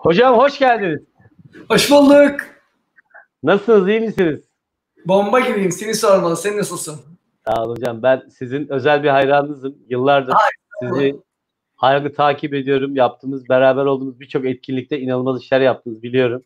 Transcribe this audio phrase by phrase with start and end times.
[0.00, 1.00] Hocam hoş geldiniz.
[1.68, 2.40] Hoş bulduk.
[3.42, 4.40] Nasılsınız, iyi misiniz?
[5.06, 5.72] Bomba gibiyim.
[5.72, 6.36] Seni sormalı.
[6.36, 7.00] Sen nasılsın?
[7.46, 8.02] Sağ olun hocam.
[8.02, 9.78] Ben sizin özel bir hayranınızım.
[9.88, 10.34] Yıllardır
[10.82, 11.16] sizi
[11.76, 12.96] hayranı takip ediyorum.
[12.96, 16.42] Yaptığımız, beraber olduğumuz birçok etkinlikte inanılmaz işler yaptınız biliyorum.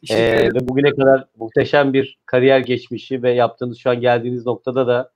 [0.00, 0.54] Teşekkür Ee, ederim.
[0.54, 5.12] ve bugüne kadar muhteşem bir kariyer geçmişi ve yaptığınız şu an geldiğiniz noktada da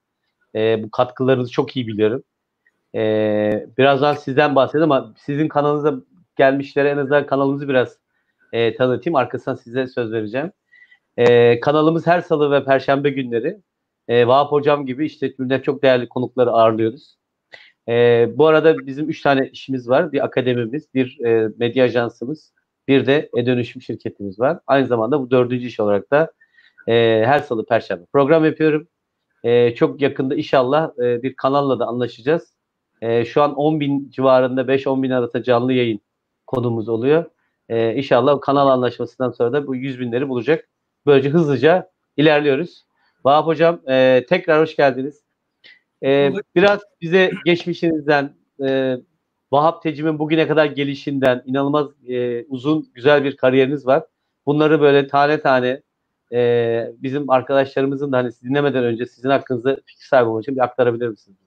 [0.54, 2.22] e, bu katkılarınızı çok iyi biliyorum.
[2.94, 5.94] Ee, birazdan sizden bahsedeyim ama sizin kanalınıza
[6.36, 7.98] gelmişlere en azından kanalımızı biraz
[8.52, 9.16] e, tanıtayım.
[9.16, 10.52] Arkasından size söz vereceğim.
[11.16, 13.60] Ee, kanalımız her salı ve perşembe günleri
[14.08, 17.16] e, Vahap Hocam gibi işletmeden çok değerli konukları ağırlıyoruz.
[17.88, 20.12] Ee, bu arada bizim üç tane işimiz var.
[20.12, 22.52] Bir akademimiz, bir e, medya ajansımız,
[22.88, 24.58] bir de e-dönüşüm şirketimiz var.
[24.66, 26.32] Aynı zamanda bu dördüncü iş olarak da
[26.88, 28.88] e, her salı perşembe program yapıyorum.
[29.44, 32.56] E, çok yakında inşallah e, bir kanalla da anlaşacağız.
[33.02, 36.00] E, şu an 10 bin civarında 5-10 bin arasında canlı yayın
[36.46, 37.24] konumuz oluyor.
[37.68, 40.68] E, inşallah kanal anlaşmasından sonra da bu 100 binleri bulacak.
[41.06, 42.84] Böylece hızlıca ilerliyoruz.
[43.24, 45.22] Vahap Hocam e, tekrar hoş geldiniz.
[46.02, 48.34] E, biraz bize geçmişinizden,
[48.66, 48.96] e,
[49.52, 54.04] Vahap Tecim'in bugüne kadar gelişinden inanılmaz e, uzun, güzel bir kariyeriniz var.
[54.46, 55.82] Bunları böyle tane tane
[56.32, 61.08] e, bizim arkadaşlarımızın da hani dinlemeden önce sizin hakkınızda fikir sahibi olmak için bir aktarabilir
[61.08, 61.38] misiniz?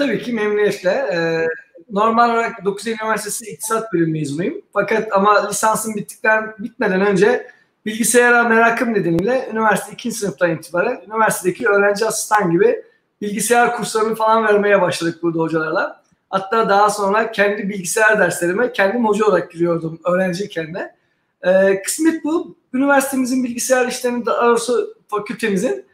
[0.00, 0.90] Tabii ki memnuniyetle.
[0.90, 1.46] Ee,
[1.90, 4.62] normal olarak 9 Eylül Üniversitesi İktisat Bölümü mezunuyum.
[4.72, 7.46] Fakat ama lisansım bittikten bitmeden önce
[7.86, 10.12] bilgisayara merakım nedeniyle üniversite 2.
[10.12, 12.82] sınıftan itibaren üniversitedeki öğrenci asistan gibi
[13.20, 16.02] bilgisayar kurslarını falan vermeye başladık burada hocalarla.
[16.30, 20.94] Hatta daha sonra kendi bilgisayar derslerime kendim hoca olarak giriyordum öğrenciyken de.
[21.42, 22.56] Ee, kısmet bu.
[22.74, 25.84] Üniversitemizin bilgisayar işlerinin daha doğrusu fakültemizin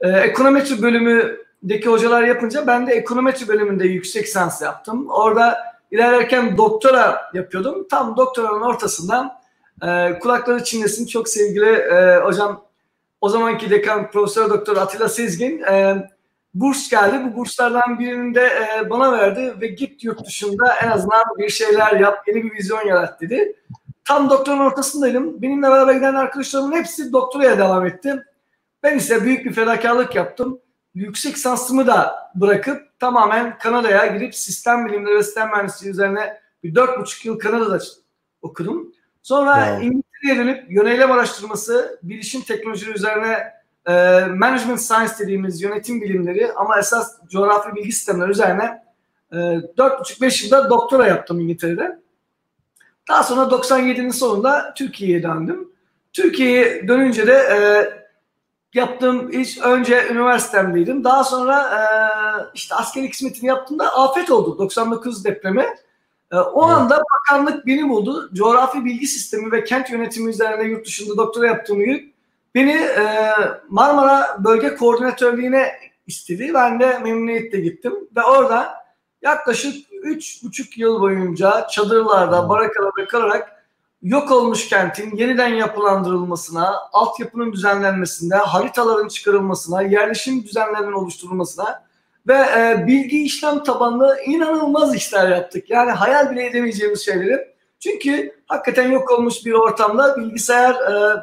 [0.00, 0.82] e, ekonometri
[1.62, 5.10] bölümündeki hocalar yapınca ben de ekonometri bölümünde yüksek lisans yaptım.
[5.10, 5.58] Orada
[5.90, 7.86] ilerlerken doktora yapıyordum.
[7.90, 9.32] Tam doktoranın ortasından
[9.82, 12.64] e, kulakları çinlesin çok sevgili e, hocam
[13.20, 16.08] o zamanki dekan Profesör Doktor Atilla Sezgin e,
[16.54, 17.20] burs geldi.
[17.24, 22.00] Bu burslardan birini de e, bana verdi ve git yurt dışında en azından bir şeyler
[22.00, 23.56] yap, yeni bir vizyon yarat dedi.
[24.04, 25.42] Tam doktorun ortasındaydım.
[25.42, 28.22] Benimle beraber giden arkadaşlarımın hepsi doktoraya devam etti.
[28.82, 30.58] Ben ise büyük bir fedakarlık yaptım.
[30.94, 37.00] Yüksek lisansımı da bırakıp tamamen Kanada'ya gidip sistem bilimleri ve sistem mühendisliği üzerine bir dört
[37.00, 37.78] buçuk yıl Kanada'da
[38.42, 38.92] okudum.
[39.22, 39.86] Sonra Wow.
[39.86, 43.52] İngiltere'ye dönüp yönelim araştırması, bilişim teknolojileri üzerine
[43.86, 43.92] e,
[44.26, 48.82] management science dediğimiz yönetim bilimleri ama esas coğrafi bilgi sistemleri üzerine
[49.32, 49.36] e,
[49.78, 51.98] dört buçuk beş yılda doktora yaptım İngiltere'de.
[53.08, 55.72] Daha sonra 97'nin sonunda Türkiye'ye döndüm.
[56.12, 57.58] Türkiye'ye dönünce de e,
[58.74, 61.04] yaptığım iş önce üniversitemdeydim.
[61.04, 61.82] Daha sonra e,
[62.54, 65.66] işte askeri hizmetini yaptığımda afet oldu 99 depremi.
[66.32, 66.76] E, o evet.
[66.76, 68.30] anda bakanlık beni buldu.
[68.34, 72.14] Coğrafi bilgi sistemi ve kent yönetimi üzerine yurt dışında doktora yaptığım gün
[72.54, 73.32] beni e,
[73.68, 75.72] Marmara Bölge Koordinatörlüğü'ne
[76.06, 76.50] istedi.
[76.54, 78.74] Ben de memnuniyetle gittim ve orada
[79.22, 83.61] yaklaşık üç buçuk yıl boyunca çadırlarda, barakalarda kalarak
[84.02, 91.82] yok olmuş kentin yeniden yapılandırılmasına, altyapının düzenlenmesine, haritaların çıkarılmasına, yerleşim düzenlerinin oluşturulmasına
[92.26, 95.70] ve e, bilgi işlem tabanlı inanılmaz işler yaptık.
[95.70, 97.52] Yani hayal bile edemeyeceğimiz şeyleri.
[97.80, 101.16] Çünkü hakikaten yok olmuş bir ortamda bilgisayar e,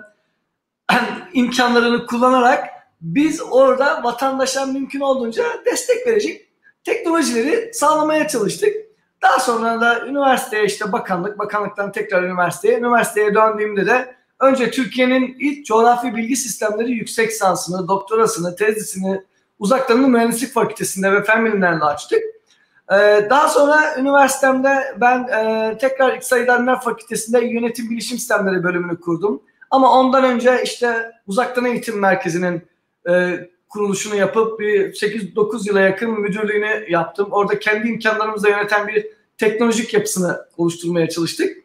[1.33, 2.69] imkanlarını kullanarak
[3.01, 6.49] biz orada vatandaşa mümkün olduğunca destek verecek
[6.83, 8.88] teknolojileri sağlamaya çalıştık.
[9.21, 15.66] Daha sonra da üniversiteye işte bakanlık, bakanlıktan tekrar üniversiteye, üniversiteye döndüğümde de önce Türkiye'nin ilk
[15.66, 19.21] coğrafi bilgi sistemleri yüksek sansını, doktorasını, tezisini
[19.60, 22.19] uzaktan mühendislik fakültesinde ve fen bilimlerinde açtık.
[22.92, 29.42] Ee, daha sonra üniversitemde ben e, tekrar İktisat İdareler Fakültesi'nde yönetim bilişim sistemleri bölümünü kurdum.
[29.71, 32.68] Ama ondan önce işte uzaktan eğitim merkezinin
[33.10, 33.39] e,
[33.69, 37.27] kuruluşunu yapıp bir 8-9 yıla yakın müdürlüğünü yaptım.
[37.31, 39.07] Orada kendi imkanlarımızla yöneten bir
[39.38, 41.57] teknolojik yapısını oluşturmaya çalıştık.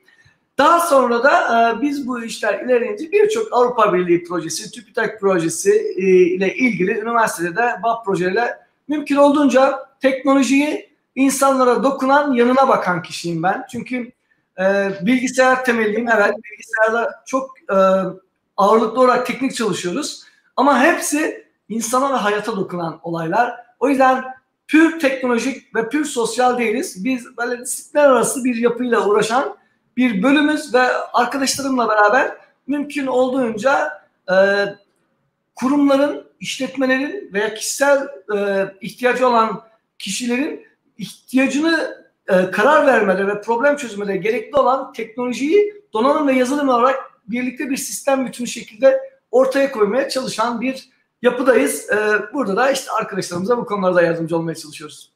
[0.58, 1.32] Daha sonra da
[1.70, 7.56] e, biz bu işler ilerleyince birçok Avrupa Birliği projesi, TÜBİTAK projesi e, ile ilgili üniversitede
[7.56, 8.58] de BAP projeyle
[8.88, 13.64] mümkün olduğunca teknolojiyi insanlara dokunan, yanına bakan kişiyim ben.
[13.72, 14.12] Çünkü
[14.58, 16.08] e, bilgisayar temelliyim.
[16.08, 17.76] Evet bilgisayarda çok e,
[18.56, 20.24] ağırlıklı olarak teknik çalışıyoruz.
[20.56, 23.54] Ama hepsi insana ve hayata dokunan olaylar.
[23.80, 24.24] O yüzden
[24.68, 27.04] pür teknolojik ve pür sosyal değiliz.
[27.04, 29.56] Biz böyle disiplinler arası bir yapıyla uğraşan
[29.96, 34.34] bir bölümüz ve arkadaşlarımla beraber mümkün olduğunca e,
[35.54, 39.62] kurumların, işletmelerin veya kişisel e, ihtiyacı olan
[39.98, 40.66] kişilerin
[40.98, 46.96] ihtiyacını e, karar vermede ve problem çözümede gerekli olan teknolojiyi donanım ve yazılım olarak
[47.28, 49.00] birlikte bir sistem bütünü şekilde
[49.30, 50.88] ortaya koymaya çalışan bir
[51.24, 51.90] yapıdayız.
[51.90, 51.96] E,
[52.34, 55.12] burada da işte arkadaşlarımıza bu konularda yardımcı olmaya çalışıyoruz.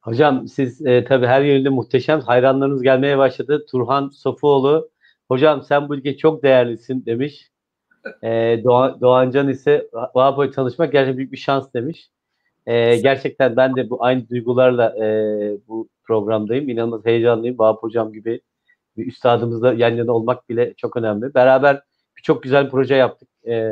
[0.00, 2.20] Hocam siz e, tabii her yönde muhteşem.
[2.20, 3.66] Hayranlarınız gelmeye başladı.
[3.70, 4.88] Turhan Sofuoğlu.
[5.28, 7.50] Hocam sen bu ülke çok değerlisin demiş.
[8.22, 12.10] E, Doğan, Doğancan ise Vahapo'yu tanışmak gerçekten büyük bir şans demiş.
[12.66, 15.06] E, gerçekten ben de bu aynı duygularla e,
[15.68, 16.68] bu programdayım.
[16.68, 17.58] İnanılmaz heyecanlıyım.
[17.58, 18.40] Vahap Hocam gibi
[18.96, 21.34] bir üstadımızla yan yana olmak bile çok önemli.
[21.34, 21.82] Beraber
[22.16, 23.28] birçok güzel proje yaptık.
[23.46, 23.70] E,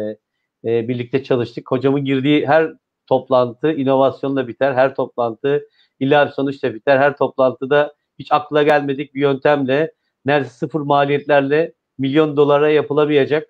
[0.65, 1.71] e, birlikte çalıştık.
[1.71, 2.73] Hocamın girdiği her
[3.07, 4.75] toplantı inovasyonla biter.
[4.75, 5.69] Her toplantı
[6.01, 6.99] illa bir sonuçla biter.
[6.99, 9.93] Her toplantıda hiç akla gelmedik bir yöntemle
[10.25, 13.49] neredeyse sıfır maliyetlerle milyon dolara yapılamayacak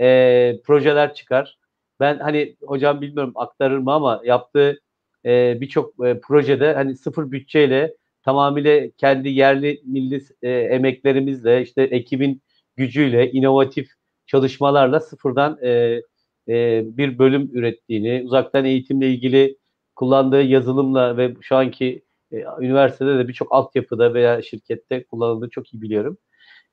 [0.00, 1.58] e, projeler çıkar.
[2.00, 4.80] Ben hani hocam bilmiyorum aktarır mı ama yaptığı
[5.24, 12.42] e, birçok e, projede hani sıfır bütçeyle tamamıyla kendi yerli milli e, emeklerimizle işte ekibin
[12.76, 13.90] gücüyle inovatif
[14.26, 16.02] çalışmalarla sıfırdan e,
[16.48, 19.56] e, bir bölüm ürettiğini, uzaktan eğitimle ilgili
[19.96, 22.02] kullandığı yazılımla ve şu anki
[22.32, 26.18] e, üniversitede de birçok altyapıda veya şirkette kullanıldığını çok iyi biliyorum.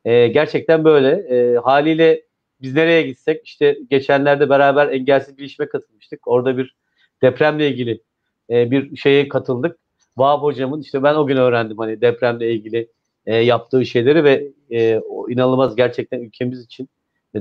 [0.05, 1.09] E, gerçekten böyle.
[1.11, 2.23] E, haliyle
[2.61, 6.27] biz nereye gitsek işte geçenlerde beraber engelsiz bilişime katılmıştık.
[6.27, 6.75] Orada bir
[7.21, 8.03] depremle ilgili
[8.49, 9.79] e, bir şeye katıldık.
[10.17, 12.87] Vahap hocamın işte ben o gün öğrendim hani depremle ilgili
[13.25, 16.89] e, yaptığı şeyleri ve e, o inanılmaz gerçekten ülkemiz için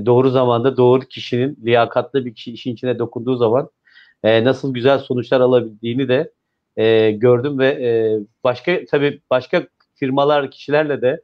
[0.05, 3.69] doğru zamanda doğru kişinin liyakatlı bir kişi işin içine dokunduğu zaman
[4.23, 6.31] e, nasıl güzel sonuçlar alabildiğini de
[6.77, 11.21] e, gördüm ve e, başka tabii başka firmalar kişilerle de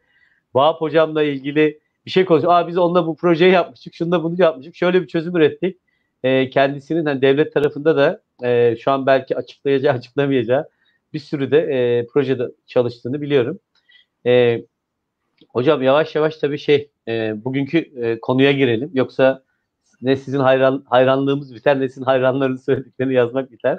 [0.54, 2.54] Vahap hocamla ilgili bir şey konuşuyor.
[2.54, 4.76] Aa biz onunla bu projeyi yapmıştık, şunu bunu yapmıştık.
[4.76, 5.78] Şöyle bir çözüm ürettik.
[6.24, 10.70] E, kendisinin hani devlet tarafında da e, şu an belki açıklayacağı, açıklamayacağı
[11.14, 13.60] bir sürü de e, projede çalıştığını biliyorum.
[14.26, 14.62] E,
[15.54, 18.92] hocam yavaş yavaş tabii şey e, bugünkü e, konuya girelim.
[18.94, 19.44] Yoksa
[20.02, 23.78] ne sizin hayran, hayranlığımız biter ne sizin hayranların söylediklerini yazmak biter.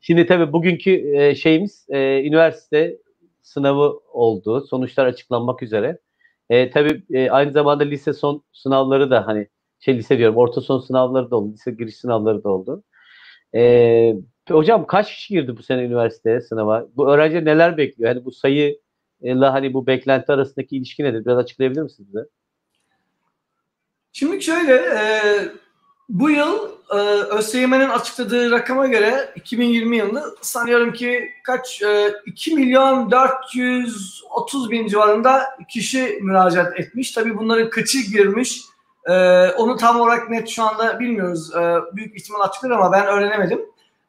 [0.00, 2.98] Şimdi tabii bugünkü e, şeyimiz e, üniversite
[3.42, 4.66] sınavı oldu.
[4.70, 5.98] Sonuçlar açıklanmak üzere.
[6.50, 9.48] E, tabii e, aynı zamanda lise son sınavları da hani
[9.80, 11.52] şey lise diyorum orta son sınavları da oldu.
[11.52, 12.82] Lise giriş sınavları da oldu.
[13.54, 14.14] E,
[14.50, 16.86] hocam kaç kişi girdi bu sene üniversiteye sınava?
[16.96, 18.14] Bu öğrenci neler bekliyor?
[18.14, 18.32] Hani bu
[19.22, 21.24] sayıyla hani bu beklenti arasındaki ilişki nedir?
[21.24, 22.26] Biraz açıklayabilir misiniz bize?
[24.12, 25.02] Şimdi şöyle e,
[26.08, 26.96] bu yıl e,
[27.38, 35.42] ÖSYM'nin açıkladığı rakama göre 2020 yılında sanıyorum ki kaç e, 2 milyon 430 bin civarında
[35.68, 37.12] kişi müracaat etmiş.
[37.12, 38.62] Tabii bunların kaçı girmiş,
[39.06, 39.12] E,
[39.50, 41.54] onu tam olarak net şu anda bilmiyoruz.
[41.54, 43.60] E, büyük ihtimal açıklar ama ben öğrenemedim.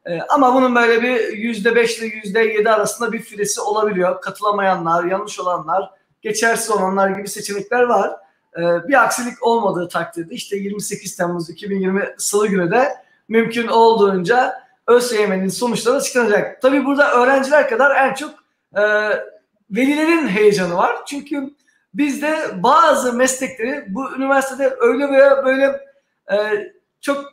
[0.05, 4.21] E, ama bunun böyle bir yüzde beş ile yüzde yedi arasında bir füresi olabiliyor.
[4.21, 5.89] Katılamayanlar, yanlış olanlar,
[6.21, 8.11] geçersiz olanlar gibi seçenekler var.
[8.57, 12.95] E, bir aksilik olmadığı takdirde işte 28 Temmuz 2020 Salı günü de
[13.27, 16.61] mümkün olduğunca ÖSYM'nin sonuçları açıklanacak.
[16.61, 18.31] Tabii burada öğrenciler kadar en çok
[18.75, 18.81] e,
[19.71, 21.05] velilerin heyecanı var.
[21.05, 21.49] Çünkü
[21.93, 25.79] bizde bazı meslekleri bu üniversitede öyle veya böyle
[26.31, 26.37] e,
[27.01, 27.32] çok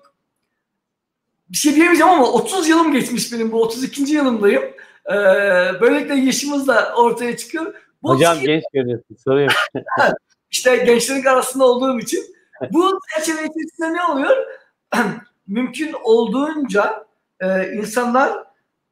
[1.50, 4.02] bir şey diyemeyeceğim ama 30 yılım geçmiş benim bu 32.
[4.02, 4.62] yılımdayım.
[5.06, 5.14] Ee,
[5.80, 7.74] böylelikle yaşımız da ortaya çıkıyor.
[8.02, 9.52] Bu Hocam genç görüyorsun sorun yok.
[10.50, 12.24] işte gençlerin arasında olduğum için
[12.72, 14.36] bu çerçeve içerisinde ne oluyor?
[15.46, 17.06] Mümkün olduğunca
[17.40, 18.44] e, insanlar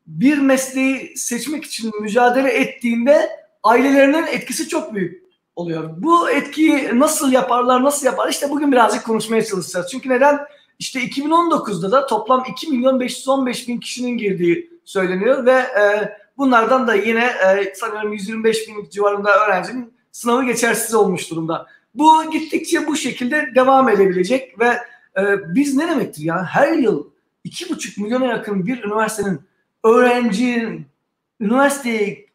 [0.06, 3.30] bir mesleği seçmek için mücadele ettiğinde
[3.62, 5.24] ailelerinin etkisi çok büyük
[5.56, 5.90] oluyor.
[5.96, 8.28] Bu etkiyi nasıl yaparlar, nasıl yapar?
[8.28, 9.86] İşte bugün birazcık konuşmaya çalışacağız.
[9.90, 10.38] Çünkü neden?
[10.78, 16.94] İşte 2019'da da toplam 2 milyon 515 bin kişinin girdiği söyleniyor ve e, bunlardan da
[16.94, 21.66] yine e, sanıyorum 125 bin civarında öğrencinin sınavı geçersiz olmuş durumda.
[21.94, 24.78] Bu gittikçe bu şekilde devam edebilecek ve
[25.18, 27.06] e, biz ne demektir ya her yıl
[27.44, 29.40] 2,5 milyona yakın bir üniversitenin
[29.84, 30.86] öğrencinin
[31.40, 32.26] üniversiteye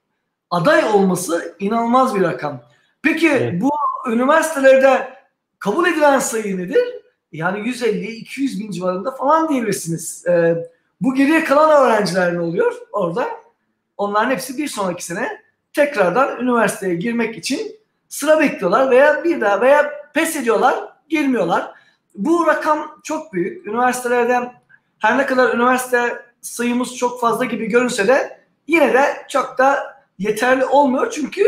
[0.49, 2.61] aday olması inanılmaz bir rakam.
[3.01, 3.61] Peki evet.
[3.61, 3.71] bu
[4.11, 5.13] üniversitelerde
[5.59, 7.02] kabul edilen sayı nedir?
[7.33, 10.27] Yani 150-200 bin civarında falan diyebilirsiniz.
[10.27, 10.55] Ee,
[11.01, 13.27] bu geriye kalan öğrenciler ne oluyor orada?
[13.97, 15.41] Onların hepsi bir sonraki sene
[15.73, 17.75] tekrardan üniversiteye girmek için
[18.09, 20.75] sıra bekliyorlar veya bir daha veya pes ediyorlar,
[21.09, 21.71] girmiyorlar.
[22.15, 23.67] Bu rakam çok büyük.
[23.67, 24.53] Üniversitelerden
[24.99, 30.65] her ne kadar üniversite sayımız çok fazla gibi görünse de yine de çok da yeterli
[30.65, 31.11] olmuyor.
[31.11, 31.43] Çünkü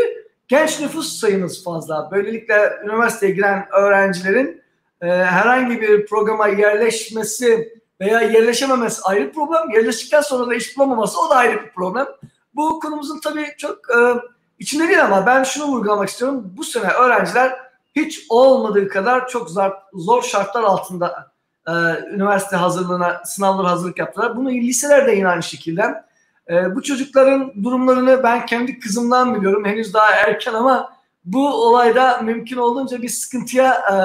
[0.48, 2.08] genç nüfus sayımız fazla.
[2.12, 4.65] Böylelikle üniversiteye giren öğrencilerin
[5.02, 9.70] e, herhangi bir programa yerleşmesi veya yerleşememesi ayrı problem.
[9.70, 12.06] Yerleştikten sonra da iş bulamaması o da ayrı bir problem.
[12.54, 13.98] Bu konumuzun tabii çok e,
[14.58, 16.52] içinde değil ama ben şunu vurgulamak istiyorum.
[16.56, 17.56] Bu sene öğrenciler
[17.96, 21.32] hiç olmadığı kadar çok zor, zor şartlar altında
[21.68, 21.72] e,
[22.14, 24.36] üniversite hazırlığına, sınavlara hazırlık yaptılar.
[24.36, 26.04] Bunu liselerde yine aynı şekilde.
[26.50, 29.64] E, bu çocukların durumlarını ben kendi kızımdan biliyorum.
[29.64, 33.96] Henüz daha erken ama bu olayda mümkün olduğunca bir sıkıntıya e,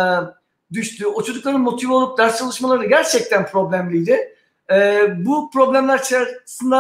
[0.74, 1.06] düştü.
[1.06, 4.36] O çocukların motive olup ders çalışmaları gerçekten problemliydi.
[4.72, 6.76] E, bu problemler içerisinde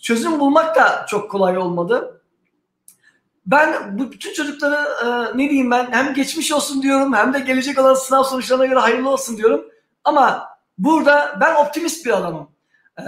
[0.00, 2.22] çözüm bulmak da çok kolay olmadı.
[3.46, 7.78] Ben bu bütün çocuklara e, ne diyeyim ben hem geçmiş olsun diyorum hem de gelecek
[7.78, 9.64] olan sınav sonuçlarına göre hayırlı olsun diyorum.
[10.04, 12.50] Ama burada ben optimist bir adamım.
[13.00, 13.04] Ee,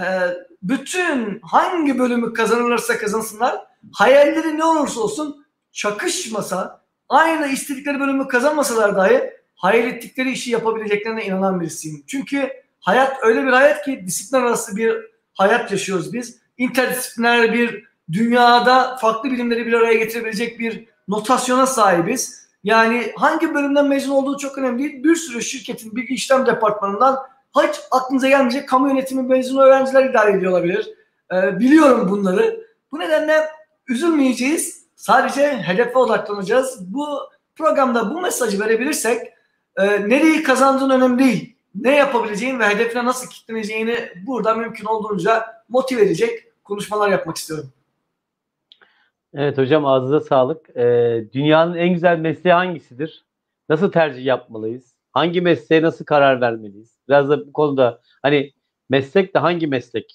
[0.63, 9.31] bütün hangi bölümü kazanırlarsa kazansınlar hayalleri ne olursa olsun çakışmasa aynı istedikleri bölümü kazanmasalar dahi
[9.59, 12.05] hayal ettikleri işi yapabileceklerine inanan birisiyim.
[12.07, 12.51] Çünkü
[12.81, 14.97] hayat öyle bir hayat ki disiplin arası bir
[15.35, 16.39] hayat yaşıyoruz biz.
[16.59, 22.49] İnterdisipliner bir dünyada farklı bilimleri bir araya getirebilecek bir notasyona sahibiz.
[22.65, 25.05] Yani hangi bölümden mezun olduğu çok önemli değil.
[25.05, 27.19] Bir sürü şirketin bilgi işlem departmanından
[27.57, 30.89] hiç aklınıza gelmeyecek kamu yönetimi mezunu öğrenciler idare ediyor olabilir.
[31.33, 32.67] Ee, biliyorum bunları.
[32.93, 33.49] Bu nedenle
[33.89, 34.85] üzülmeyeceğiz.
[34.97, 36.95] Sadece hedefe odaklanacağız.
[36.95, 37.07] Bu
[37.57, 39.33] programda bu mesajı verebilirsek
[39.79, 41.55] e, nereyi kazandığın önemli değil.
[41.75, 47.73] Ne yapabileceğin ve hedefine nasıl kitleneceğini burada mümkün olduğunca motive edecek konuşmalar yapmak istiyorum.
[49.35, 50.77] Evet hocam ağzınıza sağlık.
[50.77, 53.25] Ee, dünyanın en güzel mesleği hangisidir?
[53.69, 54.95] Nasıl tercih yapmalıyız?
[55.13, 56.99] Hangi mesleğe nasıl karar vermeliyiz?
[57.09, 58.53] Biraz da bu konuda hani
[58.91, 60.15] meslek de hangi meslek?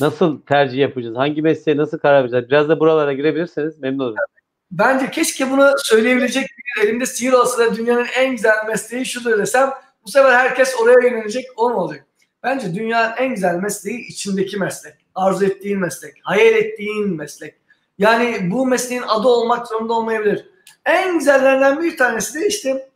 [0.00, 1.16] Nasıl tercih yapacağız?
[1.16, 2.48] Hangi mesleğe nasıl karar vereceğiz?
[2.48, 4.16] Biraz da buralara girebilirseniz memnun olurum.
[4.70, 9.70] Bence keşke bunu söyleyebilecek bir elimde sihir olsa da dünyanın en güzel mesleği şudur desem
[10.06, 12.06] bu sefer herkes oraya yönelecek olmayacak.
[12.42, 14.94] Bence dünyanın en güzel mesleği içindeki meslek.
[15.14, 16.14] Arzu ettiğin meslek.
[16.22, 17.54] Hayal ettiğin meslek.
[17.98, 20.50] Yani bu mesleğin adı olmak zorunda olmayabilir.
[20.86, 22.88] En güzellerinden bir tanesi de işte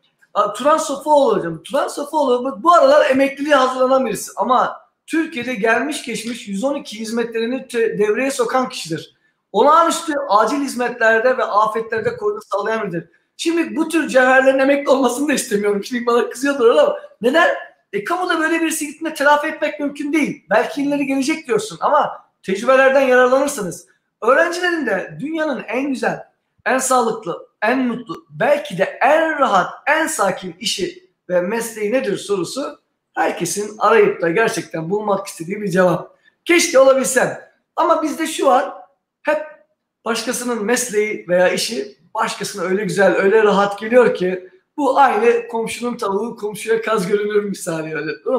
[0.56, 1.62] Turan Sofuoğlu hocam.
[1.62, 8.68] Turan Sofuoğlu bu aralar emekliliğe hazırlanan birisi ama Türkiye'de gelmiş geçmiş 112 hizmetlerini devreye sokan
[8.68, 9.14] kişidir.
[9.52, 13.08] Olağanüstü acil hizmetlerde ve afetlerde koruyu sağlayan biridir.
[13.36, 15.84] Şimdi bu tür cevherlerin emekli olmasını da istemiyorum.
[15.84, 17.54] Şimdi bana kızıyordur ama neden?
[17.92, 20.46] E kamuda böyle birisi gittiğinde telafi etmek mümkün değil.
[20.50, 23.86] Belki ileri gelecek diyorsun ama tecrübelerden yararlanırsınız.
[24.22, 26.24] Öğrencilerin de dünyanın en güzel,
[26.66, 32.83] en sağlıklı, en mutlu, belki de en rahat, en sakin işi ve mesleği nedir sorusu
[33.14, 36.18] herkesin arayıp da gerçekten bulmak istediği bir cevap.
[36.44, 37.40] Keşke olabilsem.
[37.76, 38.72] Ama bizde şu var,
[39.22, 39.38] hep
[40.04, 46.36] başkasının mesleği veya işi başkasına öyle güzel, öyle rahat geliyor ki bu aynı komşunun tavuğu
[46.36, 48.06] komşuya kaz görünür misali öyle.
[48.06, 48.38] Değil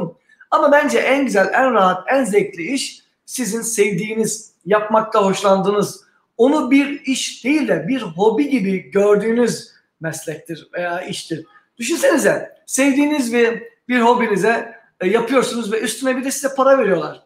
[0.52, 6.06] Ama bence en güzel, en rahat, en zevkli iş sizin sevdiğiniz, yapmakta hoşlandığınız,
[6.38, 11.46] onu bir iş değil de bir hobi gibi gördüğünüz meslektir veya iştir.
[11.78, 17.24] Düşünsenize sevdiğiniz bir, bir hobinize e, yapıyorsunuz ve üstüne bir de size para veriyorlar.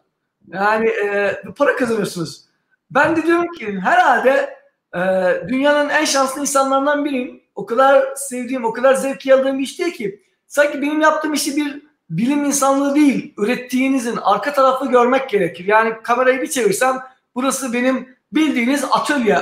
[0.47, 2.45] Yani e, para kazanıyorsunuz.
[2.91, 4.59] Ben de diyorum ki herhalde
[4.95, 4.99] e,
[5.47, 7.41] dünyanın en şanslı insanlarından biriyim.
[7.55, 10.23] O kadar sevdiğim, o kadar zevk aldığım bir iş değil ki.
[10.47, 15.65] Sanki benim yaptığım işi bir bilim insanlığı değil, ürettiğinizin arka tarafı görmek gerekir.
[15.65, 16.99] Yani kamerayı bir çevirsem
[17.35, 19.39] burası benim bildiğiniz atölye.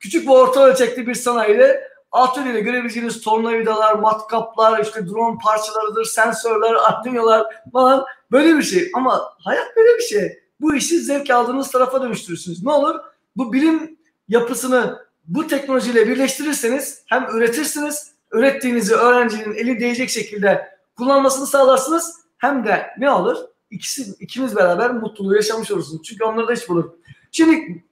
[0.00, 7.46] Küçük ve orta ölçekli bir sanayide atölyede görebileceğiniz tornavidalar, matkaplar, işte drone parçalarıdır, sensörler, arduinolar
[7.72, 8.90] falan böyle bir şey.
[8.94, 10.38] Ama hayat böyle bir şey.
[10.60, 12.64] Bu işi zevk aldığınız tarafa dönüştürürsünüz.
[12.64, 13.00] Ne olur?
[13.36, 22.16] Bu bilim yapısını bu teknolojiyle birleştirirseniz hem üretirsiniz, ürettiğinizi öğrencinin eli değecek şekilde kullanmasını sağlarsınız.
[22.38, 23.36] Hem de ne olur?
[23.70, 26.02] İkisi, ikiniz beraber mutluluğu yaşamış olursunuz.
[26.02, 26.90] Çünkü onları da hiç bulur.
[27.32, 27.84] Şimdi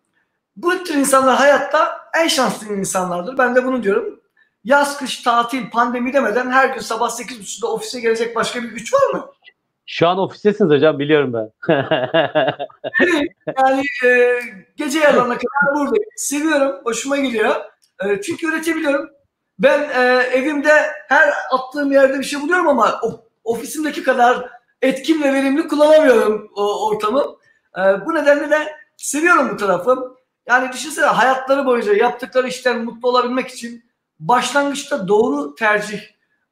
[0.57, 3.38] bu tür insanlar hayatta en şanslı insanlardır.
[3.38, 4.20] Ben de bunu diyorum.
[4.64, 9.11] Yaz, kış, tatil, pandemi demeden her gün sabah 8.30'da ofise gelecek başka bir güç var
[9.12, 9.26] mı?
[9.87, 11.50] Şu an ofistesiniz hocam biliyorum ben.
[13.59, 14.40] yani e,
[14.76, 16.05] gece yarılarına kadar buradayım.
[16.16, 17.55] Seviyorum, hoşuma gidiyor.
[18.05, 19.11] E, çünkü üretebiliyorum.
[19.59, 20.72] Ben e, evimde
[21.09, 24.50] her attığım yerde bir şey buluyorum ama o, ofisimdeki kadar
[24.83, 27.37] etkin ve verimli kullanamıyorum o ortamı.
[27.79, 28.59] E, bu nedenle de
[28.96, 30.16] seviyorum bu tarafı.
[30.46, 33.85] Yani düşünsene hayatları boyunca yaptıkları işten mutlu olabilmek için
[34.20, 36.00] başlangıçta doğru tercih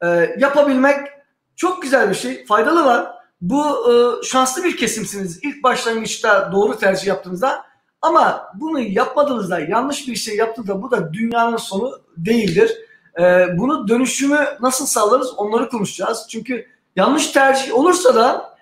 [0.02, 0.06] e,
[0.38, 1.08] yapabilmek
[1.56, 2.46] çok güzel bir şey.
[2.46, 3.14] Faydalı var.
[3.40, 7.64] Bu e, şanslı bir kesimsiniz ilk başlangıçta doğru tercih yaptığınızda.
[8.02, 12.72] Ama bunu yapmadığınızda yanlış bir şey yaptığınızda bu da dünyanın sonu değildir.
[13.20, 16.26] E, bunu dönüşümü nasıl sağlarız onları konuşacağız.
[16.30, 18.54] Çünkü yanlış tercih olursa da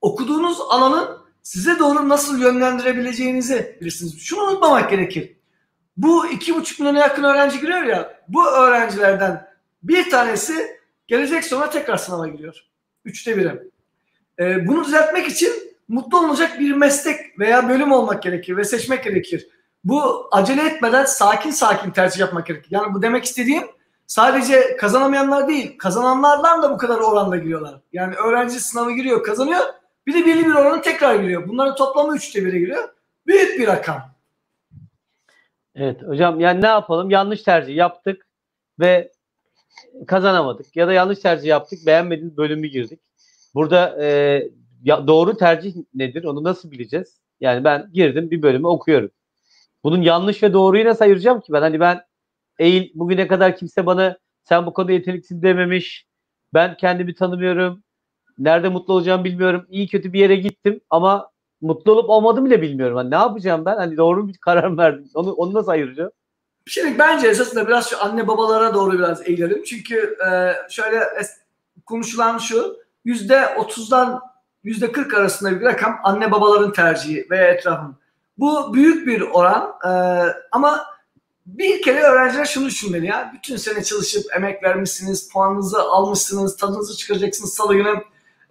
[0.00, 1.19] okuduğunuz alanın
[1.50, 4.20] size doğru nasıl yönlendirebileceğinizi bilirsiniz.
[4.20, 5.36] Şunu unutmamak gerekir.
[5.96, 9.46] Bu iki buçuk milyona yakın öğrenci giriyor ya, bu öğrencilerden
[9.82, 12.64] bir tanesi gelecek sonra tekrar sınava giriyor.
[13.04, 13.62] Üçte biri.
[14.38, 15.52] Ee, bunu düzeltmek için
[15.88, 19.48] mutlu olacak bir meslek veya bölüm olmak gerekir ve seçmek gerekir.
[19.84, 22.68] Bu acele etmeden sakin sakin tercih yapmak gerekir.
[22.70, 23.64] Yani bu demek istediğim
[24.06, 27.80] sadece kazanamayanlar değil, kazananlardan da bu kadar oranda giriyorlar.
[27.92, 29.79] Yani öğrenci sınavı giriyor, kazanıyor.
[30.10, 31.48] Bir de belli bir oranı tekrar giriyor.
[31.48, 32.88] Bunların toplamı üçte bire giriyor.
[33.26, 34.02] Büyük bir rakam.
[35.74, 37.10] Evet hocam yani ne yapalım?
[37.10, 38.26] Yanlış tercih yaptık
[38.80, 39.12] ve
[40.06, 40.76] kazanamadık.
[40.76, 43.00] Ya da yanlış tercih yaptık, beğenmediğimiz bölümü girdik.
[43.54, 44.42] Burada e,
[44.82, 46.24] ya doğru tercih nedir?
[46.24, 47.20] Onu nasıl bileceğiz?
[47.40, 49.10] Yani ben girdim bir bölümü okuyorum.
[49.84, 51.60] Bunun yanlış ve doğruyu nasıl ayıracağım ki ben?
[51.60, 52.00] Hani ben
[52.58, 56.06] eğil bugüne kadar kimse bana sen bu konuda yeteneksin dememiş.
[56.54, 57.82] Ben kendimi tanımıyorum.
[58.38, 59.66] Nerede mutlu olacağımı bilmiyorum.
[59.70, 62.96] İyi kötü bir yere gittim ama mutlu olup olmadım bile bilmiyorum.
[62.96, 63.76] Hani ne yapacağım ben?
[63.76, 65.10] Hani doğru bir karar verdim?
[65.14, 66.10] Onu, onu nasıl ayıracağım?
[66.66, 69.62] Şimdi bence esasında biraz şu anne babalara doğru biraz eğilelim.
[69.64, 71.04] Çünkü e, şöyle
[71.86, 74.20] konuşulan şu yüzde otuzdan
[74.64, 77.96] yüzde kırk arasında bir rakam anne babaların tercihi veya etrafın.
[78.38, 79.90] Bu büyük bir oran e,
[80.52, 80.86] ama
[81.46, 83.32] bir kere öğrenciler şunu düşünmeli ya.
[83.34, 87.94] Bütün sene çalışıp emek vermişsiniz, puanınızı almışsınız, tadınızı çıkaracaksınız salı günü.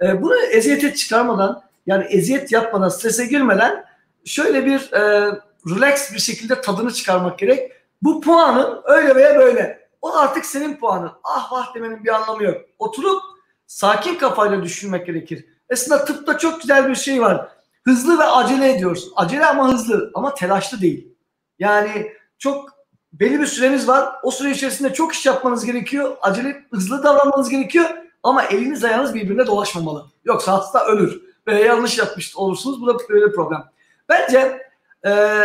[0.01, 3.85] E, bunu eziyete çıkarmadan, yani eziyet yapmadan, strese girmeden
[4.25, 5.31] şöyle bir e,
[5.69, 7.71] relax bir şekilde tadını çıkarmak gerek.
[8.01, 9.89] Bu puanın öyle veya böyle.
[10.01, 11.11] O artık senin puanın.
[11.23, 12.61] Ah vah demenin bir anlamı yok.
[12.79, 13.21] Oturup
[13.67, 15.45] sakin kafayla düşünmek gerekir.
[15.73, 17.49] Aslında tıpta çok güzel bir şey var.
[17.85, 19.11] Hızlı ve acele ediyoruz.
[19.15, 21.15] Acele ama hızlı ama telaşlı değil.
[21.59, 22.69] Yani çok
[23.13, 24.15] belli bir süreniz var.
[24.23, 26.17] O süre içerisinde çok iş yapmanız gerekiyor.
[26.21, 27.89] Acele hızlı davranmanız gerekiyor.
[28.23, 30.05] Ama eliniz ayağınız birbirine dolaşmamalı.
[30.25, 31.21] Yoksa hasta ölür.
[31.47, 32.81] Ve yanlış yapmış olursunuz.
[32.81, 33.63] Bu da böyle problem.
[34.09, 34.67] Bence
[35.05, 35.43] e,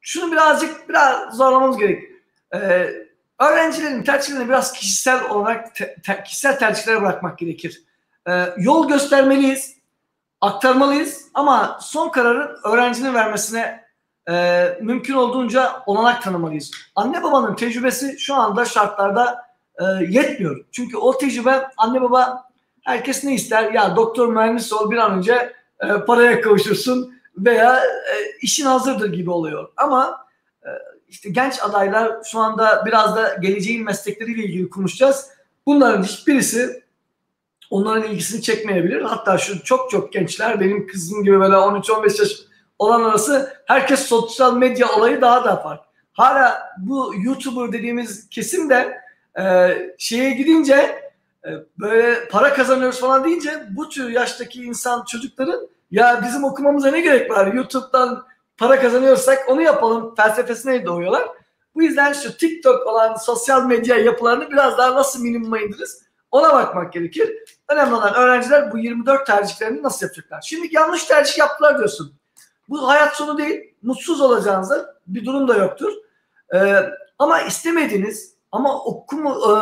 [0.00, 2.02] şunu birazcık biraz zorlamamız gerek.
[2.54, 2.90] E,
[3.40, 7.82] öğrencilerin tercihlerini biraz kişisel olarak te, te, kişisel tercihlere bırakmak gerekir.
[8.28, 9.76] E, yol göstermeliyiz,
[10.40, 13.84] aktarmalıyız ama son kararın öğrencinin vermesine
[14.30, 16.70] e, mümkün olduğunca olanak tanımalıyız.
[16.94, 20.64] Anne babanın tecrübesi şu anda şartlarda e, yetmiyor.
[20.72, 22.44] Çünkü o tecrübe anne baba
[22.82, 23.72] herkes ne ister?
[23.72, 29.30] Ya doktor mühendis ol bir an önce e, paraya kavuşursun veya e, işin hazırdır gibi
[29.30, 29.68] oluyor.
[29.76, 30.26] Ama
[30.62, 30.68] e,
[31.08, 35.28] işte genç adaylar şu anda biraz da geleceğin meslekleriyle ilgili konuşacağız.
[35.66, 36.82] Bunların hiçbirisi
[37.70, 39.02] onların ilgisini çekmeyebilir.
[39.02, 42.30] Hatta şu çok çok gençler benim kızım gibi böyle 13-15 yaş
[42.78, 45.92] olan arası herkes sosyal medya olayı daha da farklı.
[46.12, 49.01] Hala bu YouTuber dediğimiz kesim de
[49.38, 51.02] e, şeye gidince
[51.44, 57.00] e, böyle para kazanıyoruz falan deyince bu tür yaştaki insan çocukların ya bizim okumamıza ne
[57.00, 57.46] gerek var?
[57.46, 61.28] YouTube'dan para kazanıyorsak onu yapalım felsefesine doğuyorlar.
[61.74, 66.02] Bu yüzden şu TikTok olan sosyal medya yapılarını biraz daha nasıl minimuma indiririz?
[66.30, 67.30] Ona bakmak gerekir.
[67.68, 70.40] Önemli olan öğrenciler bu 24 tercihlerini nasıl yapacaklar?
[70.40, 72.14] Şimdi yanlış tercih yaptılar diyorsun.
[72.68, 73.74] Bu hayat sonu değil.
[73.82, 75.92] Mutsuz olacağınızda bir durum da yoktur.
[76.54, 76.74] Ee,
[77.18, 79.52] ama istemediğiniz ama okumu, e,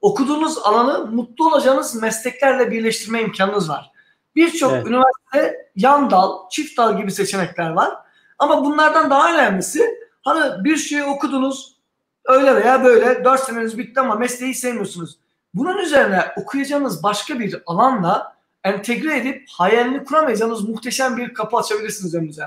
[0.00, 3.92] okuduğunuz alanı mutlu olacağınız mesleklerle birleştirme imkanınız var.
[4.36, 4.86] Birçok evet.
[4.86, 7.94] üniversite yan dal, çift dal gibi seçenekler var.
[8.38, 11.78] Ama bunlardan daha önemlisi hani bir şey okudunuz
[12.24, 15.18] öyle veya böyle 4 seneniz bitti ama mesleği sevmiyorsunuz.
[15.54, 22.44] Bunun üzerine okuyacağınız başka bir alanla entegre edip hayalini kuramayacağınız muhteşem bir kapı açabilirsiniz önünüze.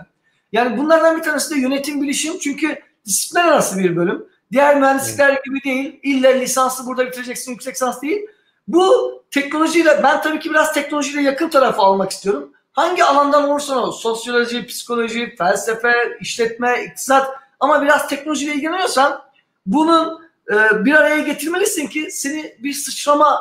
[0.51, 4.25] Yani bunlardan bir tanesi de yönetim bilişim çünkü disiplinler arası bir bölüm.
[4.51, 5.45] Diğer mühendislikler evet.
[5.45, 5.99] gibi değil.
[6.03, 8.21] İlla lisansı burada bitireceksin, yüksek lisans değil.
[8.67, 12.53] Bu teknolojiyle, ben tabii ki biraz teknolojiyle yakın tarafı almak istiyorum.
[12.73, 19.21] Hangi alandan olursa ol, sosyoloji, psikoloji, felsefe, işletme, iktisat ama biraz teknolojiyle ilgileniyorsan
[19.65, 23.39] bunun e, bir araya getirmelisin ki seni bir sıçrama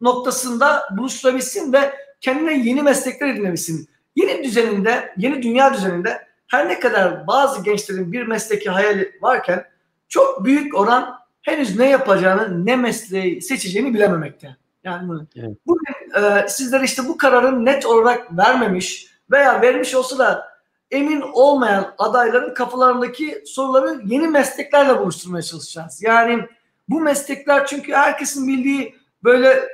[0.00, 3.88] noktasında buluşturabilsin ve kendine yeni meslekler edinebilsin.
[4.16, 9.71] Yeni düzeninde, yeni dünya düzeninde her ne kadar bazı gençlerin bir mesleki hayali varken
[10.12, 14.56] çok büyük oran henüz ne yapacağını, ne mesleği seçeceğini bilememekte.
[14.84, 15.56] Yani evet.
[15.66, 20.48] bugün e, sizler işte bu kararın net olarak vermemiş veya vermiş olsa da
[20.90, 26.02] emin olmayan adayların kafalarındaki soruları yeni mesleklerle buluşturmaya çalışacağız.
[26.02, 26.46] Yani
[26.88, 28.94] bu meslekler çünkü herkesin bildiği
[29.24, 29.68] böyle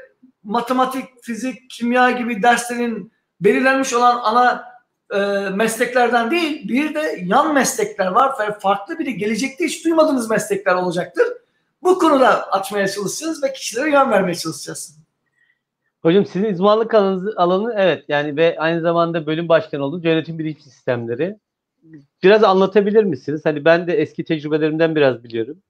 [0.45, 4.68] matematik, fizik, kimya gibi derslerin belirlenmiş olan ana
[5.15, 5.19] e,
[5.55, 10.75] mesleklerden değil, bir de yan meslekler var ve farklı bir de gelecekte hiç duymadığınız meslekler
[10.75, 11.27] olacaktır.
[11.83, 14.99] Bu konuda açmaya çalışacağız ve kişilere yön vermeye çalışacağız.
[16.03, 20.61] Hocam sizin uzmanlık alanınız, alanı evet yani ve aynı zamanda bölüm başkanı oldunuz yönetim bilişim
[20.61, 21.37] sistemleri.
[22.23, 23.41] Biraz anlatabilir misiniz?
[23.45, 25.63] Hani ben de eski tecrübelerimden biraz biliyorum.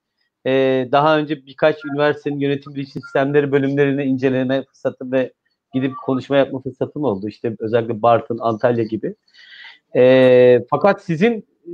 [0.46, 5.32] Ee, daha önce birkaç üniversitenin yönetim bilişim sistemleri bölümlerini inceleme fırsatı ve
[5.74, 7.28] gidip konuşma yapma fırsatım oldu.
[7.28, 9.14] İşte özellikle Bartın, Antalya gibi.
[9.96, 11.32] Ee, fakat sizin
[11.66, 11.72] e,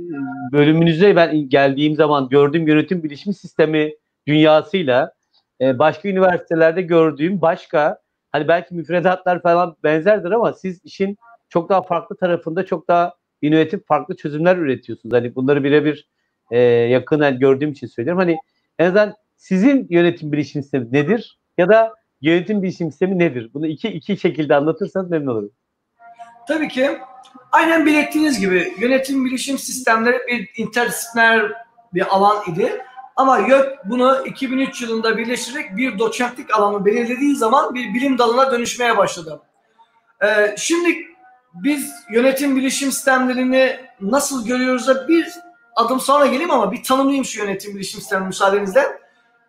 [0.51, 3.93] bölümünüze ben geldiğim zaman gördüğüm yönetim bilişim sistemi
[4.27, 5.13] dünyasıyla
[5.61, 7.99] e, başka üniversitelerde gördüğüm başka
[8.31, 11.17] hani belki müfredatlar falan benzerdir ama siz işin
[11.49, 15.13] çok daha farklı tarafında çok daha inovatif farklı çözümler üretiyorsunuz.
[15.13, 16.07] Hani bunları birebir
[16.51, 18.19] e, yakından gördüğüm için söylüyorum.
[18.19, 18.37] Hani
[18.79, 21.39] en azından sizin yönetim bilişim sistemi nedir?
[21.57, 21.93] Ya da
[22.25, 23.51] yönetim bilişim sistemi nedir?
[23.53, 25.51] Bunu iki, iki şekilde anlatırsanız memnun olurum.
[26.47, 26.97] Tabii ki.
[27.51, 31.51] Aynen belirttiğiniz gibi yönetim bilişim sistemleri bir interdisipliner
[31.93, 32.81] bir alan idi.
[33.15, 38.97] Ama YÖK bunu 2003 yılında birleştirerek bir doçentlik alanı belirlediği zaman bir bilim dalına dönüşmeye
[38.97, 39.41] başladı.
[40.23, 40.97] Ee, şimdi
[41.53, 45.27] biz yönetim bilişim sistemlerini nasıl görüyoruz da bir
[45.75, 49.04] adım sonra geleyim ama bir tanımlayayım şu yönetim bilişim sistemi müsaadenizle.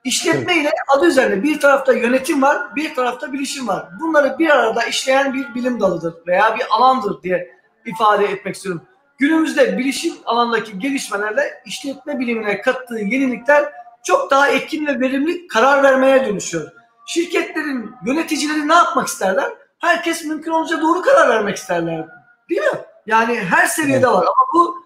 [0.06, 3.88] İşletme ile adı üzerinde bir tarafta yönetim var, bir tarafta bilişim var.
[4.00, 7.50] Bunları bir arada işleyen bir bilim dalıdır veya bir alandır diye
[7.86, 8.82] ifade etmek istiyorum.
[9.18, 13.72] günümüzde bilişim alanındaki gelişmelerle işletme bilimine kattığı yenilikler
[14.04, 16.70] çok daha etkin ve verimli karar vermeye dönüşüyor.
[17.06, 19.52] Şirketlerin yöneticileri ne yapmak isterler?
[19.78, 22.06] Herkes mümkün olunca doğru karar vermek isterler.
[22.50, 22.78] Değil mi?
[23.06, 24.76] Yani her seviyede var ama bu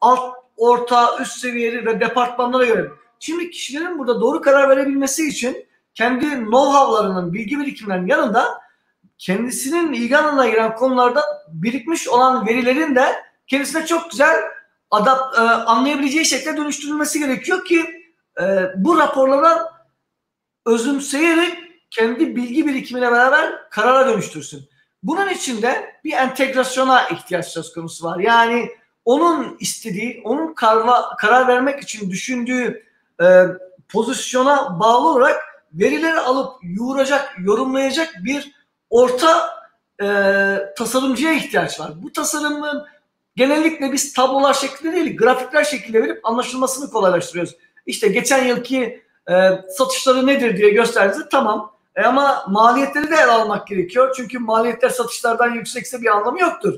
[0.00, 2.99] alt, orta, üst seviyeli ve departmanlara göre.
[3.20, 8.60] Şimdi kişilerin burada doğru karar verebilmesi için kendi know-how'larının, bilgi birikimlerinin yanında
[9.18, 13.14] kendisinin ilgi giren konularda birikmiş olan verilerin de
[13.46, 14.36] kendisine çok güzel
[14.90, 17.84] adapt, e, anlayabileceği şekilde dönüştürülmesi gerekiyor ki
[18.40, 18.44] e,
[18.76, 19.72] bu raporlara
[20.66, 21.58] özümseyerek
[21.90, 24.68] kendi bilgi birikimine beraber karara dönüştürsün.
[25.02, 28.18] Bunun için de bir entegrasyona ihtiyaç söz konusu var.
[28.18, 28.70] Yani
[29.04, 32.89] onun istediği, onun karva, karar vermek için düşündüğü
[33.22, 33.46] e,
[33.88, 35.40] pozisyona bağlı olarak
[35.72, 38.52] verileri alıp yoğuracak, yorumlayacak bir
[38.90, 39.50] orta
[40.02, 40.06] e,
[40.76, 41.90] tasarımcıya ihtiyaç var.
[42.02, 42.86] Bu tasarımın
[43.36, 47.56] genellikle biz tablolar şeklinde değil, grafikler şeklinde verip anlaşılmasını kolaylaştırıyoruz.
[47.86, 51.72] İşte geçen yılki e, satışları nedir diye gösterdiğinizde tamam.
[51.96, 54.14] E ama maliyetleri de ele almak gerekiyor.
[54.16, 56.74] Çünkü maliyetler satışlardan yüksekse bir anlamı yoktur.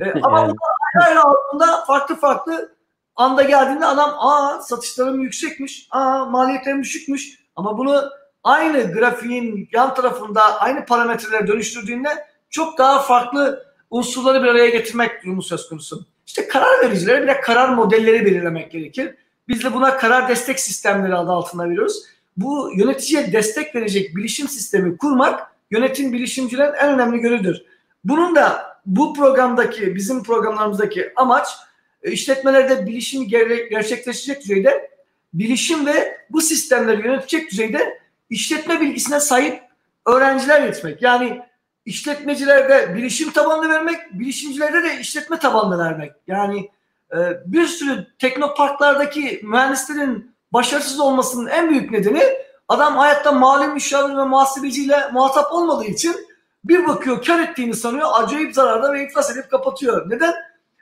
[0.00, 0.38] E, ama
[0.94, 1.06] yani.
[1.06, 2.73] ayrı altında farklı farklı
[3.16, 8.10] anda geldiğinde adam aa satışlarım yüksekmiş, aa maliyetlerim düşükmüş ama bunu
[8.44, 12.08] aynı grafiğin yan tarafında aynı parametrelere dönüştürdüğünde
[12.50, 16.06] çok daha farklı unsurları bir araya getirmek durumu söz konusu.
[16.26, 19.14] İşte karar vericilere bir de karar modelleri belirlemek gerekir.
[19.48, 22.02] Biz de buna karar destek sistemleri adı altında veriyoruz.
[22.36, 27.62] Bu yöneticiye destek verecek bilişim sistemi kurmak yönetim bilişimcilerin en önemli görevüdür.
[28.04, 31.48] Bunun da bu programdaki, bizim programlarımızdaki amaç
[32.04, 33.28] işletmelerde bilişim
[33.70, 34.90] gerçekleşecek düzeyde
[35.34, 37.98] bilişim ve bu sistemleri yönetecek düzeyde
[38.30, 39.62] işletme bilgisine sahip
[40.06, 41.02] öğrenciler yetmek.
[41.02, 41.42] Yani
[41.86, 46.12] işletmecilerde bilişim tabanlı vermek, bilişimcilerde de işletme tabanlı vermek.
[46.26, 46.70] Yani
[47.12, 52.22] e, bir sürü teknoparklardaki mühendislerin başarısız olmasının en büyük nedeni
[52.68, 56.16] adam hayatta mali müşavir ve muhasebeciyle muhatap olmadığı için
[56.64, 60.10] bir bakıyor kar ettiğini sanıyor acayip zararda ve iflas edip kapatıyor.
[60.10, 60.34] Neden?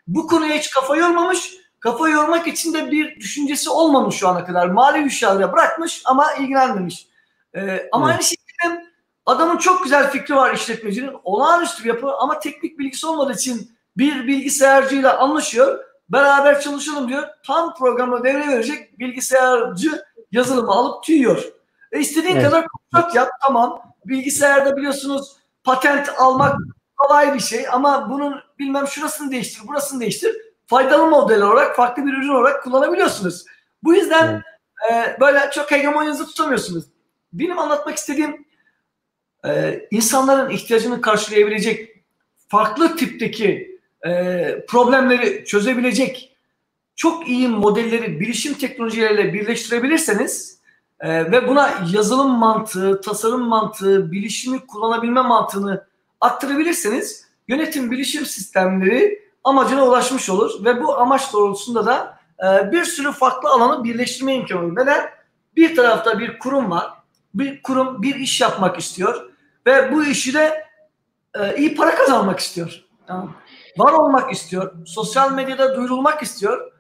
[0.07, 1.55] Bu konuya hiç kafa yormamış.
[1.81, 4.67] Kafa yormak için de bir düşüncesi olmamış şu ana kadar.
[4.67, 7.07] Mali müşavire bırakmış ama ilgilenmemiş.
[7.55, 8.15] Ee, ama evet.
[8.15, 8.87] aynı şekilde
[9.27, 11.13] adamın çok güzel fikri var işletmecinin.
[11.25, 15.85] Olağanüstü bir yapı ama teknik bilgisi olmadığı için bir bilgisayarcıyla anlaşıyor.
[16.09, 17.29] Beraber çalışalım diyor.
[17.47, 21.45] Tam programı devre verecek bilgisayarcı yazılımı alıp tüyüyor.
[21.93, 22.45] E istediğin evet.
[22.45, 23.83] kadar kontrat yap tamam.
[24.05, 26.57] Bilgisayarda biliyorsunuz patent almak
[27.03, 30.37] kolay bir şey ama bunun bilmem şurasını değiştir, burasını değiştir.
[30.67, 33.45] Faydalı model olarak, farklı bir ürün olarak kullanabiliyorsunuz.
[33.83, 34.43] Bu yüzden
[34.91, 35.09] evet.
[35.09, 36.85] e, böyle çok hegemonyanızı tutamıyorsunuz.
[37.33, 38.47] Benim anlatmak istediğim
[39.47, 42.03] e, insanların ihtiyacını karşılayabilecek
[42.49, 44.11] farklı tipteki e,
[44.69, 46.37] problemleri çözebilecek
[46.97, 50.61] çok iyi modelleri bilişim teknolojileriyle birleştirebilirseniz
[51.01, 55.92] e, ve buna yazılım mantığı, tasarım mantığı, bilişimi kullanabilme mantığını
[56.23, 63.13] aktarabilirseniz yönetim bilişim sistemleri amacına ulaşmış olur ve bu amaç doğrultusunda da e, bir sürü
[63.13, 64.77] farklı alanı birleştirme imkanı olur.
[64.77, 65.11] Neden?
[65.57, 67.03] Bir tarafta bir kurum var
[67.35, 69.31] bir kurum bir iş yapmak istiyor
[69.67, 70.65] ve bu işi de
[71.35, 72.85] e, iyi para kazanmak istiyor.
[73.07, 73.35] Tamam.
[73.79, 74.73] Var olmak istiyor.
[74.87, 76.73] Sosyal medyada duyurulmak istiyor.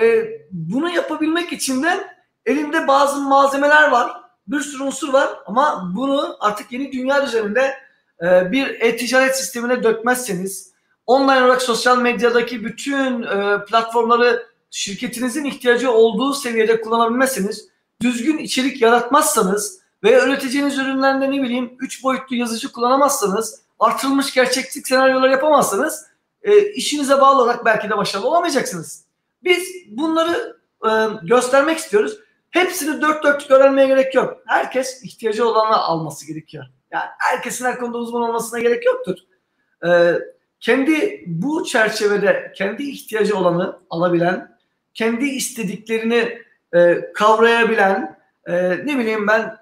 [0.00, 2.06] E, bunu yapabilmek için de
[2.46, 4.12] elinde bazı malzemeler var.
[4.46, 7.74] Bir sürü unsur var ama bunu artık yeni dünya üzerinde
[8.22, 10.72] e, bir e-ticaret sistemine dökmezseniz
[11.06, 17.68] online olarak sosyal medyadaki bütün e, platformları şirketinizin ihtiyacı olduğu seviyede kullanabilmezseniz,
[18.02, 25.30] düzgün içerik yaratmazsanız, ve üreteceğiniz ürünlerde ne bileyim 3 boyutlu yazıcı kullanamazsanız, artırılmış gerçeklik senaryolar
[25.30, 26.06] yapamazsanız
[26.42, 29.04] e, işinize bağlı olarak belki de başarılı olamayacaksınız.
[29.44, 30.90] Biz bunları e,
[31.22, 32.18] göstermek istiyoruz.
[32.50, 34.42] Hepsini dört dörtlük öğrenmeye gerek yok.
[34.46, 36.64] Herkes ihtiyacı olanı alması gerekiyor.
[36.92, 39.16] Yani herkesin her konuda uzman olmasına gerek yoktur.
[39.86, 40.18] E,
[40.60, 44.56] kendi bu çerçevede kendi ihtiyacı olanı alabilen,
[44.94, 46.38] kendi istediklerini
[46.74, 49.58] e, kavrayabilen, e, ne bileyim ben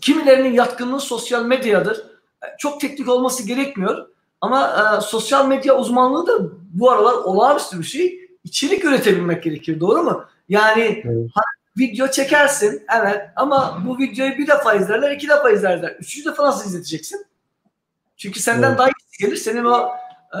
[0.00, 1.98] Kimilerinin yatkınlığı sosyal medyadır.
[2.44, 4.08] E, çok teknik olması gerekmiyor.
[4.40, 6.38] Ama e, sosyal medya uzmanlığı da
[6.72, 8.28] bu aralar olağanüstü bir şey.
[8.44, 9.80] İçerik üretebilmek gerekir.
[9.80, 10.24] Doğru mu?
[10.48, 11.30] Yani evet.
[11.78, 15.90] Video çekersin evet ama bu videoyu bir defa izlerler, iki defa izlerler.
[15.90, 17.26] Üçüncü defa nasıl izleteceksin?
[18.16, 18.78] Çünkü senden evet.
[18.78, 19.36] daha iyi gelir.
[19.36, 19.90] Senin o
[20.34, 20.40] e,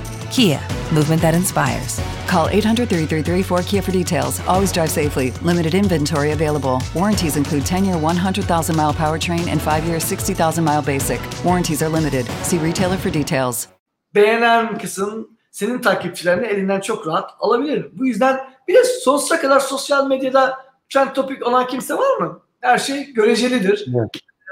[0.31, 0.59] Kia,
[0.93, 1.99] movement that inspires.
[2.27, 4.39] Call 800 333 4KIA for details.
[4.47, 5.31] Always drive safely.
[5.41, 6.79] Limited inventory available.
[6.95, 11.19] Warranties include 10 year 100,000 mile powertrain and 5 year 60,000 mile basic.
[11.43, 12.25] Warranties are limited.
[12.43, 13.67] See retailer for details.
[14.15, 17.85] beğenen kısım senin takipçilerini elinden çok rahat alabilir.
[17.93, 20.57] Bu yüzden bir de sonsuza kadar sosyal medyada
[20.89, 22.39] trend topik olan kimse var mı?
[22.61, 23.85] Her şey görecelidir.
[23.99, 24.09] Evet.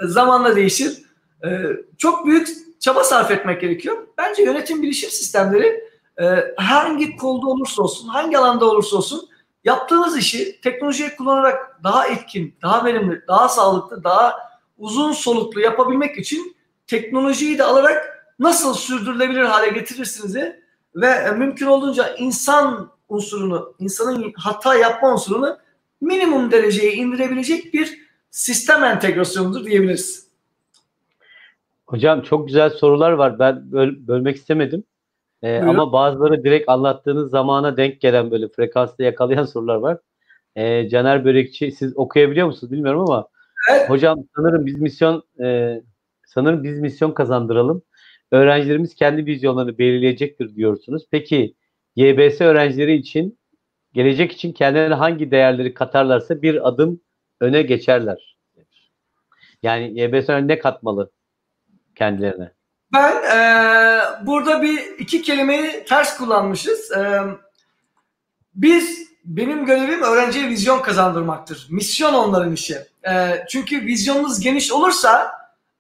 [0.08, 1.02] Zamanla değişir.
[1.46, 1.48] E,
[1.98, 4.08] Çok büyük çaba sarf etmek gerekiyor.
[4.18, 5.90] Bence yönetim bilişim sistemleri
[6.22, 6.26] e,
[6.58, 9.30] hangi kolda olursa olsun, hangi alanda olursa olsun
[9.64, 16.56] yaptığınız işi teknolojiyi kullanarak daha etkin, daha verimli, daha sağlıklı, daha uzun soluklu yapabilmek için
[16.88, 20.36] teknolojiyi de alarak nasıl sürdürülebilir hale getirirsiniz
[20.96, 25.58] ve e, mümkün olduğunca insan unsurunu, insanın hata yapma unsurunu
[26.02, 30.29] minimum dereceye indirebilecek bir sistem entegrasyonudur diyebiliriz.
[31.90, 33.40] Hocam çok güzel sorular var.
[33.40, 34.84] Ben böl- bölmek istemedim.
[35.44, 35.68] Ee, Buyurun.
[35.68, 39.98] ama bazıları direkt anlattığınız zamana denk gelen böyle frekansta yakalayan sorular var.
[40.56, 43.28] Ee, Caner Börekçi siz okuyabiliyor musunuz bilmiyorum ama
[43.72, 43.90] Evet.
[43.90, 45.82] hocam sanırım biz misyon e,
[46.26, 47.82] sanırım biz misyon kazandıralım.
[48.32, 51.04] Öğrencilerimiz kendi vizyonlarını belirleyecektir diyorsunuz.
[51.12, 51.56] Peki
[51.96, 53.40] YBS öğrencileri için
[53.94, 57.02] gelecek için kendilerine hangi değerleri katarlarsa bir adım
[57.42, 58.38] öne geçerler.
[59.64, 61.12] Yani YBS ne katmalı
[62.00, 62.52] kendilerine?
[62.94, 66.92] Ben eee, burada bir iki kelimeyi ters kullanmışız.
[66.92, 67.22] Eee,
[68.56, 71.68] biz benim görevim öğrenciye vizyon kazandırmaktır.
[71.70, 72.78] Misyon onların işi.
[73.06, 75.32] Eee, çünkü vizyonunuz geniş olursa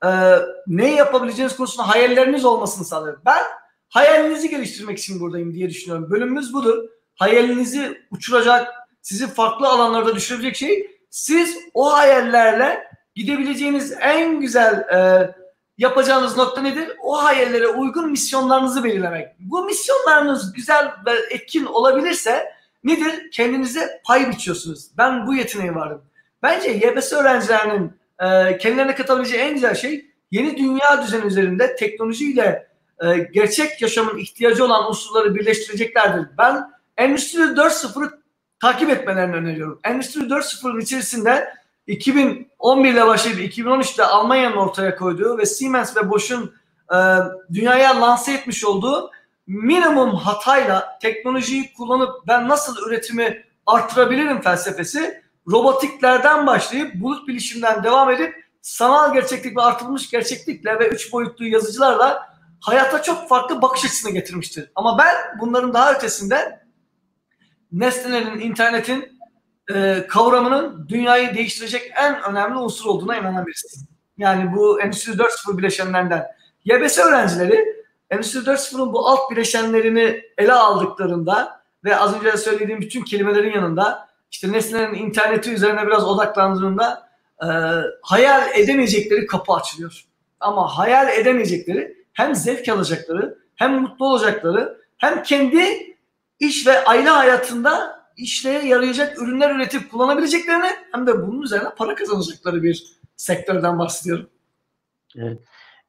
[0.04, 3.16] eee ne yapabileceğiniz konusunda hayalleriniz olmasını sağlar.
[3.26, 3.44] Ben
[3.90, 6.12] hayalinizi geliştirmek için buradayım diye düşünüyorum.
[6.12, 6.84] Bölümümüz budur.
[7.16, 8.68] Hayalinizi uçuracak,
[9.02, 10.92] sizi farklı alanlarda düşürecek şey.
[11.10, 12.84] Siz o hayallerle
[13.16, 15.36] gidebileceğiniz en güzel eee
[15.80, 16.92] yapacağınız nokta nedir?
[17.02, 19.28] O hayallere uygun misyonlarınızı belirlemek.
[19.40, 23.32] Bu misyonlarınız güzel ve etkin olabilirse nedir?
[23.32, 24.88] Kendinize pay biçiyorsunuz.
[24.98, 26.02] Ben bu yeteneği varım.
[26.44, 32.68] Bence YBS öğrencilerinin e, kendilerine katabileceği en güzel şey yeni dünya düzeni üzerinde teknolojiyle
[33.04, 36.28] e, gerçek yaşamın ihtiyacı olan unsurları birleştireceklerdir.
[36.38, 38.20] Ben Endüstri 4.0'ı
[38.62, 39.80] takip etmelerini öneriyorum.
[39.84, 41.54] Endüstri 4.0'ın içerisinde
[41.88, 46.54] 2011 ile başlayıp 2013'te Almanya'nın ortaya koyduğu ve Siemens ve Bosch'un
[46.94, 46.98] e,
[47.54, 49.12] dünyaya lanse etmiş olduğu
[49.48, 58.36] minimum hatayla teknolojiyi kullanıp ben nasıl üretimi arttırabilirim felsefesi robotiklerden başlayıp bulut bilişimden devam edip
[58.62, 64.72] sanal gerçeklik ve artırılmış gerçeklikle ve üç boyutlu yazıcılarla hayata çok farklı bakış açısını getirmiştir.
[64.76, 66.66] Ama ben bunların daha ötesinde
[67.72, 69.19] nesnelerin, internetin
[69.74, 73.88] e, kavramının dünyayı değiştirecek en önemli unsur olduğuna inanan birisiyim.
[74.18, 76.28] Yani bu Endüstri 4.0 bileşenlerinden.
[76.66, 77.80] YBS öğrencileri
[78.10, 84.52] Endüstri 4.0'ın bu alt bileşenlerini ele aldıklarında ve az önce söylediğim bütün kelimelerin yanında işte
[84.52, 87.10] nesnelerin interneti üzerine biraz odaklandığında
[87.44, 87.48] e,
[88.02, 90.04] hayal edemeyecekleri kapı açılıyor.
[90.40, 95.96] Ama hayal edemeyecekleri hem zevk alacakları hem mutlu olacakları hem kendi
[96.40, 102.64] iş ve aile hayatında işleye yarayacak ürünler üretip kullanabileceklerini hem de bunun üzerine para kazanacakları
[102.64, 104.30] bir sektörden bahsediyorum.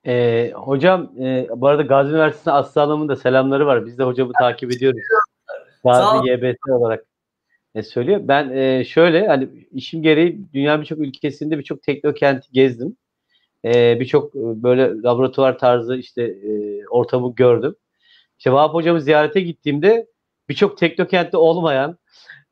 [0.07, 3.87] Ee, hocam e, bu arada Gazi Üniversitesi Aslı da selamları var.
[3.87, 5.01] Biz de hocamı takip ediyoruz.
[5.85, 7.05] Gazi YBS olarak
[7.74, 8.20] e, söylüyor.
[8.22, 12.97] Ben e, şöyle hani işim gereği dünyanın birçok ülkesinde birçok teknokenti gezdim.
[13.64, 17.74] E, birçok e, böyle laboratuvar tarzı işte e, ortamı gördüm.
[18.39, 20.07] İşte Vahap hocamı ziyarete gittiğimde
[20.51, 21.98] birçok teknokentte olmayan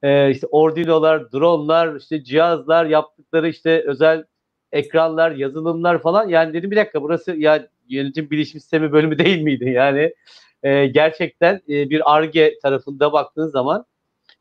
[0.03, 4.25] e, işte ordinolar, dronlar, işte cihazlar, yaptıkları işte özel
[4.73, 6.29] ekranlar, yazılımlar falan.
[6.29, 9.71] Yani dedim bir dakika burası ya yönetim bilişim sistemi bölümü değil miydi?
[9.71, 10.15] Yani
[10.63, 13.85] e, gerçekten e, bir ARGE tarafında baktığınız zaman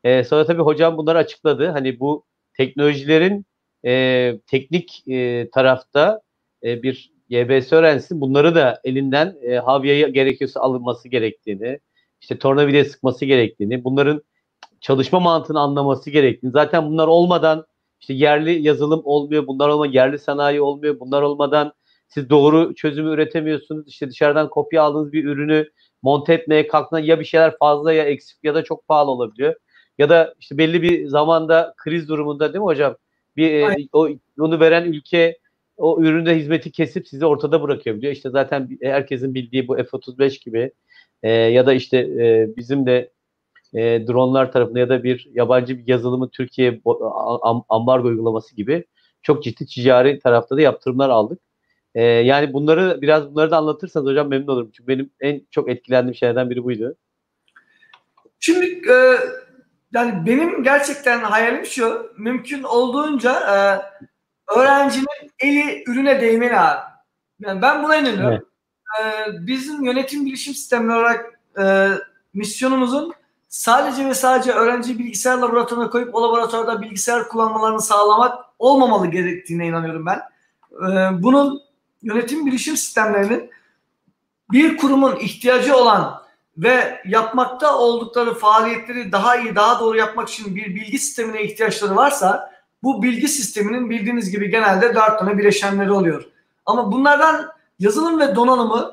[0.04, 1.68] e, sonra tabii hocam bunları açıkladı.
[1.68, 3.46] Hani bu teknolojilerin
[3.86, 6.22] e, teknik e, tarafta
[6.64, 11.80] e, bir YBS öğrencisi bunları da elinden e, Havya'ya gerekiyorsa alınması gerektiğini,
[12.22, 14.22] işte tornavida sıkması gerektiğini, bunların
[14.82, 16.52] çalışma mantığını anlaması gerektiğini.
[16.52, 17.66] Zaten bunlar olmadan
[18.00, 21.74] işte yerli yazılım olmuyor, bunlar olmadan yerli sanayi olmuyor, bunlar olmadan
[22.08, 23.88] siz doğru çözümü üretemiyorsunuz.
[23.88, 25.70] İşte dışarıdan kopya aldığınız bir ürünü
[26.02, 29.56] monte etmeye kalktığında ya bir şeyler fazla ya eksik ya da çok pahalı olabiliyor.
[29.98, 32.96] Ya da işte belli bir zamanda kriz durumunda değil mi hocam?
[33.38, 34.10] Bir e, o
[34.40, 35.38] onu veren ülke
[35.78, 40.72] o üründe hizmeti kesip sizi ortada bırakıyor İşte zaten herkesin bildiği bu F-35 gibi
[41.24, 43.12] e, ya da işte e, bizim de
[43.74, 46.82] e, dronlar tarafında ya da bir yabancı bir yazılımı Türkiye
[47.70, 48.86] ambargo uygulaması gibi
[49.22, 51.40] çok ciddi ticari tarafta da yaptırımlar aldık.
[51.96, 54.72] E, yani bunları biraz bunları da anlatırsanız hocam memnun olurum.
[54.74, 56.96] Çünkü benim en çok etkilendiğim şeylerden biri buydu.
[58.40, 59.18] Şimdi e,
[59.94, 63.58] yani benim gerçekten hayalim şu mümkün olduğunca e,
[64.60, 66.82] öğrencinin eli ürüne değmeli abi.
[67.40, 68.32] Yani ben buna inanıyorum.
[68.32, 68.44] Evet.
[69.00, 69.04] E,
[69.48, 71.90] bizim yönetim bilişim sistemleri olarak e,
[72.34, 73.14] misyonumuzun
[73.50, 80.06] sadece ve sadece öğrenci bilgisayar laboratuvarına koyup o laboratuvarda bilgisayar kullanmalarını sağlamak olmamalı gerektiğine inanıyorum
[80.06, 80.22] ben.
[80.72, 81.62] Ee, bunun
[82.02, 83.50] yönetim bilişim sistemlerinin
[84.52, 86.22] bir kurumun ihtiyacı olan
[86.58, 92.54] ve yapmakta oldukları faaliyetleri daha iyi, daha doğru yapmak için bir bilgi sistemine ihtiyaçları varsa
[92.84, 96.24] bu bilgi sisteminin bildiğiniz gibi genelde dört tane bileşenleri oluyor.
[96.66, 97.50] Ama bunlardan
[97.80, 98.92] yazılım ve donanımı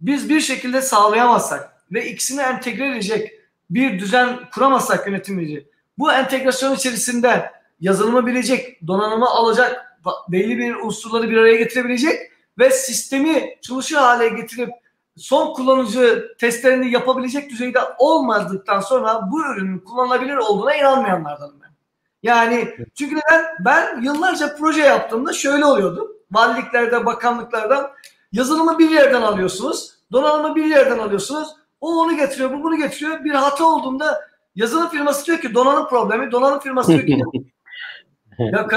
[0.00, 3.32] biz bir şekilde sağlayamazsak ve ikisini entegre edecek
[3.70, 5.68] bir düzen kuramazsak yönetimci
[5.98, 7.50] bu entegrasyon içerisinde
[7.80, 9.98] yazılımı bilecek, donanımı alacak,
[10.28, 14.70] belli bir unsurları bir araya getirebilecek ve sistemi çalışır hale getirip
[15.16, 21.70] son kullanıcı testlerini yapabilecek düzeyde olmadıktan sonra bu ürünün kullanılabilir olduğuna inanmayanlardanım ben.
[22.22, 23.44] Yani çünkü neden?
[23.60, 26.16] Ben yıllarca proje yaptığımda şöyle oluyordu.
[26.32, 27.90] Valiliklerde, bakanlıklardan
[28.32, 31.48] yazılımı bir yerden alıyorsunuz, donanımı bir yerden alıyorsunuz.
[31.80, 33.24] O onu getiriyor, bu bunu getiriyor.
[33.24, 34.20] Bir hata olduğunda
[34.54, 37.22] yazılım firması diyor ki donanım problemi, donanım firması diyor ki
[38.38, 38.68] ya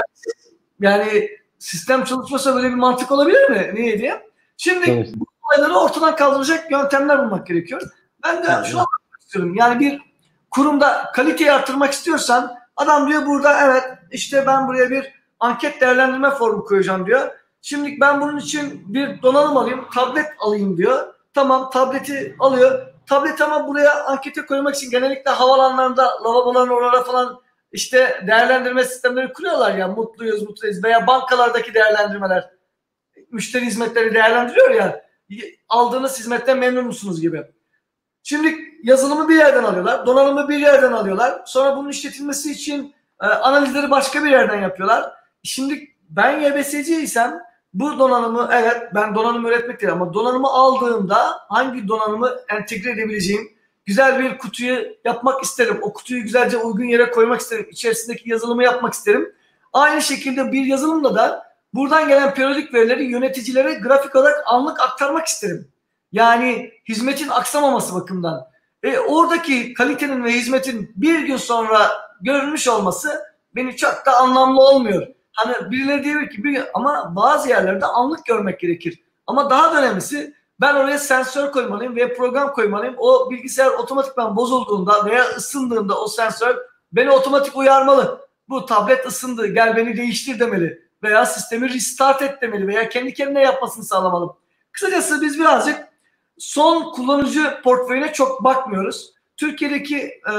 [0.80, 1.28] yani
[1.58, 3.70] sistem çalışmasa böyle bir mantık olabilir mi?
[3.74, 4.26] Niye diye?
[4.56, 5.10] Şimdi evet.
[5.16, 7.82] bu olayları ortadan kaldıracak yöntemler bulmak gerekiyor.
[8.24, 9.54] Ben de şunu anlatmak istiyorum.
[9.54, 10.02] Yani bir
[10.50, 16.64] kurumda kaliteyi arttırmak istiyorsan adam diyor burada evet işte ben buraya bir anket değerlendirme formu
[16.64, 17.30] koyacağım diyor.
[17.68, 21.14] Şimdi ben bunun için bir donanım alayım, tablet alayım diyor.
[21.34, 22.86] Tamam tableti alıyor.
[23.06, 27.40] Tablet ama buraya ankete koymak için genellikle havalanlarında, lavaboların oralara falan
[27.72, 32.50] işte değerlendirme sistemleri kuruyorlar ya mutluyuz, mutluyuz veya bankalardaki değerlendirmeler
[33.30, 35.02] müşteri hizmetleri değerlendiriyor ya
[35.68, 37.42] aldığınız hizmetten memnun musunuz gibi.
[38.22, 41.42] Şimdi yazılımı bir yerden alıyorlar, donanımı bir yerden alıyorlar.
[41.46, 45.12] Sonra bunun işletilmesi için e, analizleri başka bir yerden yapıyorlar.
[45.42, 47.46] Şimdi ben YBSC'ysem
[47.76, 51.18] bu donanımı evet ben donanım üretmek değil ama donanımı aldığımda
[51.48, 53.56] hangi donanımı entegre edebileceğim
[53.86, 55.78] güzel bir kutuyu yapmak isterim.
[55.82, 57.66] O kutuyu güzelce uygun yere koymak isterim.
[57.70, 59.32] İçerisindeki yazılımı yapmak isterim.
[59.72, 65.68] Aynı şekilde bir yazılımla da buradan gelen periyodik verileri yöneticilere grafik olarak anlık aktarmak isterim.
[66.12, 68.46] Yani hizmetin aksamaması bakımından.
[68.82, 73.20] E, oradaki kalitenin ve hizmetin bir gün sonra görülmüş olması
[73.54, 75.06] beni çok da anlamlı olmuyor.
[75.36, 79.02] Hani birileri diyor ki bir, ama bazı yerlerde anlık görmek gerekir.
[79.26, 82.94] Ama daha da önemlisi ben oraya sensör koymalıyım veya program koymalıyım.
[82.98, 86.56] O bilgisayar otomatikman bozulduğunda veya ısındığında o sensör
[86.92, 88.26] beni otomatik uyarmalı.
[88.48, 90.82] Bu tablet ısındı gel beni değiştir demeli.
[91.02, 94.32] Veya sistemi restart et demeli veya kendi kendine yapmasını sağlamalı.
[94.72, 95.88] Kısacası biz birazcık
[96.38, 99.12] son kullanıcı portföyüne çok bakmıyoruz.
[99.36, 100.32] Türkiye'deki e,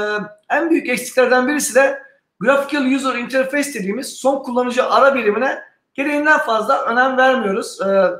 [0.50, 2.02] en büyük eksiklerden birisi de
[2.40, 5.62] Graphical User Interface dediğimiz son kullanıcı ara birimine
[5.94, 7.80] gereğinden fazla önem vermiyoruz.
[7.80, 8.10] E,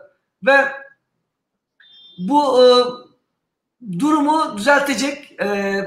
[0.47, 0.65] ve
[2.19, 2.67] bu e,
[3.99, 5.79] durumu düzeltecek e,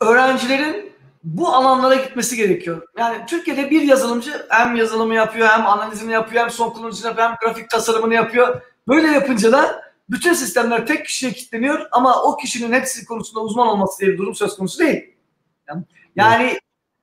[0.00, 0.92] öğrencilerin
[1.24, 2.88] bu alanlara gitmesi gerekiyor.
[2.98, 7.36] Yani Türkiye'de bir yazılımcı hem yazılımı yapıyor hem analizini yapıyor hem son kullanıcını yapıyor hem
[7.40, 8.62] grafik tasarımını yapıyor.
[8.88, 14.00] Böyle yapınca da bütün sistemler tek kişiye kilitleniyor ama o kişinin hepsi konusunda uzman olması
[14.00, 15.14] diye bir durum söz konusu değil.
[15.68, 15.84] Yani
[16.16, 16.58] yani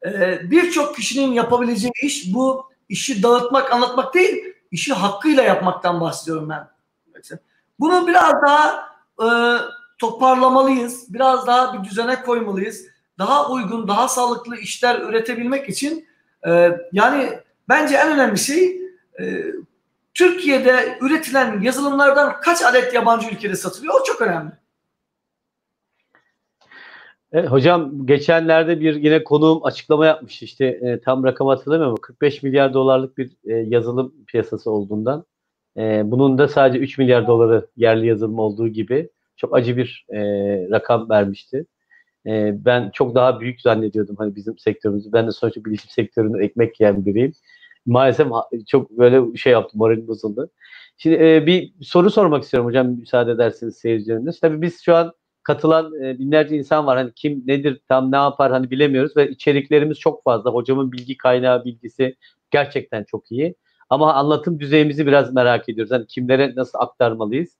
[0.05, 6.67] e, birçok kişinin yapabileceği iş bu işi dağıtmak, anlatmak değil, işi hakkıyla yapmaktan bahsediyorum ben.
[7.79, 8.89] Bunu biraz daha
[9.21, 9.27] e,
[9.97, 11.13] toparlamalıyız.
[11.13, 12.85] Biraz daha bir düzene koymalıyız.
[13.17, 16.07] Daha uygun, daha sağlıklı işler üretebilmek için
[16.47, 17.39] e, yani
[17.69, 18.81] bence en önemli şey
[19.19, 19.43] e,
[20.13, 24.01] Türkiye'de üretilen yazılımlardan kaç adet yabancı ülkede satılıyor?
[24.01, 24.51] O çok önemli.
[27.33, 32.43] E, hocam geçenlerde bir yine konuğum açıklama yapmış işte e, tam rakam hatırlamıyorum ama 45
[32.43, 35.25] milyar dolarlık bir e, yazılım piyasası olduğundan
[35.77, 40.19] e, bunun da sadece 3 milyar doları yerli yazılım olduğu gibi çok acı bir e,
[40.71, 41.65] rakam vermişti.
[42.25, 45.13] E, ben çok daha büyük zannediyordum hani bizim sektörümüzü.
[45.13, 47.33] Ben de sonuçta bilişim sektöründe ekmek yiyen biriyim.
[47.85, 48.27] Maalesef
[48.67, 50.49] çok böyle şey yaptım, moralim bozuldu.
[50.97, 54.39] Şimdi e, bir soru sormak istiyorum hocam müsaade ederseniz seyircilerimiz.
[54.39, 55.13] Tabii biz şu an
[55.49, 56.97] katılan e, binlerce insan var.
[56.97, 60.51] Hani kim nedir tam ne yapar hani bilemiyoruz ve içeriklerimiz çok fazla.
[60.51, 62.15] Hocamın bilgi kaynağı bilgisi
[62.51, 63.55] gerçekten çok iyi.
[63.89, 65.91] Ama anlatım düzeyimizi biraz merak ediyoruz.
[65.91, 67.57] Hani kimlere nasıl aktarmalıyız?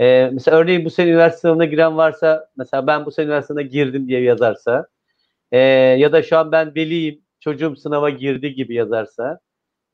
[0.00, 4.08] Ee, mesela örneğin bu sene üniversite sınavına giren varsa mesela ben bu sene üniversite girdim
[4.08, 4.86] diye yazarsa
[5.52, 5.58] e,
[5.98, 9.40] ya da şu an ben veliyim çocuğum sınava girdi gibi yazarsa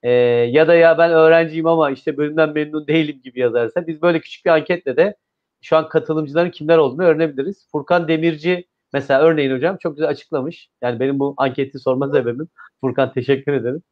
[0.03, 0.11] e,
[0.51, 4.47] ya da ya ben öğrenciyim ama işte bölümden memnun değilim gibi yazarsa biz böyle küçük
[4.47, 5.17] bir anketle de
[5.63, 7.69] şu an katılımcıların kimler olduğunu öğrenebiliriz.
[7.73, 10.71] Furkan Demirci mesela örneğin hocam çok güzel açıklamış.
[10.83, 12.49] Yani benim bu anketi sorma sebebim.
[12.81, 13.83] Furkan teşekkür ederim.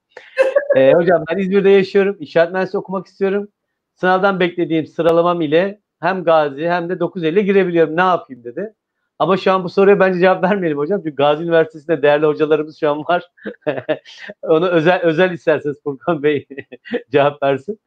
[0.77, 2.17] ee, hocam ben İzmir'de yaşıyorum.
[2.21, 3.49] İnşaat mühendisliği okumak istiyorum.
[3.95, 7.97] Sınavdan beklediğim sıralamam ile hem Gazi hem de 950 girebiliyorum.
[7.97, 8.75] Ne yapayım dedi.
[9.19, 11.01] Ama şu an bu soruya bence cevap vermeyelim hocam.
[11.05, 13.25] Çünkü Gazi Üniversitesi'nde değerli hocalarımız şu an var.
[14.43, 16.47] Onu özel özel isterseniz Furkan Bey
[17.13, 17.81] cevap versin.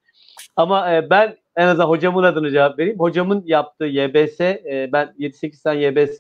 [0.55, 2.99] Ama e, ben en azından hocamın adını cevap vereyim.
[2.99, 6.19] Hocamın yaptığı YBS, e, ben 7-8 tane YBS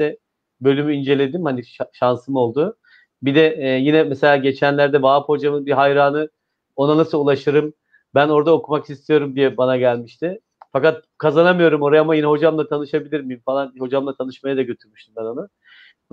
[0.61, 1.45] bölümü inceledim.
[1.45, 1.61] Hani
[1.93, 2.77] şansım oldu.
[3.21, 6.29] Bir de e, yine mesela geçenlerde Vahap hocamın bir hayranı
[6.75, 7.73] ona nasıl ulaşırım?
[8.15, 10.39] Ben orada okumak istiyorum diye bana gelmişti.
[10.71, 13.73] Fakat kazanamıyorum oraya ama yine hocamla tanışabilir miyim falan.
[13.79, 15.49] Hocamla tanışmaya da götürmüştüm ben onu.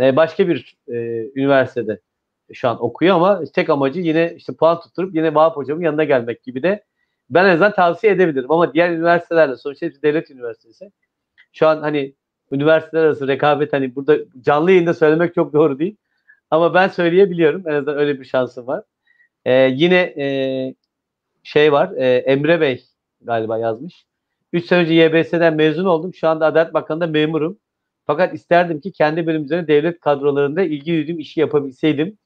[0.00, 0.94] E, başka bir e,
[1.34, 2.00] üniversitede
[2.52, 6.42] şu an okuyor ama tek amacı yine işte puan tutturup yine Vahap hocamın yanına gelmek
[6.42, 6.84] gibi de
[7.30, 8.50] ben en azından tavsiye edebilirim.
[8.52, 10.90] Ama diğer üniversitelerle sonuçta hepsi devlet üniversitesi.
[11.52, 12.14] Şu an hani
[12.52, 15.96] üniversiteler arası rekabet hani burada canlı yayında söylemek çok doğru değil.
[16.50, 17.68] Ama ben söyleyebiliyorum.
[17.68, 18.84] En azından öyle bir şansım var.
[19.44, 20.26] Ee, yine e,
[21.42, 21.92] şey var.
[21.96, 22.84] E, Emre Bey
[23.20, 24.06] galiba yazmış.
[24.52, 26.14] 3 sene önce YBS'den mezun oldum.
[26.14, 27.58] Şu anda Adalet Bakanı'nda memurum.
[28.06, 32.18] Fakat isterdim ki kendi bölüm üzerine devlet kadrolarında ilgi duyduğum işi yapabilseydim.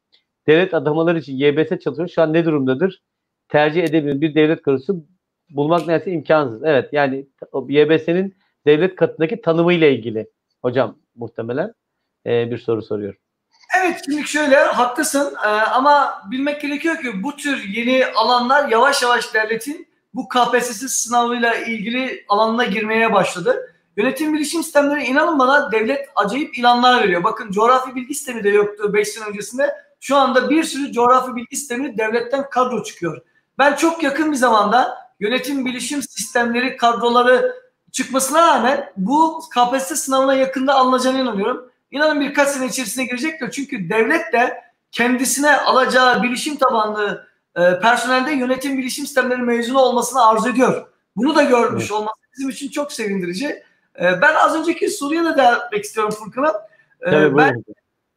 [0.46, 2.08] Devlet adamaları için YBS çalışıyor.
[2.08, 3.02] Şu an ne durumdadır?
[3.50, 5.04] Tercih edebilir bir devlet kadrosu
[5.50, 6.62] bulmak neredeyse imkansız.
[6.64, 7.26] Evet yani
[7.68, 8.36] YBS'nin
[8.66, 10.26] devlet katındaki tanımı ile ilgili
[10.62, 11.74] hocam muhtemelen
[12.26, 13.14] e, bir soru soruyor.
[13.78, 19.34] Evet şimdi şöyle haklısın ee, ama bilmek gerekiyor ki bu tür yeni alanlar yavaş yavaş
[19.34, 23.74] devletin bu KPSS sınavıyla ilgili alanına girmeye başladı.
[23.96, 27.24] Yönetim bilişim sistemleri inanın bana devlet acayip ilanlar veriyor.
[27.24, 29.74] Bakın coğrafi bilgi sistemi de yoktu 5 sene öncesinde.
[30.00, 33.22] Şu anda bir sürü coğrafi bilgi sistemi devletten kadro çıkıyor.
[33.60, 37.54] Ben çok yakın bir zamanda yönetim bilişim sistemleri kadroları
[37.92, 41.70] çıkmasına rağmen bu KPSS sınavına yakında alınacağına inanıyorum.
[41.90, 43.50] İnanın birkaç sene içerisine girecektir.
[43.50, 50.48] Çünkü devlet de kendisine alacağı bilişim tabanlı e, personelde yönetim bilişim sistemleri mezunu olmasını arzu
[50.48, 50.86] ediyor.
[51.16, 51.92] Bunu da görmüş evet.
[51.92, 53.46] olması bizim için çok sevindirici.
[54.00, 56.66] E, ben az önceki soruya da devam etmek istiyorum Furkan'a.
[57.06, 57.64] E, ben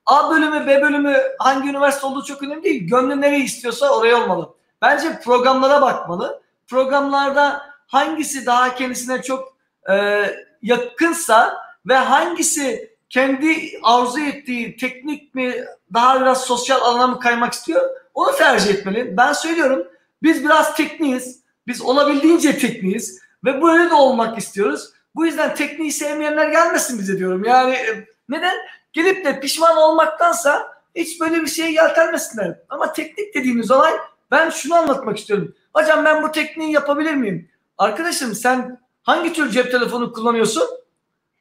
[0.05, 2.87] A bölümü, B bölümü hangi üniversite olduğu çok önemli değil.
[2.87, 4.53] Gönlü nereyi istiyorsa oraya olmalı.
[4.83, 6.41] Bence programlara bakmalı.
[6.67, 9.57] Programlarda hangisi daha kendisine çok
[9.89, 10.25] e,
[10.61, 17.89] yakınsa ve hangisi kendi arzu ettiği teknik mi daha biraz sosyal alana mı kaymak istiyor
[18.13, 19.17] onu tercih etmeli.
[19.17, 19.87] Ben söylüyorum
[20.23, 21.39] biz biraz tekniyiz.
[21.67, 24.89] Biz olabildiğince tekniyiz ve böyle de olmak istiyoruz.
[25.15, 27.43] Bu yüzden tekniği sevmeyenler gelmesin bize diyorum.
[27.43, 28.55] Yani e, neden?
[28.93, 32.59] Gelip de pişman olmaktansa hiç böyle bir şeye yeltenmesinler.
[32.69, 33.93] Ama teknik dediğimiz olay
[34.33, 35.55] ben şunu anlatmak istiyorum.
[35.73, 37.49] Hocam ben bu tekniği yapabilir miyim?
[37.77, 40.63] Arkadaşım sen hangi tür cep telefonu kullanıyorsun?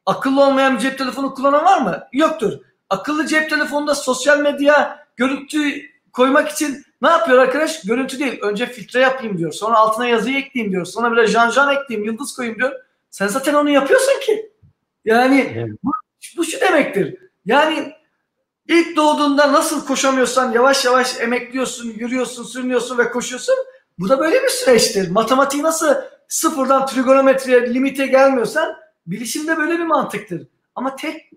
[0.05, 2.03] Akıllı olmayan bir cep telefonu kullanan var mı?
[2.13, 2.53] Yoktur.
[2.89, 5.81] Akıllı cep telefonunda sosyal medya görüntü
[6.11, 7.81] koymak için ne yapıyor arkadaş?
[7.81, 8.39] Görüntü değil.
[8.41, 9.51] Önce filtre yapayım diyor.
[9.51, 10.85] Sonra altına yazıyı ekleyeyim diyor.
[10.85, 12.71] Sonra böyle jan jan ekleyeyim, yıldız koyayım diyor.
[13.09, 14.51] Sen zaten onu yapıyorsun ki.
[15.05, 15.69] Yani evet.
[15.83, 15.91] bu,
[16.37, 17.17] bu şu demektir.
[17.45, 17.93] Yani
[18.67, 23.55] İlk doğduğunda nasıl koşamıyorsan yavaş yavaş emekliyorsun, yürüyorsun, sürünüyorsun ve koşuyorsun.
[23.99, 25.11] Bu da böyle bir süreçtir.
[25.11, 25.95] Matematiği nasıl
[26.27, 28.75] sıfırdan trigonometriye, limite gelmiyorsan
[29.07, 30.47] bilişimde böyle bir mantıktır.
[30.75, 31.31] Ama tek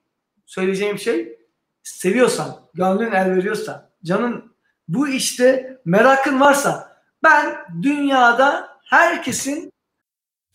[0.47, 1.39] söyleyeceğim şey
[1.83, 4.57] seviyorsan, gönlün el veriyorsa, canın
[4.89, 9.73] bu işte merakın varsa ben dünyada herkesin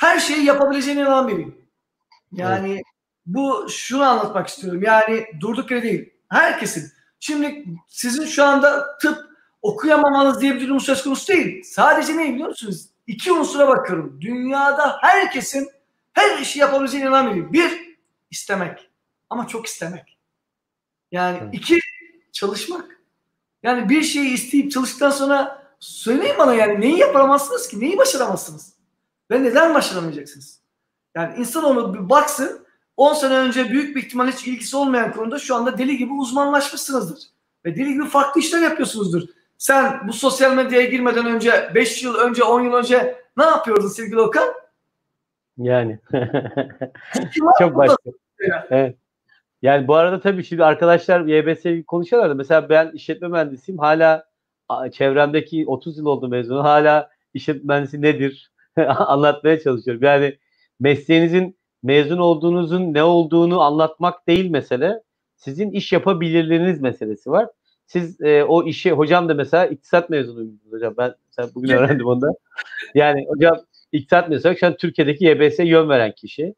[0.00, 1.68] Her şeyi yapabileceğine inanan biriyim.
[2.32, 2.82] Yani
[3.26, 4.82] bu şunu anlatmak istiyorum.
[4.82, 6.12] Yani durduk yere değil.
[6.28, 6.92] Herkesin.
[7.20, 9.18] Şimdi sizin şu anda tıp
[9.62, 11.62] okuyamamanız diye bir durum söz konusu değil.
[11.64, 12.88] Sadece ne biliyor musunuz?
[13.06, 14.18] İki unsura bakıyorum.
[14.20, 15.68] Dünyada herkesin
[16.12, 17.52] her işi yapabileceğine inanan biriyim.
[17.52, 17.96] Bir,
[18.30, 18.90] istemek.
[19.30, 20.18] Ama çok istemek.
[21.12, 21.54] Yani Evet.
[21.54, 21.78] iki,
[22.32, 23.00] çalışmak.
[23.62, 27.80] Yani bir şeyi isteyip çalıştıktan sonra söyleyin bana yani neyi yapamazsınız ki?
[27.80, 28.79] Neyi başaramazsınız?
[29.30, 30.60] Ve neden başaramayacaksınız?
[31.14, 32.66] Yani insanoğlu bir baksın
[32.96, 37.22] 10 sene önce büyük bir ihtimal hiç ilgisi olmayan konuda şu anda deli gibi uzmanlaşmışsınızdır.
[37.64, 39.22] Ve deli gibi farklı işler yapıyorsunuzdur.
[39.58, 44.20] Sen bu sosyal medyaya girmeden önce 5 yıl önce 10 yıl önce ne yapıyordun sevgili
[44.20, 44.48] Okan?
[45.58, 45.98] Yani.
[47.58, 47.96] Çok başka.
[48.70, 48.96] Evet.
[49.62, 53.78] Yani bu arada tabii şimdi arkadaşlar YBS'yi konuşuyorlar da mesela ben işletme mühendisiyim.
[53.78, 54.24] Hala
[54.92, 56.64] çevremdeki 30 yıl oldu mezunu.
[56.64, 58.50] Hala işletme mühendisi nedir
[58.88, 60.02] anlatmaya çalışıyorum.
[60.02, 60.38] Yani
[60.80, 65.02] mesleğinizin mezun olduğunuzun ne olduğunu anlatmak değil mesele.
[65.36, 67.48] Sizin iş yapabilirliğiniz meselesi var.
[67.86, 70.94] Siz e, o işi hocam da mesela iktisat mezunuyum hocam.
[70.98, 72.28] Ben mesela bugün öğrendim onu da.
[72.94, 73.60] Yani hocam
[73.92, 76.54] iktisat mezunu şu an Türkiye'deki YBS yön veren kişi.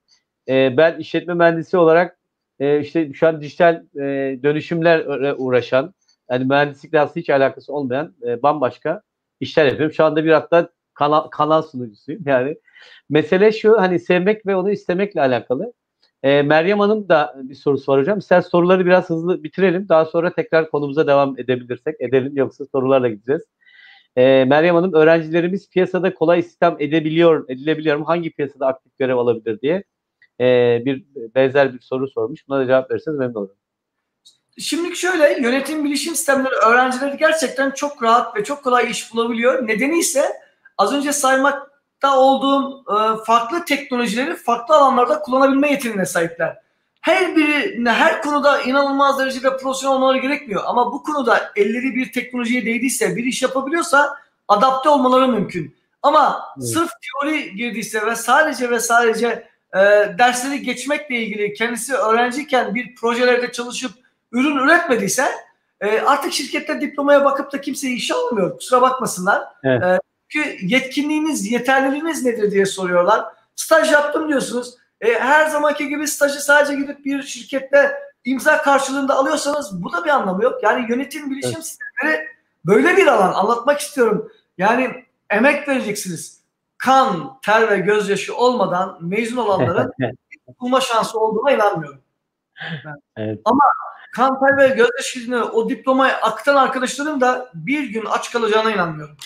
[0.49, 2.19] E, ben işletme mühendisi olarak
[2.61, 4.03] e, işte şu an dijital e,
[4.43, 5.95] dönüşümlerle uğraşan
[6.31, 9.03] yani mühendislikle aslında hiç alakası olmayan e, bambaşka
[9.41, 9.95] işler yapıyorum.
[9.95, 10.69] Şu anda bir hatta
[11.03, 12.23] kanal, kanal sunucusuyum.
[12.27, 12.57] Yani
[13.11, 15.73] mesele şu hani sevmek ve onu istemekle alakalı.
[16.23, 18.19] E, Meryem Hanım da bir sorusu var hocam.
[18.19, 19.89] İster soruları biraz hızlı bitirelim.
[19.89, 22.33] Daha sonra tekrar konumuza devam edebilirsek edelim.
[22.37, 23.43] Yoksa sorularla gideceğiz.
[24.17, 28.09] E, Meryem Hanım öğrencilerimiz piyasada kolay istihdam edebiliyor, edilebiliyor mu?
[28.09, 29.85] Hangi piyasada aktif görev alabilir diye
[30.41, 32.49] e, bir benzer bir soru sormuş.
[32.49, 33.57] Buna da cevap verirseniz memnun olurum.
[34.59, 39.69] Şimdi şöyle yönetim bilişim sistemleri öğrencileri gerçekten çok rahat ve çok kolay iş bulabiliyor.
[39.69, 40.25] Nedeni ise
[40.79, 46.59] az önce saymakta olduğum e, farklı teknolojileri farklı alanlarda kullanabilme yeteneğine sahipler.
[47.01, 50.63] Her biri her konuda inanılmaz derecede profesyonel olmaları gerekmiyor.
[50.67, 54.17] Ama bu konuda elleri bir teknolojiye değdiyse, bir iş yapabiliyorsa
[54.49, 55.77] adapte olmaları mümkün.
[56.03, 56.69] Ama Evet.
[56.69, 59.27] sırf teori girdiyse ve sadece ve sadece
[59.75, 59.79] e,
[60.19, 63.93] dersleri geçmekle ilgili kendisi öğrenciyken bir projelerde çalışıp
[64.33, 65.27] ürün üretmediyse
[65.81, 68.57] e, artık şirkette diplomaya bakıp da kimseyi işe almıyor.
[68.57, 69.43] Kusura bakmasınlar.
[69.65, 69.83] Evet.
[69.83, 69.99] E,
[70.33, 73.25] çünkü yetkinliğiniz, yeterliliğiniz nedir diye soruyorlar.
[73.57, 74.75] Staj yaptım diyorsunuz.
[75.01, 77.93] E, her zamanki gibi stajı sadece gidip bir şirkette
[78.25, 80.63] imza karşılığında alıyorsanız bu da bir anlamı yok.
[80.63, 81.67] Yani yönetim bilişim Evet.
[81.67, 82.29] sistemleri
[82.65, 83.33] böyle bir alan.
[83.33, 84.33] Anlatmak istiyorum.
[84.59, 86.43] Yani emek vereceksiniz.
[86.79, 89.93] Kan, ter ve gözyaşı olmadan mezun olanların
[90.61, 92.01] bulma şansı olduğuna inanmıyorum.
[93.17, 93.41] Evet.
[94.15, 99.17] kan, ter ve gözyaşını o diplomaya akıtan arkadaşların da bir gün aç kalacağına inanmıyorum.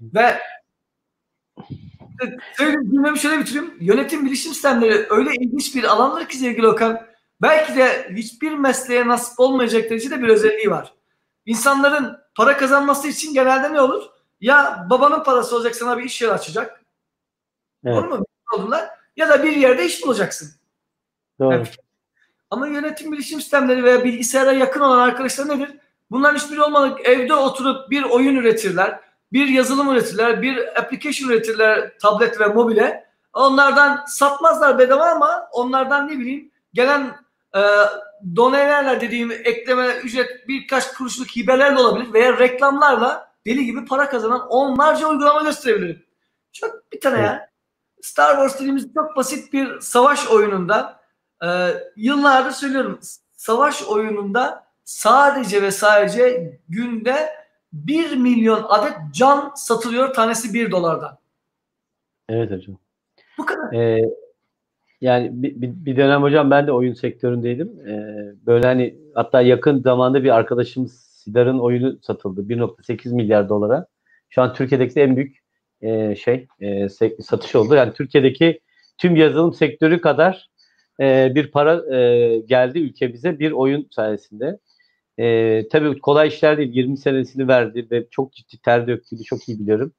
[0.00, 0.38] Ve
[2.56, 3.76] söyleyeyim, cümlemi şöyle bitireyim.
[3.80, 7.06] Yönetim bilişim sistemleri öyle ilginç bir alandır ki sevgili Okan.
[7.42, 10.94] Belki de hiçbir mesleğe nasip olmayacak derecede bir özelliği var.
[11.46, 14.04] İnsanların para kazanması için genelde ne olur?
[14.40, 16.84] Ya babanın parası olacak sana bir iş yeri açacak.
[17.84, 17.96] Evet.
[17.96, 18.26] Doğru mu?
[18.54, 20.50] Olduğunda, ya da bir yerde iş bulacaksın.
[21.40, 21.54] Doğru.
[21.54, 21.76] Evet.
[22.50, 25.70] Ama yönetim bilişim sistemleri veya bilgisayara yakın olan arkadaşlar nedir?
[26.10, 29.00] Bunların hiçbiri olmadan evde oturup bir oyun üretirler,
[29.32, 33.08] bir yazılım üretirler, bir application üretirler tablet ve mobile.
[33.32, 37.16] Onlardan satmazlar bedava ama onlardan ne bileyim gelen
[37.54, 37.60] e,
[38.36, 44.48] donelerle dediğim ekleme ücret birkaç kuruşluk hibeler de olabilir veya reklamlarla deli gibi para kazanan
[44.48, 46.06] onlarca uygulama gösterebilirim.
[46.52, 47.48] Çok bir tane ya.
[48.02, 50.98] Star Wars dediğimiz çok basit bir savaş oyununda
[51.44, 53.00] ee, yıllardır söylüyorum.
[53.36, 57.37] Savaş oyununda sadece ve sadece günde
[57.72, 61.18] 1 milyon adet can satılıyor tanesi 1 dolardan.
[62.28, 62.76] Evet hocam.
[63.38, 63.72] Bu kadar.
[63.72, 64.10] Ee,
[65.00, 67.88] yani bir, bir, bir dönem hocam ben de oyun sektöründeydim.
[67.88, 73.86] Ee, böyle hani hatta yakın zamanda bir arkadaşımız Sidar'ın oyunu satıldı 1.8 milyar dolara.
[74.28, 75.38] Şu an Türkiye'deki en büyük
[75.80, 76.88] e, şey e,
[77.22, 77.74] satış oldu.
[77.74, 78.60] Yani Türkiye'deki
[78.98, 80.50] tüm yazılım sektörü kadar
[81.00, 84.58] e, bir para e, geldi ülkemize bir oyun sayesinde.
[85.18, 86.74] E, tabii kolay işler değil.
[86.74, 89.92] 20 senesini verdi ve çok ciddi ter döktüğünü çok iyi biliyorum.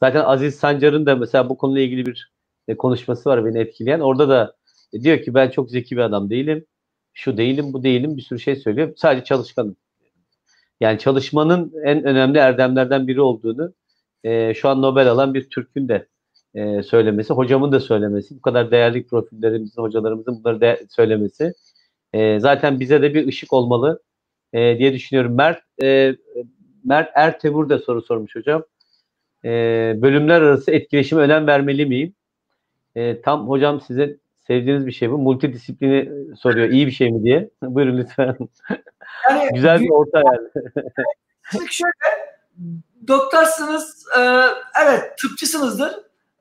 [0.00, 2.32] Zaten Aziz Sancar'ın da mesela bu konuyla ilgili bir
[2.68, 4.00] e, konuşması var beni etkileyen.
[4.00, 4.56] Orada da
[4.92, 6.66] e, diyor ki ben çok zeki bir adam değilim.
[7.12, 8.92] Şu değilim, bu değilim bir sürü şey söylüyor.
[8.96, 9.76] Sadece çalışkanım.
[10.80, 13.74] Yani çalışmanın en önemli erdemlerden biri olduğunu
[14.24, 16.08] e, şu an Nobel alan bir Türk'ün de
[16.54, 21.52] e, söylemesi, hocamın da söylemesi, bu kadar değerli profillerimizin, hocalarımızın bunları de söylemesi
[22.12, 24.02] e, zaten bize de bir ışık olmalı
[24.54, 25.34] e, diye düşünüyorum.
[25.34, 26.16] Mert e,
[26.84, 28.64] Mert Ertemur da soru sormuş hocam.
[29.44, 29.50] E,
[29.96, 32.14] bölümler arası etkileşime önem vermeli miyim?
[32.94, 35.18] E, tam hocam sizin sevdiğiniz bir şey bu.
[35.18, 36.68] Multidisiplini soruyor.
[36.68, 37.50] İyi bir şey mi diye.
[37.62, 38.36] Buyurun lütfen.
[39.30, 40.48] Yani, Güzel bir orta yani.
[41.70, 41.92] şöyle
[43.08, 44.20] doktorsanız e,
[44.84, 45.92] evet tıpçısınızdır.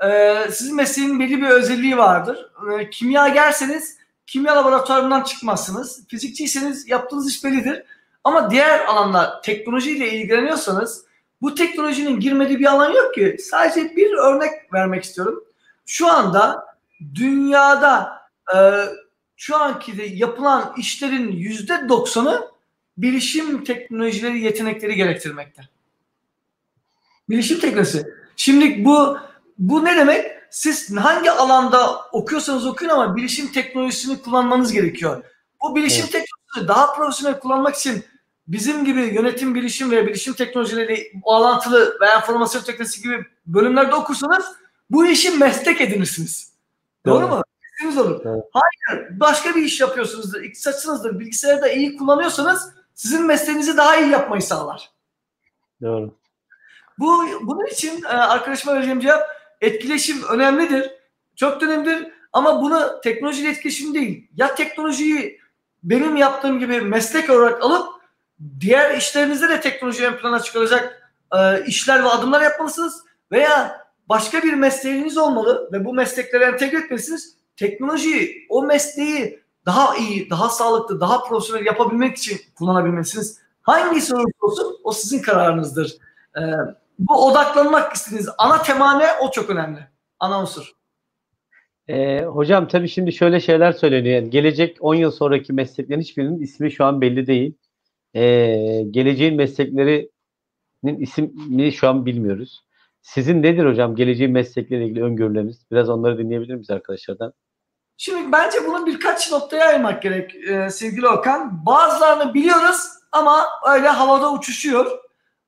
[0.03, 2.51] E, sizin mesleğin belli bir özelliği vardır.
[2.79, 3.97] E, kimya gelseniz
[4.27, 6.07] kimya laboratuvarından çıkmazsınız.
[6.07, 7.83] Fizikçiyseniz yaptığınız iş bellidir.
[8.23, 11.05] Ama diğer alanlar teknolojiyle ilgileniyorsanız
[11.41, 13.37] bu teknolojinin girmediği bir alan yok ki.
[13.39, 15.43] Sadece bir örnek vermek istiyorum.
[15.85, 16.65] Şu anda
[17.15, 18.21] dünyada
[18.55, 18.57] e,
[19.37, 22.47] şu anki de yapılan işlerin yüzde doksanı
[22.97, 25.61] bilişim teknolojileri yetenekleri gerektirmekte.
[27.29, 28.13] Bilişim teknolojisi.
[28.35, 29.17] Şimdi bu
[29.57, 30.31] bu ne demek?
[30.49, 35.23] Siz hangi alanda okuyorsanız okuyun ama bilişim teknolojisini kullanmanız gerekiyor.
[35.61, 36.11] Bu bilişim evet.
[36.11, 38.05] teknolojisini daha profesyonel kullanmak için
[38.47, 44.45] bizim gibi yönetim bilişim ve bilişim teknolojileri bağlantılı veya formasyon teknolojisi gibi bölümlerde okursanız
[44.89, 46.53] bu işi meslek edinirsiniz.
[47.05, 47.41] Doğru, Doğru mu?
[47.61, 48.21] Meslekiniz olur.
[48.25, 48.43] Evet.
[48.53, 54.41] Hayır, başka bir iş yapıyorsunuzdur, iktisatçınızdır, bilgisayarı da iyi kullanıyorsanız sizin mesleğinizi daha iyi yapmayı
[54.41, 54.91] sağlar.
[55.81, 56.15] Doğru.
[56.99, 59.23] Bu bunun için e, arkadaşıma vereceğim cevap
[59.61, 60.91] etkileşim önemlidir.
[61.35, 64.27] Çok önemlidir ama bunu teknolojiyle etkileşim değil.
[64.35, 65.39] Ya teknolojiyi
[65.83, 68.02] benim yaptığım gibi meslek olarak alıp
[68.59, 74.53] diğer işlerinizde de teknoloji ön plana çıkaracak e, işler ve adımlar yapmalısınız veya başka bir
[74.53, 77.37] mesleğiniz olmalı ve bu mesleklere entegre etmelisiniz.
[77.57, 83.39] Teknolojiyi, o mesleği daha iyi, daha sağlıklı, daha profesyonel yapabilmek için kullanabilmelisiniz.
[83.61, 85.97] Hangisi olursa olsun o sizin kararınızdır.
[86.37, 86.41] Ee,
[86.99, 89.07] bu odaklanmak istediğiniz ana tema ne?
[89.21, 89.79] O çok önemli.
[90.19, 90.71] Ana unsur.
[91.87, 94.15] Ee, hocam tabii şimdi şöyle şeyler söyleniyor.
[94.15, 97.57] Yani gelecek 10 yıl sonraki mesleklerin hiçbirinin ismi şu an belli değil.
[98.15, 100.09] Ee, geleceğin mesleklerinin
[100.99, 102.63] ismini şu an bilmiyoruz.
[103.01, 105.65] Sizin nedir hocam geleceğin meslekleriyle ilgili öngörüleriniz?
[105.71, 107.33] Biraz onları dinleyebilir miyiz arkadaşlardan?
[107.97, 111.65] Şimdi bence bunu birkaç noktaya ayırmak gerek e, sevgili Okan.
[111.65, 114.99] Bazılarını biliyoruz ama öyle havada uçuşuyor.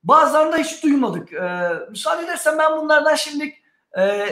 [0.03, 1.33] Bazılarını da hiç duymadık.
[1.33, 3.53] E, müsaade edersen ben bunlardan şimdi
[3.97, 4.27] e,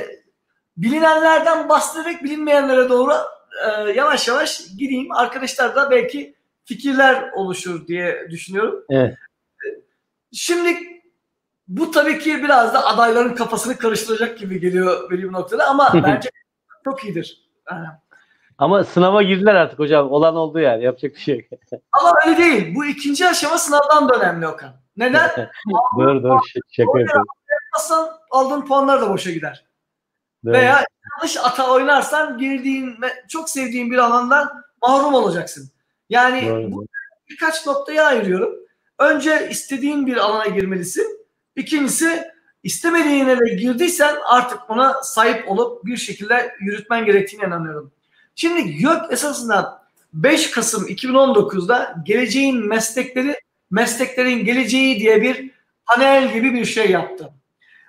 [0.78, 3.14] bilinenlerden bahsederek bilinmeyenlere doğru
[3.66, 5.12] e, yavaş yavaş gireyim.
[5.12, 6.36] Arkadaşlar da belki
[6.66, 8.84] fikirler oluşur diye düşünüyorum.
[8.90, 9.16] Evet.
[10.32, 10.78] Şimdi
[11.68, 16.30] bu tabii ki biraz da adayların kafasını karıştıracak gibi geliyor benim noktada ama bence
[16.84, 17.44] çok iyidir.
[17.72, 17.88] Yani
[18.58, 20.12] ama sınava girdiler artık hocam.
[20.12, 20.84] Olan oldu yani.
[20.84, 21.62] Yapacak bir şey yok.
[21.92, 22.76] Ama öyle değil.
[22.76, 24.74] Bu ikinci aşama sınavdan da önemli Okan.
[24.98, 25.30] Neden?
[26.00, 26.40] doğru doğru.
[26.48, 27.26] Şaka yapıyorum.
[27.52, 29.66] Yapmazsan aldığın puanlar da boşa gider.
[30.46, 30.54] Doğru.
[30.54, 32.96] Veya yanlış ata oynarsan girdiğin
[33.28, 35.72] çok sevdiğin bir alandan mahrum olacaksın.
[36.10, 36.72] Yani doğru.
[36.72, 36.86] bu
[37.30, 38.56] birkaç noktaya ayırıyorum.
[39.00, 41.26] Önce istediğin bir alana girmelisin.
[41.56, 42.24] İkincisi
[42.64, 47.92] istemediğine de girdiysen artık ona sahip olup bir şekilde yürütmen gerektiğine inanıyorum.
[48.36, 49.84] Şimdi YÖK esasında
[50.14, 53.36] 5 Kasım 2019'da geleceğin meslekleri,
[53.72, 55.52] mesleklerin geleceği diye bir
[55.86, 57.30] panel gibi bir şey yaptı.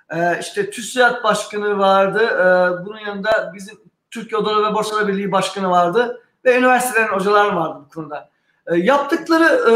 [0.09, 2.23] Ee, işte TÜSİAD Başkanı vardı.
[2.23, 3.77] Ee, bunun yanında bizim
[4.11, 6.24] Türkiye Odaları ve Borsalar Birliği Başkanı vardı.
[6.45, 8.29] Ve üniversitelerin hocalar vardı bu konuda.
[8.67, 9.75] Ee, yaptıkları e,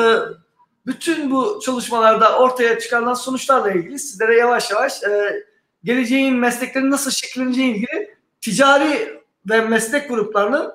[0.86, 5.44] bütün bu çalışmalarda ortaya çıkarılan sonuçlarla ilgili sizlere yavaş yavaş e,
[5.84, 10.74] geleceğin mesleklerin nasıl şekilleneceği ilgili ticari ve meslek gruplarının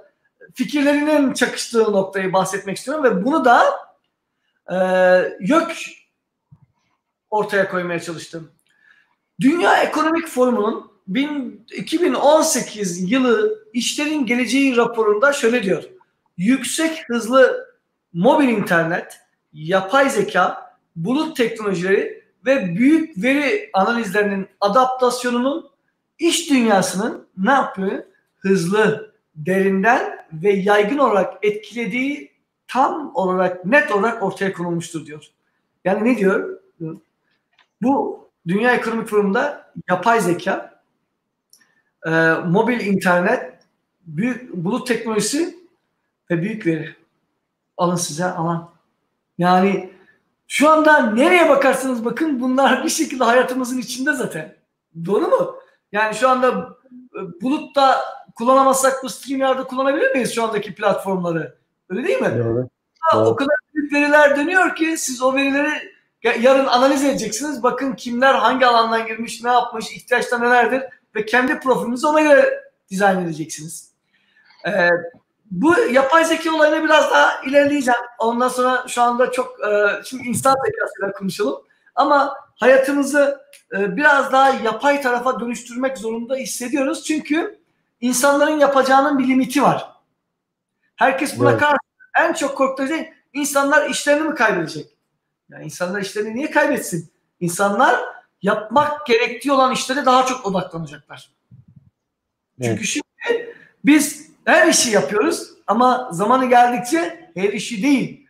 [0.55, 3.63] fikirlerinin çakıştığı noktayı bahsetmek istiyorum ve bunu da
[4.71, 4.77] e,
[5.41, 5.77] YÖK
[7.31, 8.53] ortaya koymaya çalıştım.
[9.41, 15.85] Dünya Ekonomik Forumu'nun 2018 yılı işlerin geleceği raporunda şöyle diyor.
[16.37, 17.67] Yüksek hızlı
[18.13, 19.21] mobil internet,
[19.53, 25.71] yapay zeka, bulut teknolojileri ve büyük veri analizlerinin adaptasyonunun
[26.19, 28.03] iş dünyasının ne yapıyor?
[28.45, 32.33] hızlı, derinden ve yaygın olarak etkilediği
[32.69, 35.27] tam olarak net olarak ortaya konulmuştur diyor.
[35.85, 36.61] Yani ne diyor?
[37.83, 40.74] Bu Dünya Ekonomik Forumu'nda yapay zeka,
[42.07, 42.11] e,
[42.47, 43.53] mobil internet,
[44.07, 45.59] büyük bulut teknolojisi
[46.31, 46.97] ve büyük veri.
[47.77, 48.71] Alın size alan.
[49.39, 49.91] Yani
[50.49, 54.55] şu anda nereye bakarsanız bakın bunlar bir şekilde hayatımızın içinde zaten.
[55.05, 55.55] Doğru mu?
[55.93, 56.49] Yani şu anda
[57.17, 58.01] e, bulutta
[58.35, 61.57] kullanamazsak bu StreamYard'ı kullanabilir miyiz şu andaki platformları?
[61.89, 62.45] Öyle değil mi?
[62.45, 62.69] Doğru.
[63.01, 63.29] Ha, Doğru.
[63.29, 65.71] O kadar büyük veriler dönüyor ki siz o verileri
[66.23, 67.63] ya- yarın analiz edeceksiniz.
[67.63, 70.83] Bakın kimler hangi alandan girmiş, ne yapmış, ihtiyaçlar nelerdir
[71.15, 73.91] ve kendi profilinizi ona göre dizayn edeceksiniz.
[74.67, 74.89] Ee,
[75.51, 78.01] bu yapay zeka olayına biraz daha ilerleyeceğim.
[78.19, 81.63] Ondan sonra şu anda çok e, şimdi insan zekasıyla konuşalım.
[81.95, 83.41] Ama hayatımızı
[83.73, 87.05] e, biraz daha yapay tarafa dönüştürmek zorunda hissediyoruz.
[87.05, 87.59] Çünkü
[88.01, 89.93] insanların yapacağının bir limiti var.
[90.97, 91.61] Herkes buna Evet.
[91.61, 91.79] karşı
[92.21, 94.97] en çok korktuğu şey insanlar işlerini mi kaybedecek?
[95.49, 97.13] Ya insanlar işlerini niye kaybetsin?
[97.41, 98.01] İnsanlar
[98.45, 101.31] yapmak gerektiği olan işlere daha çok odaklanacaklar.
[102.63, 108.27] Çünkü şimdi biz her işi yapıyoruz ama zamanı geldikçe her işi değil.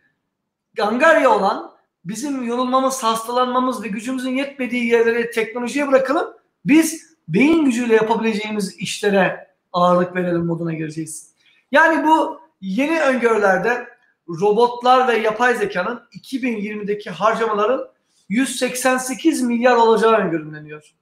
[0.73, 1.71] Gangarya olan
[2.05, 6.33] bizim yorulmamız, hastalanmamız ve gücümüzün yetmediği yerleri teknolojiye bırakalım.
[6.65, 11.31] Biz beyin gücüyle yapabileceğimiz işlere ağırlık verelim moduna gireceğiz.
[11.71, 13.87] Yani bu yeni öngörülerde
[14.29, 17.94] robotlar ve yapay zekanın 2020'deki harcamaların
[18.29, 20.95] 188 milyar olacağı öngörümleniyor.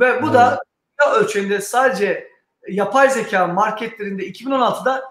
[0.00, 0.62] Ve bu da
[1.00, 2.28] dünya ölçeğinde sadece
[2.68, 5.02] yapay zeka marketlerinde 2016'da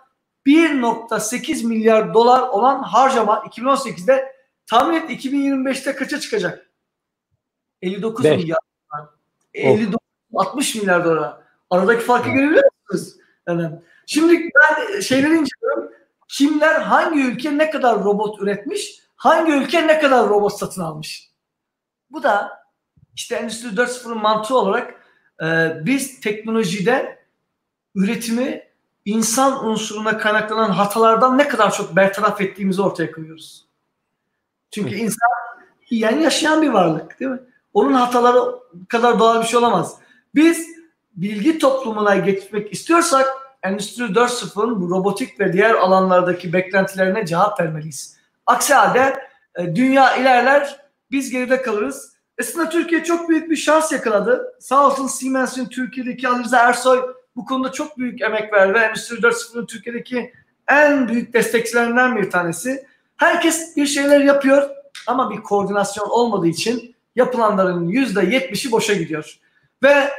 [0.46, 4.36] 1.8 milyar dolar olan harcama 2018'de
[4.68, 6.72] tahmin et 2025'te kaça çıkacak?
[7.82, 8.38] 59 Beş.
[8.38, 8.60] milyar.
[8.94, 9.08] dolar.
[9.54, 10.00] 59
[10.36, 11.38] 60 milyar dolar.
[11.70, 13.16] Aradaki farkı görebiliyor musunuz?
[13.48, 13.72] Yani
[14.06, 15.92] şimdi ben şeyleri inceliyorum.
[16.28, 21.35] Kimler hangi ülke ne kadar robot üretmiş, hangi ülke ne kadar robot satın almış.
[22.12, 22.66] Bu da
[23.16, 25.02] işte Endüstri 4.0'ın mantığı olarak
[25.44, 27.20] e, biz teknolojide
[27.96, 28.64] üretimi
[29.06, 33.66] insan unsuruna kaynaklanan hatalardan ne kadar çok bertaraf ettiğimizi ortaya koyuyoruz.
[34.72, 35.30] Çünkü insan
[35.90, 37.40] yani yaşayan bir varlık değil mi?
[37.74, 38.56] Onun hataları
[38.88, 39.96] kadar doğal bir şey olamaz.
[40.36, 40.68] Biz
[41.16, 43.28] bilgi toplumuna geçmek istiyorsak
[43.64, 48.18] Endüstri 4.0'ın bu robotik ve diğer alanlardaki beklentilerine cevap vermeliyiz.
[48.46, 52.16] Aksi halde e, dünya ilerler, biz geride kalırız.
[52.40, 54.56] Aslında Türkiye çok büyük bir şans yakaladı.
[54.60, 59.66] Sağ olsun Siemens'in Türkiye'deki Ali Ersoy bu konuda çok büyük emek verdi ve Endüstri 4.0'ın
[59.66, 60.34] Türkiye'deki
[60.68, 62.88] en büyük destekçilerinden bir tanesi.
[63.18, 64.70] Herkes bir şeyler yapıyor
[65.08, 69.40] ama bir koordinasyon olmadığı için yapılanların %70'i boşa gidiyor.
[69.84, 70.10] Ve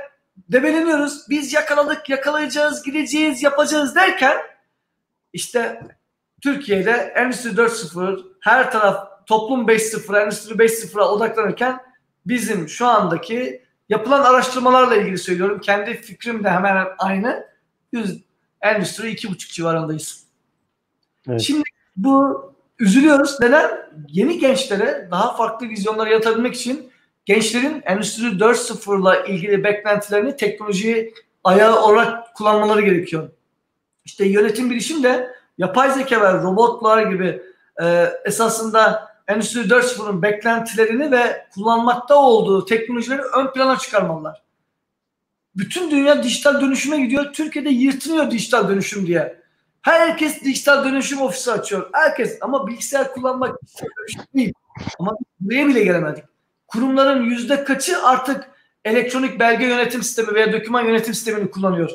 [0.48, 1.26] debeleniyoruz.
[1.30, 4.36] Biz yakaladık, yakalayacağız, gideceğiz, yapacağız derken
[5.32, 5.80] işte
[6.42, 11.80] Türkiye'de Endüstri 4.0 her taraf toplum 5.0, Endüstri 5.0'a odaklanırken
[12.26, 15.60] bizim şu andaki yapılan araştırmalarla ilgili söylüyorum.
[15.60, 17.46] Kendi fikrim de hemen aynı.
[17.92, 18.22] Yüz,
[18.60, 20.24] Endüstri 2.5 civarındayız.
[21.28, 21.40] Evet.
[21.40, 21.62] Şimdi
[21.96, 22.46] bu
[22.78, 23.40] üzülüyoruz.
[23.40, 23.70] Neden?
[24.08, 26.90] Yeni gençlere daha farklı vizyonlar yaratabilmek için
[27.24, 31.14] gençlerin Endüstri 4.0'la ilgili beklentilerini teknolojiyi
[31.44, 33.28] ayağı olarak kullanmaları gerekiyor.
[34.04, 37.42] İşte yönetim bilişim de yapay zeka ve robotlar gibi
[37.82, 44.42] e, esasında Endüstri 4.0'ın beklentilerini ve kullanmakta olduğu teknolojileri ön plana çıkarmalılar.
[45.56, 47.32] Bütün dünya dijital dönüşüme gidiyor.
[47.32, 49.40] Türkiye'de yırtınıyor dijital dönüşüm diye.
[49.82, 51.90] Herkes dijital dönüşüm ofisi açıyor.
[51.92, 53.58] Herkes ama bilgisayar kullanmak
[54.34, 54.52] değil.
[54.98, 56.24] Ama buraya bile gelemedik.
[56.68, 58.50] Kurumların yüzde kaçı artık
[58.84, 61.90] elektronik belge yönetim sistemi veya doküman yönetim sistemini kullanıyor.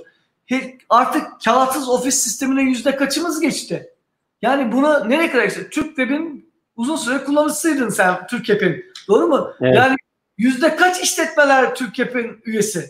[0.90, 3.94] Artık kağıtsız ofis sistemine yüzde kaçımız geçti?
[4.42, 8.86] Yani bunu nereye kadar işte Türk Web'in uzun süre kullanıcısıydın sen Türk Web'in.
[9.08, 9.52] Doğru mu?
[9.62, 9.76] Evet.
[9.76, 9.96] Yani
[10.38, 12.86] yüzde kaç işletmeler Türk Web'in üyesi?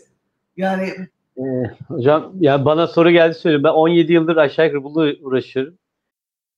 [0.58, 0.94] Yani
[1.38, 1.42] Ee,
[1.88, 3.64] hocam ya bana soru geldi söyleyeyim.
[3.64, 5.78] Ben 17 yıldır aşağı yukarı bununla uğraşıyorum.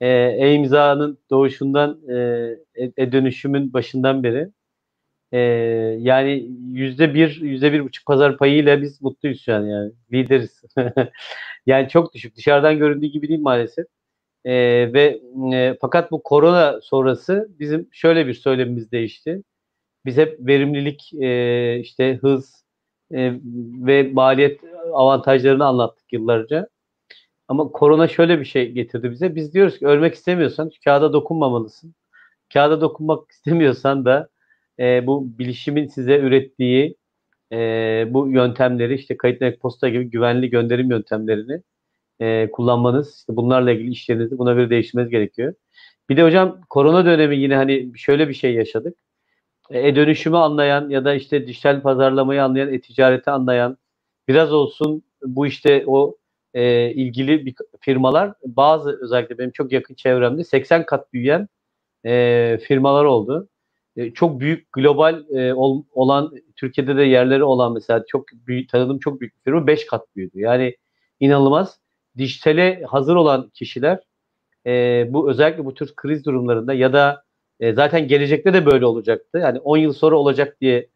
[0.00, 2.14] E, e-imzanın doğuşundan e,
[2.74, 4.50] e- e-dönüşümün başından beri
[5.32, 5.38] e,
[6.00, 9.92] yani yüzde bir, yüzde bir buçuk pazar payıyla biz mutluyuz şu an yani.
[10.12, 10.62] Lideriz.
[11.66, 12.36] yani çok düşük.
[12.36, 13.86] Dışarıdan göründüğü gibi değil maalesef.
[14.44, 14.52] E,
[14.92, 15.20] ve
[15.54, 19.42] e, fakat bu korona sonrası bizim şöyle bir söylemimiz değişti.
[20.06, 22.64] Biz hep verimlilik, e, işte hız
[23.12, 23.32] e,
[23.86, 24.60] ve maliyet
[24.92, 26.68] avantajlarını anlattık yıllarca.
[27.48, 29.34] Ama korona şöyle bir şey getirdi bize.
[29.34, 31.94] Biz diyoruz ki ölmek istemiyorsan kağıda dokunmamalısın.
[32.52, 34.28] Kağıda dokunmak istemiyorsan da
[34.80, 36.96] e, bu bilişimin size ürettiği
[37.52, 37.56] e,
[38.10, 41.62] bu yöntemleri işte kayıt posta gibi güvenli gönderim yöntemlerini
[42.20, 45.54] e, kullanmanız, işte bunlarla ilgili işlerinizi buna göre değiştirmeniz gerekiyor.
[46.10, 48.98] Bir de hocam korona dönemi yine hani şöyle bir şey yaşadık.
[49.70, 53.78] E-dönüşümü anlayan ya da işte dijital pazarlamayı anlayan, e-ticareti anlayan
[54.28, 56.17] biraz olsun bu işte o
[56.54, 61.48] e, ilgili bir firmalar bazı özellikle benim çok yakın çevremde 80 kat büyüyen
[62.06, 63.48] e, firmalar oldu.
[63.96, 68.98] E, çok büyük global e, ol, olan Türkiye'de de yerleri olan mesela çok büyük tanıdığım
[68.98, 70.40] çok büyük bir firma 5 kat büyüdü.
[70.40, 70.76] Yani
[71.20, 71.80] inanılmaz.
[72.18, 73.98] Dijitale hazır olan kişiler
[74.66, 77.24] e, bu özellikle bu tür kriz durumlarında ya da
[77.60, 79.38] e, zaten gelecekte de böyle olacaktı.
[79.38, 80.88] Yani 10 yıl sonra olacak diye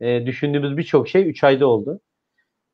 [0.00, 2.00] e, düşündüğümüz birçok şey 3 ayda oldu.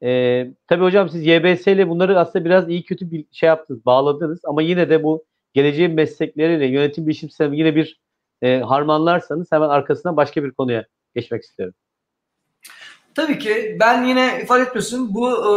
[0.05, 4.41] Ee, tabii hocam siz YBS ile bunları aslında biraz iyi kötü bir şey yaptınız, bağladınız
[4.45, 8.01] ama yine de bu geleceğin meslekleriyle yönetim bilişim sistemi yine bir
[8.43, 11.75] e, harmanlarsanız hemen arkasından başka bir konuya geçmek istiyorum.
[13.15, 15.53] Tabii ki ben yine ifade etmiyorsun bu e,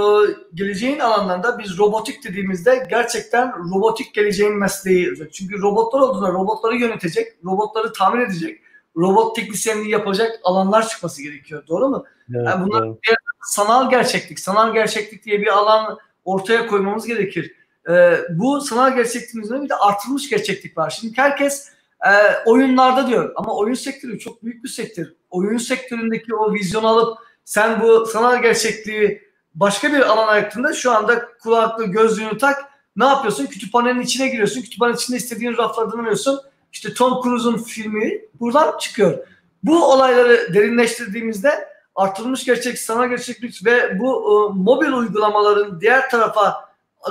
[0.53, 5.13] geleceğin alanlarında biz robotik dediğimizde gerçekten robotik geleceğin mesleği.
[5.31, 8.61] Çünkü robotlar olduğunda robotları yönetecek, robotları tamir edecek,
[8.97, 11.63] robot teknisyenliği yapacak alanlar çıkması gerekiyor.
[11.67, 12.05] Doğru mu?
[12.35, 12.99] Evet, yani bunlar doğru.
[13.03, 13.15] bir
[13.45, 17.55] sanal gerçeklik, sanal gerçeklik diye bir alan ortaya koymamız gerekir.
[17.89, 20.89] Ee, bu sanal gerçekliğin üzerine bir de artırılmış gerçeklik var.
[20.89, 21.69] Şimdi herkes
[22.05, 22.11] e,
[22.45, 25.05] oyunlarda diyor ama oyun sektörü çok büyük bir sektör.
[25.29, 29.21] Oyun sektöründeki o vizyonu alıp sen bu sanal gerçekliği
[29.55, 32.63] başka bir alana ayırdığında şu anda kulaklığı gözlüğünü tak
[32.95, 33.45] ne yapıyorsun?
[33.45, 34.61] Kütüphanenin içine giriyorsun.
[34.61, 36.39] Kütüphanenin içinde istediğin raflardan arıyorsun.
[36.75, 39.27] İşte Tom Cruise'un filmi buradan çıkıyor.
[39.63, 46.69] Bu olayları derinleştirdiğimizde artırılmış gerçeklik, sanal gerçeklik ve bu e, mobil uygulamaların diğer tarafa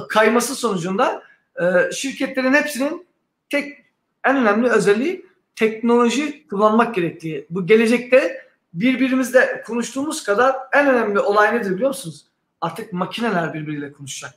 [0.09, 1.23] kayması sonucunda
[1.61, 3.07] e, şirketlerin hepsinin
[3.51, 3.85] tek
[4.25, 7.47] en önemli özelliği teknoloji kullanmak gerektiği.
[7.51, 12.27] Bu gelecekte birbirimizle konuştuğumuz kadar en önemli olay nedir biliyor musunuz?
[12.61, 14.35] Artık makineler birbiriyle konuşacak.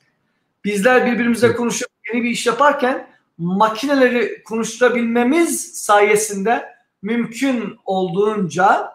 [0.65, 6.65] Bizler birbirimizle konuşup yeni bir iş yaparken makineleri konuşturabilmemiz sayesinde
[7.01, 8.91] mümkün olduğunca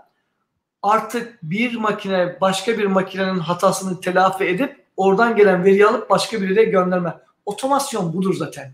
[0.83, 6.65] artık bir makine başka bir makinenin hatasını telafi edip oradan gelen veriyi alıp başka birine
[6.65, 7.15] gönderme.
[7.47, 8.73] Otomasyon budur zaten.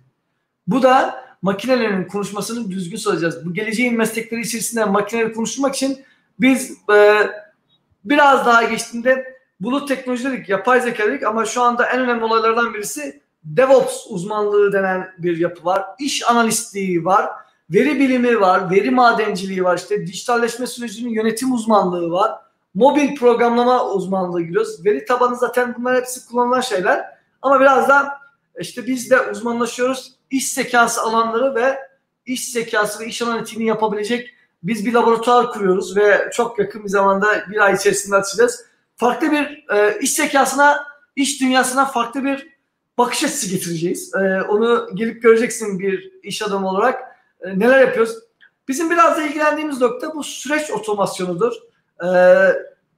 [0.66, 3.46] Bu da makinelerin konuşmasını düzgün söyleyeceğiz.
[3.46, 6.04] Bu geleceğin meslekleri içerisinde makineleri konuşturmak için
[6.40, 7.26] biz e,
[8.04, 12.74] biraz daha geçtiğinde bulut teknoloji dedik, yapay zeka dedik ama şu anda en önemli olaylardan
[12.74, 15.84] birisi DevOps uzmanlığı denen bir yapı var.
[15.98, 17.30] İş analistliği var.
[17.70, 22.32] Veri bilimi var, veri madenciliği var, işte dijitalleşme sürecinin yönetim uzmanlığı var.
[22.74, 24.84] Mobil programlama uzmanlığı giriyoruz.
[24.84, 27.04] Veri tabanı zaten bunlar hepsi kullanılan şeyler.
[27.42, 28.18] Ama biraz da
[28.60, 30.14] işte biz de uzmanlaşıyoruz.
[30.30, 31.78] İş zekası alanları ve
[32.26, 37.26] iş zekası ve iş analitiğini yapabilecek biz bir laboratuvar kuruyoruz ve çok yakın bir zamanda
[37.50, 38.64] bir ay içerisinde açacağız.
[38.96, 40.86] Farklı bir e, iş zekasına,
[41.16, 42.57] iş dünyasına farklı bir
[42.98, 44.14] bakış açısı getireceğiz.
[44.14, 47.02] E, onu gelip göreceksin bir iş adamı olarak.
[47.40, 48.18] E, neler yapıyoruz?
[48.68, 51.52] Bizim biraz da ilgilendiğimiz nokta bu süreç otomasyonudur.
[52.04, 52.08] E,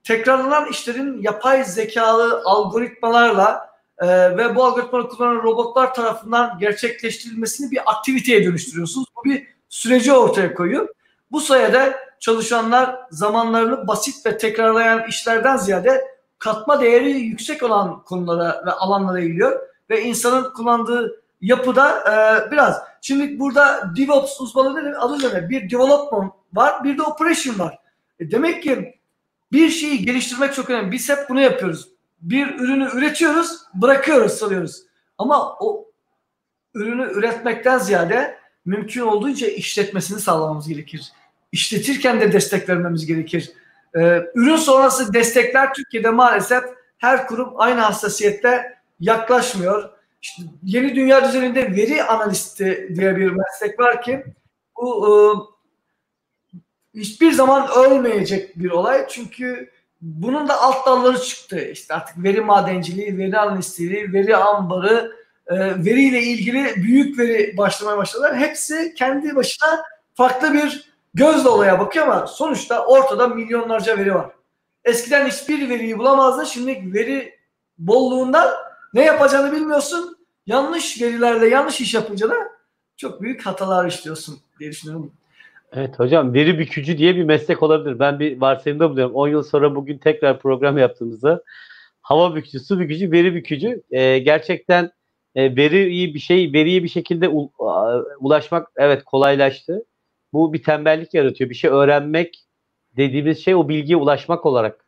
[0.03, 8.45] tekrarlanan işlerin yapay zekalı algoritmalarla e, ve bu algoritmaları kullanan robotlar tarafından gerçekleştirilmesini bir aktiviteye
[8.45, 9.07] dönüştürüyorsunuz.
[9.15, 10.87] Bu bir süreci ortaya koyuyor.
[11.31, 16.07] Bu sayede çalışanlar zamanlarını basit ve tekrarlayan işlerden ziyade
[16.39, 22.81] katma değeri yüksek olan konulara ve alanlara eğiliyor ve insanın kullandığı yapıda e, biraz.
[23.01, 25.03] Şimdi burada DevOps uzmanı ne demek?
[25.03, 27.79] Adı üzerine bir development var, bir de operation var.
[28.19, 28.99] E demek ki
[29.51, 30.91] bir şeyi geliştirmek çok önemli.
[30.91, 31.89] Biz hep bunu yapıyoruz.
[32.21, 34.81] Bir ürünü üretiyoruz, bırakıyoruz, salıyoruz.
[35.17, 35.91] Ama o
[36.73, 41.11] ürünü üretmekten ziyade mümkün olduğunca işletmesini sağlamamız gerekir.
[41.51, 43.51] İşletirken de destek vermemiz gerekir.
[43.95, 46.63] Ee, ürün sonrası destekler Türkiye'de maalesef
[46.97, 49.89] her kurum aynı hassasiyette yaklaşmıyor.
[50.21, 54.25] İşte yeni dünya düzeninde veri analisti diye bir meslek var ki
[54.77, 55.11] bu e,
[56.99, 59.07] hiçbir zaman ölmeyecek bir olay.
[59.09, 59.71] Çünkü
[60.01, 61.59] bunun da alt dalları çıktı.
[61.71, 65.11] İşte artık veri madenciliği, veri analistliği, veri ambarı,
[65.47, 68.37] e, veriyle ilgili büyük veri başlamaya başladılar.
[68.37, 69.83] Hepsi kendi başına
[70.13, 74.29] farklı bir gözle olaya bakıyor ama sonuçta ortada milyonlarca veri var.
[74.85, 76.43] Eskiden hiçbir veriyi bulamazdın.
[76.43, 77.39] Şimdi veri
[77.77, 78.51] bolluğundan
[78.93, 80.17] ne yapacağını bilmiyorsun.
[80.45, 82.35] Yanlış verilerle yanlış iş yapınca da
[82.97, 85.11] çok büyük hatalar işliyorsun diye düşünüyorum.
[85.73, 87.99] Evet hocam veri bükücü diye bir meslek olabilir.
[87.99, 89.15] Ben bir varsayımda buluyorum.
[89.15, 91.43] 10 yıl sonra bugün tekrar program yaptığımızda
[92.01, 93.83] hava bükücü, su bükücü, veri bükücü.
[93.91, 94.91] Ee, gerçekten
[95.35, 97.51] e, veri iyi bir şey, veriye bir şekilde u,
[98.19, 99.85] ulaşmak evet kolaylaştı.
[100.33, 101.49] Bu bir tembellik yaratıyor.
[101.49, 102.45] Bir şey öğrenmek
[102.97, 104.85] dediğimiz şey o bilgiye ulaşmak olarak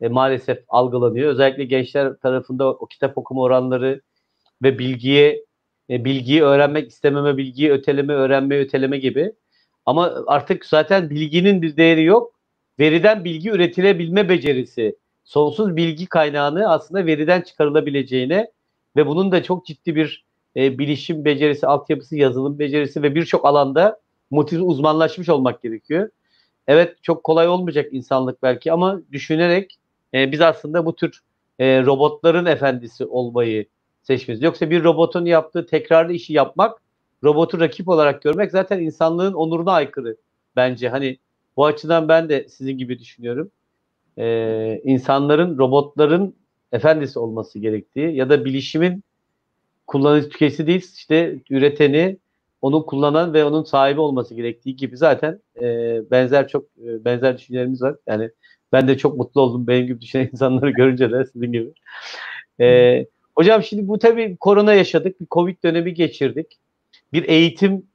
[0.00, 1.30] e, maalesef algılanıyor.
[1.30, 4.00] Özellikle gençler tarafında o kitap okuma oranları
[4.62, 5.44] ve bilgiye
[5.90, 9.32] e, bilgiyi öğrenmek istememe, bilgiyi öteleme, öğrenme, öteleme gibi.
[9.86, 12.34] Ama artık zaten bilginin bir değeri yok.
[12.78, 18.50] Veriden bilgi üretilebilme becerisi, sonsuz bilgi kaynağını aslında veriden çıkarılabileceğine
[18.96, 20.24] ve bunun da çok ciddi bir
[20.56, 26.08] e, bilişim becerisi, altyapısı, yazılım becerisi ve birçok alanda motiv uzmanlaşmış olmak gerekiyor.
[26.66, 29.78] Evet çok kolay olmayacak insanlık belki ama düşünerek
[30.14, 31.20] e, biz aslında bu tür
[31.58, 33.66] e, robotların efendisi olmayı
[34.02, 34.42] seçmeliyiz.
[34.42, 36.82] Yoksa bir robotun yaptığı tekrarlı işi yapmak,
[37.24, 40.16] robotu rakip olarak görmek zaten insanlığın onuruna aykırı
[40.56, 40.88] bence.
[40.88, 41.18] Hani
[41.56, 43.50] bu açıdan ben de sizin gibi düşünüyorum.
[44.18, 46.34] Ee, insanların, robotların
[46.72, 49.04] efendisi olması gerektiği ya da bilişimin
[49.86, 52.16] kullanıcı tüketici değil, işte üreteni,
[52.62, 55.66] onu kullanan ve onun sahibi olması gerektiği gibi zaten e,
[56.10, 57.96] benzer çok e, benzer düşüncelerimiz var.
[58.06, 58.30] Yani
[58.74, 61.72] ben de çok mutlu oldum benim gibi düşünen insanları görünce de sizin gibi.
[62.60, 63.06] E,
[63.36, 66.58] hocam şimdi bu tabii korona yaşadık, bir Covid dönemi geçirdik.
[67.12, 67.86] Bir eğitim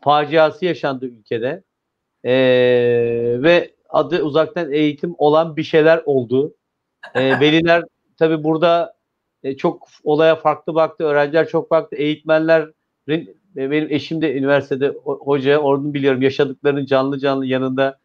[0.00, 1.62] faciası yaşandı ülkede.
[2.24, 2.32] E,
[3.42, 6.54] ve adı uzaktan eğitim olan bir şeyler oldu.
[7.14, 7.82] E, veliler
[8.18, 8.94] tabii burada
[9.42, 15.94] e, çok olaya farklı baktı, öğrenciler çok baktı, eğitmenlerin benim eşim de üniversitede hoca, onu
[15.94, 17.98] biliyorum yaşadıklarının canlı canlı yanında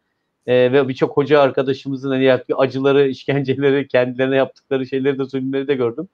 [0.46, 5.74] e, ve birçok hoca arkadaşımızın hani yaptığı acıları, işkenceleri, kendilerine yaptıkları şeyleri de zulümleri de
[5.74, 6.08] gördüm.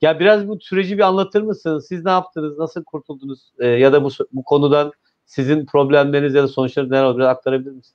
[0.00, 1.86] Ya biraz bu süreci bir anlatır mısınız?
[1.88, 2.58] Siz ne yaptınız?
[2.58, 3.52] Nasıl kurtuldunuz?
[3.58, 4.92] E, ya da bu, bu konudan
[5.26, 7.20] sizin problemleriniz ya da sonuçları neler olur?
[7.20, 7.94] Aktarabilir misiniz?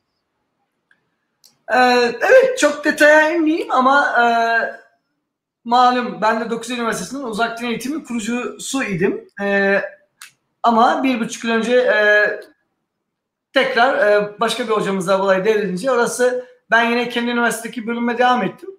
[1.72, 4.26] Ee, evet çok detaya inmeyeyim ama e,
[5.64, 9.28] malum ben de 9 Üniversitesi'nin uzaktan eğitimi kurucusu idim.
[9.42, 9.82] E,
[10.64, 12.26] ama bir buçuk yıl önce e,
[13.54, 18.70] tekrar e, başka bir hocamızla olayı devredince orası ben yine kendi üniversitedeki bölüme devam ettim.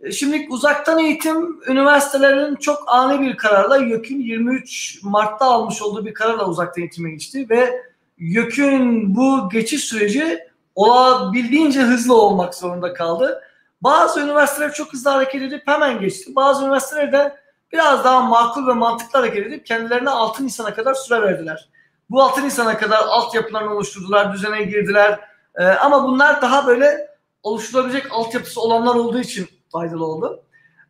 [0.00, 6.14] E, şimdi uzaktan eğitim üniversitelerinin çok ani bir kararla YÖK'ün 23 Mart'ta almış olduğu bir
[6.14, 7.82] kararla uzaktan eğitime geçti ve
[8.18, 10.38] YÖK'ün bu geçiş süreci
[10.74, 13.42] olabildiğince hızlı olmak zorunda kaldı.
[13.80, 16.36] Bazı üniversiteler çok hızlı hareket edip hemen geçti.
[16.36, 17.36] Bazı üniversiteler de
[17.72, 21.68] biraz daha makul ve mantıklı hareket edip kendilerine 6 Nisan'a kadar süre verdiler.
[22.10, 25.20] Bu 6 Nisan'a kadar altyapılarını oluşturdular, düzene girdiler.
[25.58, 27.08] Ee, ama bunlar daha böyle
[27.42, 30.42] oluşturabilecek altyapısı olanlar olduğu için faydalı oldu.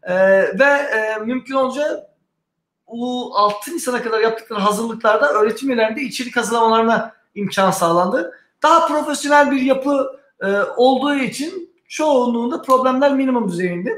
[0.02, 0.14] Ee,
[0.58, 2.14] ve e, mümkün olunca
[2.88, 8.38] bu 6 Nisan'a kadar yaptıkları hazırlıklarda öğretim üyelerinde içerik hazırlamalarına imkan sağlandı.
[8.62, 10.46] Daha profesyonel bir yapı e,
[10.76, 13.90] olduğu için çoğunluğunda problemler minimum düzeyinde.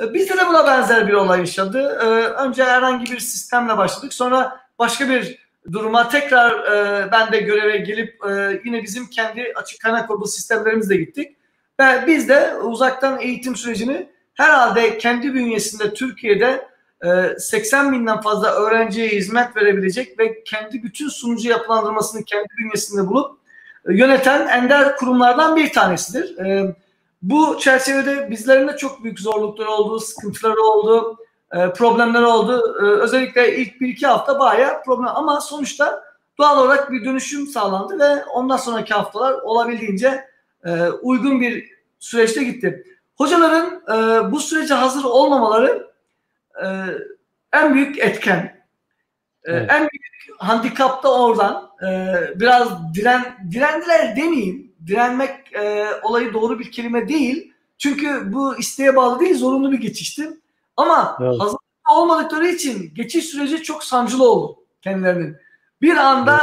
[0.00, 1.98] E, bizde de buna benzer bir olay yaşadı.
[2.02, 4.14] E, önce herhangi bir sistemle başladık.
[4.14, 5.41] Sonra başka bir
[5.72, 8.20] duruma tekrar e, ben de göreve gelip
[8.64, 11.36] yine bizim kendi açık kaynak kodlu sistemlerimizle gittik.
[11.80, 16.68] Ve biz de uzaktan eğitim sürecini herhalde kendi bünyesinde Türkiye'de
[17.38, 23.38] 80 binden fazla öğrenciye hizmet verebilecek ve kendi bütün sunucu yapılandırmasını kendi bünyesinde bulup
[23.88, 26.36] yöneten ender kurumlardan bir tanesidir.
[27.22, 31.18] Bu çerçevede bizlerin de çok büyük zorlukları oldu, sıkıntıları oldu.
[31.52, 32.76] E, problemler oldu.
[32.80, 36.04] E, özellikle ilk bir iki hafta bayağı problem ama sonuçta
[36.38, 40.24] doğal olarak bir dönüşüm sağlandı ve ondan sonraki haftalar olabildiğince
[40.64, 42.84] e, uygun bir süreçte gitti.
[43.16, 45.90] Hocaların e, bu sürece hazır olmamaları
[46.64, 46.66] e,
[47.52, 48.36] en büyük etken.
[48.38, 49.70] E, Evet.
[49.70, 50.02] En büyük
[50.38, 51.70] handikap da oradan.
[51.82, 54.72] E, biraz diren direndiler demeyeyim.
[54.86, 57.52] Direnmek e, olayı doğru bir kelime değil.
[57.78, 60.30] Çünkü bu isteğe bağlı değil, zorunlu bir geçişti.
[60.76, 61.40] Ama Evet.
[61.40, 61.56] hazır
[61.90, 65.36] olmadıkları için geçiş süreci çok sancılı oldu kendilerinin.
[65.82, 66.40] Bir anda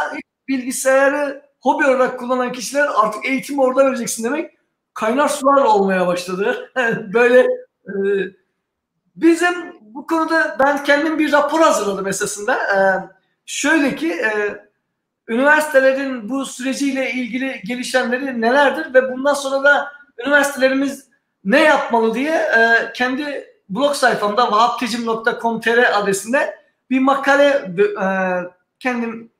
[0.47, 4.51] bilgisayarı hobi olarak kullanan kişiler artık eğitimi orada vereceksin demek
[4.93, 6.71] kaynar sular olmaya başladı.
[7.13, 7.39] Böyle
[7.87, 7.93] e,
[9.15, 12.55] bizim bu konuda ben kendim bir rapor hazırladım esasında.
[12.55, 12.79] E,
[13.45, 14.59] şöyle ki e,
[15.27, 19.91] üniversitelerin bu süreciyle ilgili gelişenleri nelerdir ve bundan sonra da
[20.25, 21.09] üniversitelerimiz
[21.43, 26.59] ne yapmalı diye e, kendi blog sayfamda vahaptecim.com.tr adresinde
[26.89, 28.07] bir makale e,
[28.79, 29.31] kendim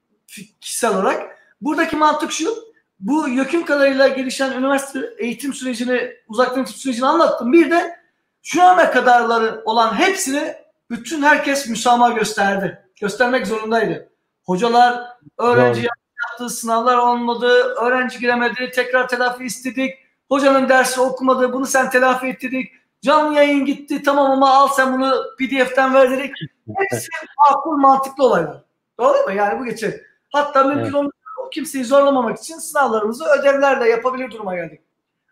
[0.62, 1.38] kişisel olarak.
[1.62, 2.70] Buradaki mantık şu.
[3.00, 7.54] Bu YÖK'ün kadarıyla gelişen üniversite eğitim sürecini, uzaktan eğitim sürecini anlattım.
[7.54, 8.00] Bir de
[8.44, 10.54] şu ana kadarları olan hepsini
[10.90, 12.84] bütün herkes müsamaha gösterdi.
[13.02, 14.10] Göstermek zorundaydı.
[14.44, 15.04] Hocalar,
[15.38, 15.90] öğrenci Doğru.
[16.32, 17.48] yaptığı sınavlar olmadı,
[17.82, 19.94] öğrenci giremedi, tekrar telafi istedik.
[20.30, 22.72] Hocanın dersi okumadı, bunu sen telafi et dedik.
[23.02, 26.34] Canlı yayın gitti, tamam ama al sen bunu PDF'ten ver dedik.
[26.78, 27.08] Hepsi
[27.52, 28.64] makul, mantıklı olaylar.
[29.00, 29.32] Doğru mu?
[29.32, 29.94] Yani bu geçer.
[30.30, 30.94] Hatta mümkün Evet.
[30.96, 31.14] olduğunca
[31.54, 34.82] kimseyi zorlamamak için sınavlarımızı ödevlerle yapabilir duruma geldik.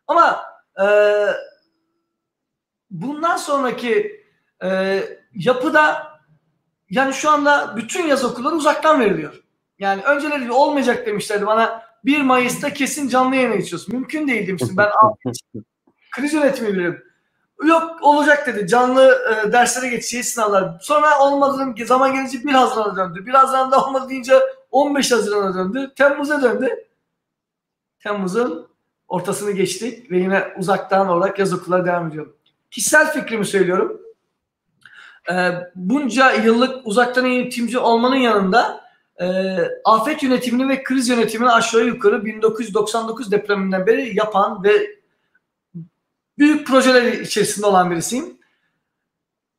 [0.07, 0.43] Ama
[0.81, 0.85] e,
[2.89, 4.23] bundan sonraki
[4.63, 5.01] e,
[5.33, 6.07] yapıda
[6.89, 9.43] yani şu anda bütün yaz okulları uzaktan veriliyor.
[9.79, 13.89] Yani önceleri olmayacak demişlerdi bana 1 Mayıs'ta kesin canlı yayına geçiyoruz.
[13.89, 14.77] Mümkün değil demiştim.
[14.77, 14.89] Ben
[16.15, 17.03] kriz yönetimi bilirim.
[17.63, 18.67] Yok olacak dedi.
[18.67, 20.77] Canlı e, derslere geçeceğiz sınavlar.
[20.81, 23.25] Sonra olmadı ki zaman gelince 1 Haziran'a döndü.
[23.25, 24.39] 1 Haziran'da olmadı deyince
[24.71, 25.93] 15 Haziran'a döndü.
[25.95, 26.69] Temmuz'a döndü.
[27.99, 28.67] Temmuz'un
[29.07, 32.27] ortasını geçtik ve yine uzaktan olarak yaz okulları devam ediyor.
[32.71, 34.01] Kişisel fikrimi söylüyorum.
[35.31, 38.87] Ee, bunca yıllık uzaktan eğitimci olmanın yanında
[39.21, 39.25] e,
[39.85, 44.96] afet yönetimini ve kriz yönetimini aşağı yukarı 1999 depreminden beri yapan ve
[46.37, 48.37] büyük projeler içerisinde olan birisiyim.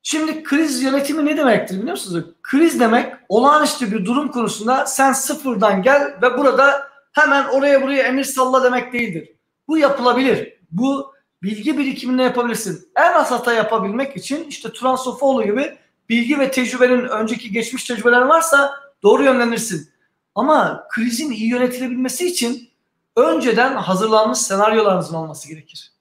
[0.02, 2.24] Şimdi kriz yönetimi ne demektir biliyor musunuz?
[2.42, 8.24] Kriz demek olağanüstü bir durum konusunda sen sıfırdan gel ve burada hemen oraya buraya emir
[8.24, 9.32] salla demek değildir.
[9.68, 10.58] Bu yapılabilir.
[10.70, 12.88] Bu bilgi birikiminde yapabilirsin.
[12.96, 15.78] En az hata yapabilmek için işte Turan Sofoğlu gibi
[16.08, 19.90] bilgi ve tecrübenin önceki geçmiş tecrübeler varsa doğru yönlenirsin.
[20.34, 22.70] Ama krizin iyi yönetilebilmesi için
[23.16, 25.92] önceden hazırlanmış senaryolarınızın olması gerekir.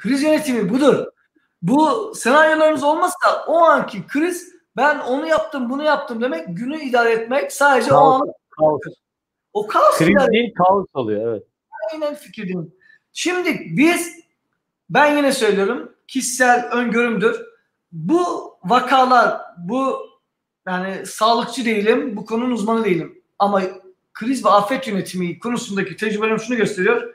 [0.00, 1.06] Kriz yönetimi budur.
[1.62, 7.52] Bu senaryolarınız olmazsa o anki kriz ben onu yaptım bunu yaptım demek günü idare etmek
[7.52, 8.20] sadece o Kaos.
[8.22, 8.80] an Kaos.
[9.52, 11.42] o kaos Kriz idare değil kaos oluyor evet.
[11.92, 12.74] aynen fikirdeyim.
[13.12, 14.20] Şimdi biz
[14.90, 17.46] ben yine söylüyorum kişisel öngörümdür.
[17.92, 19.96] Bu vakalar bu
[20.66, 23.62] yani sağlıkçı değilim bu konunun uzmanı değilim ama
[24.12, 27.14] kriz ve afet yönetimi konusundaki tecrübelerim şunu gösteriyor.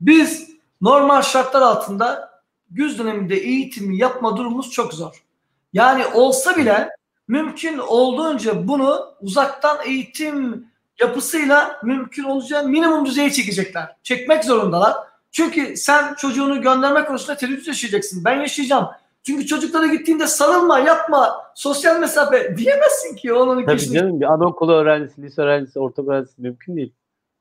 [0.00, 2.30] Biz normal şartlar altında
[2.70, 5.24] güz döneminde eğitimi yapma durumumuz çok zor.
[5.72, 6.90] Yani olsa bile
[7.28, 10.66] mümkün olduğunca bunu uzaktan eğitim
[11.00, 13.96] yapısıyla mümkün olacağı minimum düzeye çekecekler.
[14.02, 14.94] Çekmek zorundalar.
[15.32, 18.24] Çünkü sen çocuğunu gönderme konusunda tereddüt yaşayacaksın.
[18.24, 18.88] Ben yaşayacağım.
[19.22, 23.98] Çünkü çocuklara gittiğinde sarılma, yapma, sosyal mesafe diyemezsin ki onun Tabii kişinin.
[23.98, 26.92] canım bir anaokulu öğrencisi, lise öğrencisi, ortaokul öğrencisi mümkün değil.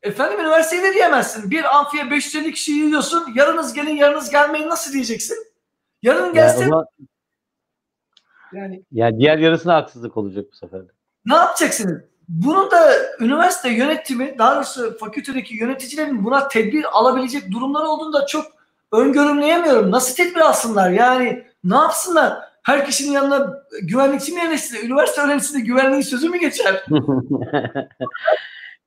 [0.03, 1.51] Efendim üniversitede diyemezsin.
[1.51, 3.31] Bir amfiye 550 kişi yiyorsun.
[3.35, 5.37] Yarınız gelin, yarınız gelmeyin nasıl diyeceksin?
[6.01, 6.85] Yarın Yani, gelse zaman-
[8.53, 10.81] yani yani diğer yarısına haksızlık olacak bu sefer.
[10.87, 10.91] de.
[11.25, 12.01] ne yapacaksınız?
[12.29, 18.45] Bunu da üniversite yönetimi, daha doğrusu fakültedeki yöneticilerin buna tedbir alabilecek durumlar olduğunu da çok
[18.91, 19.91] öngörümleyemiyorum.
[19.91, 20.89] Nasıl tedbir alsınlar?
[20.89, 22.33] Yani ne yapsınlar?
[22.63, 24.85] Her kişinin yanına güvenlikçi mi yerleşsin?
[24.87, 26.85] Üniversite öğrencisi de güvenliğin sözü mü geçer?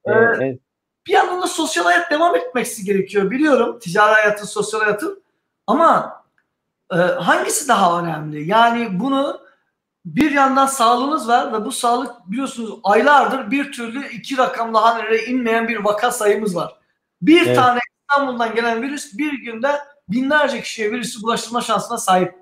[0.04, 0.60] Evet, evet.
[1.06, 3.30] Bir yandan da sosyal hayat devam etmesi gerekiyor.
[3.30, 5.22] Biliyorum ticari hayatın, sosyal hayatın.
[5.66, 6.22] Ama
[6.92, 8.48] e, hangisi daha önemli?
[8.48, 9.40] Yani bunu
[10.04, 15.68] bir yandan sağlığınız var ve bu sağlık biliyorsunuz aylardır bir türlü iki rakamlı hanelere inmeyen
[15.68, 16.76] bir vaka sayımız var.
[17.22, 17.56] Bir Evet.
[17.56, 22.41] tane İstanbul'dan gelen virüs bir günde binlerce kişiye virüsü bulaştırma şansına sahip.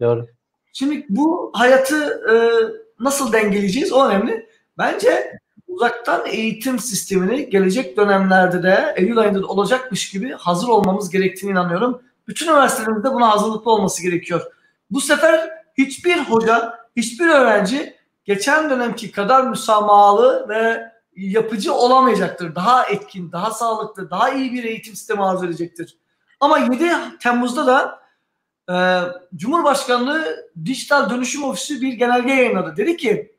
[0.00, 0.26] Doğru.
[0.72, 2.34] Şimdi bu hayatı e,
[3.00, 4.48] nasıl dengeleyeceğiz o önemli.
[4.78, 11.50] Bence uzaktan eğitim sistemini gelecek dönemlerde de Eylül ayında da olacakmış gibi hazır olmamız gerektiğini
[11.50, 12.02] inanıyorum.
[12.28, 14.42] Bütün üniversitelerimizde buna hazırlıklı olması gerekiyor.
[14.90, 22.54] Bu sefer hiçbir hoca, hiçbir öğrenci geçen dönemki kadar müsamahalı ve yapıcı olamayacaktır.
[22.54, 25.96] Daha etkin, daha sağlıklı, daha iyi bir eğitim sistemi arzu edecektir.
[26.40, 26.90] Ama 7
[27.20, 28.05] Temmuz'da da
[28.70, 28.74] e,
[29.36, 32.76] Cumhurbaşkanlığı Dijital Dönüşüm Ofisi bir genelge yayınladı.
[32.76, 33.32] Dedi ki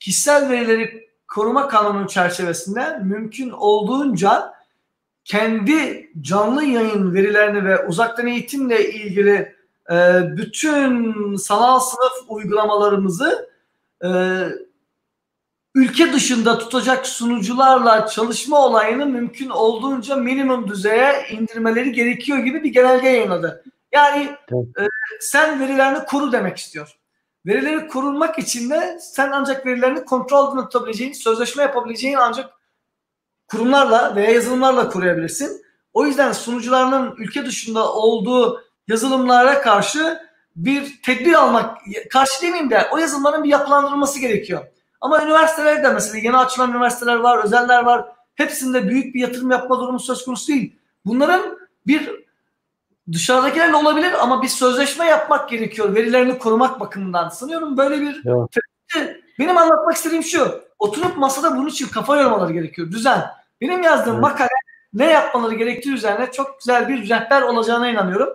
[0.00, 4.54] kişisel verileri koruma kanunu çerçevesinde mümkün olduğunca
[5.24, 9.56] kendi canlı yayın verilerini ve uzaktan eğitimle ilgili
[9.90, 13.50] e, bütün sanal sınıf uygulamalarımızı
[14.04, 14.08] e,
[15.74, 23.08] ülke dışında tutacak sunucularla çalışma olayını mümkün olduğunca minimum düzeye indirmeleri gerekiyor gibi bir genelge
[23.08, 23.64] yayınladı.
[23.92, 24.82] Yani e,
[25.20, 26.98] sen verilerini koru demek istiyor.
[27.46, 32.50] Verileri korunmak için de sen ancak verilerini kontrol altında tutabileceğin, sözleşme yapabileceğin ancak
[33.48, 35.62] kurumlarla veya yazılımlarla koruyabilirsin.
[35.92, 40.18] O yüzden sunucularının ülke dışında olduğu yazılımlara karşı
[40.56, 41.78] bir tedbir almak,
[42.10, 44.66] karşı demeyeyim de o yazılımların bir yapılandırılması gerekiyor.
[45.00, 48.06] Ama üniversitelerde mesela yeni açılan üniversiteler var, özeller var.
[48.34, 50.76] Hepsinde büyük bir yatırım yapma durumu söz konusu değil.
[51.04, 52.27] Bunların bir
[53.12, 57.28] dışarıdakilerle olabilir ama bir sözleşme yapmak gerekiyor verilerini korumak bakımından.
[57.28, 59.14] Sanıyorum böyle bir Evet.
[59.38, 60.60] benim anlatmak istediğim şu.
[60.78, 62.90] Oturup masada bunun için kafa yormaları gerekiyor.
[62.90, 63.24] Düzen.
[63.60, 64.22] Benim yazdığım Evet.
[64.22, 64.48] makale
[64.92, 68.28] ne yapmaları gerektiği üzerine çok güzel bir rehber olacağına inanıyorum.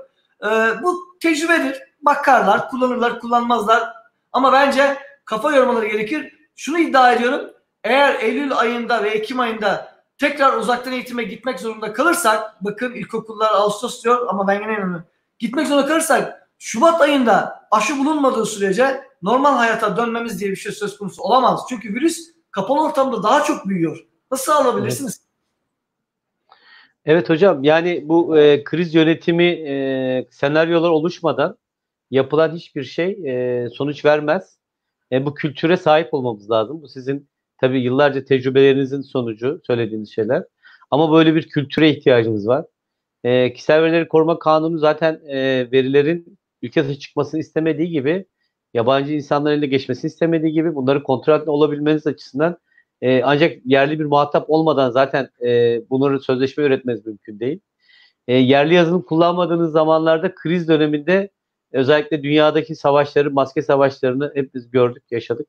[0.45, 0.48] Ee,
[0.84, 1.82] bu tecrübedir.
[2.02, 3.94] Bakarlar, kullanırlar, kullanmazlar.
[4.32, 6.34] Ama bence kafa yormaları gerekir.
[6.56, 7.41] Şunu iddia ediyorum.
[7.84, 9.93] Eğer Eylül ayında ve Ekim ayında
[10.24, 15.04] tekrar uzaktan eğitime gitmek zorunda kalırsak, bakın ilkokullar Ağustos diyor ama ben yine inanıyorum.
[15.40, 20.98] Gitmek zorunda kalırsak Şubat ayında aşı bulunmadığı sürece normal hayata dönmemiz diye bir şey söz
[20.98, 21.62] konusu olamaz.
[21.70, 22.20] Çünkü virüs
[22.52, 24.06] kapalı ortamda daha çok büyüyor.
[24.32, 25.22] Nasıl alabilirsiniz?
[27.06, 31.58] Evet hocam yani bu e, kriz yönetimi e, senaryolar oluşmadan
[32.12, 34.58] yapılan hiçbir şey e, sonuç vermez.
[35.12, 36.82] E, bu kültüre sahip olmamız lazım.
[36.82, 37.28] Bu sizin
[37.62, 40.44] tabii yıllarca tecrübelerinizin sonucu söylediğiniz şeyler.
[40.92, 42.66] Ama böyle bir kültüre ihtiyacımız var.
[43.24, 45.38] E, kişisel verileri koruma kanunu zaten e,
[45.72, 48.26] verilerin ülke dışı çıkmasını istemediği gibi
[48.74, 52.58] yabancı insanların eline geçmesini istemediği gibi bunları kontrol altında olabilmeniz açısından
[53.02, 57.60] e, ancak yerli bir muhatap olmadan zaten e, bunları sözleşme üretmeniz mümkün değil.
[58.28, 61.30] E, yerli yazılım kullanmadığınız zamanlarda kriz döneminde
[61.72, 65.48] özellikle dünyadaki savaşları, maske savaşlarını hep biz gördük, yaşadık.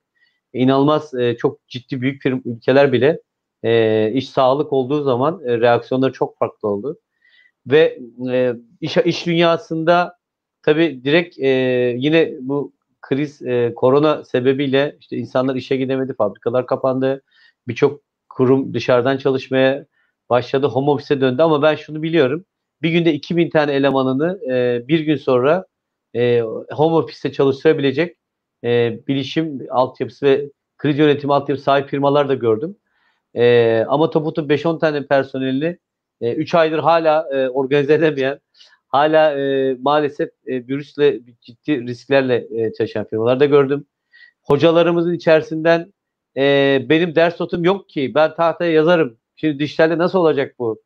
[0.55, 3.21] İnanılmaz e, çok ciddi büyük firm, ülkeler bile
[3.65, 6.99] e, iş sağlık olduğu zaman e, reaksiyonları çok farklı oldu.
[7.67, 7.99] Ve
[8.31, 10.17] e, iş, iş dünyasında
[10.63, 11.49] tabii direkt e,
[11.99, 12.73] yine bu
[13.03, 17.23] kriz e, korona sebebiyle işte insanlar işe gidemedi, fabrikalar kapandı,
[17.69, 19.87] birçok kurum dışarıdan çalışmaya
[20.31, 22.45] başladı, home office'e döndü ama ben şunu biliyorum.
[22.83, 25.67] Bir günde 2000 tane elemanını e, bir gün sonra
[26.15, 26.41] e,
[26.71, 28.17] home office'te çalıştırabilecek
[28.65, 32.77] e, bilişim altyapısı ve kriz yönetimi altyapısı sahip firmalar da gördüm.
[33.35, 35.79] E, ama toputu 5-10 tane personelini
[36.21, 38.41] 3 aydır hala e, organize edemeyen,
[38.89, 43.87] hala e, maalesef e, virüsle ciddi risklerle e, çalışan firmalar da gördüm.
[44.43, 45.93] Hocalarımızın içerisinden
[46.37, 49.19] e, benim ders notum yok ki ben tahtaya yazarım.
[49.37, 50.83] Şimdi dijitalde nasıl olacak bu?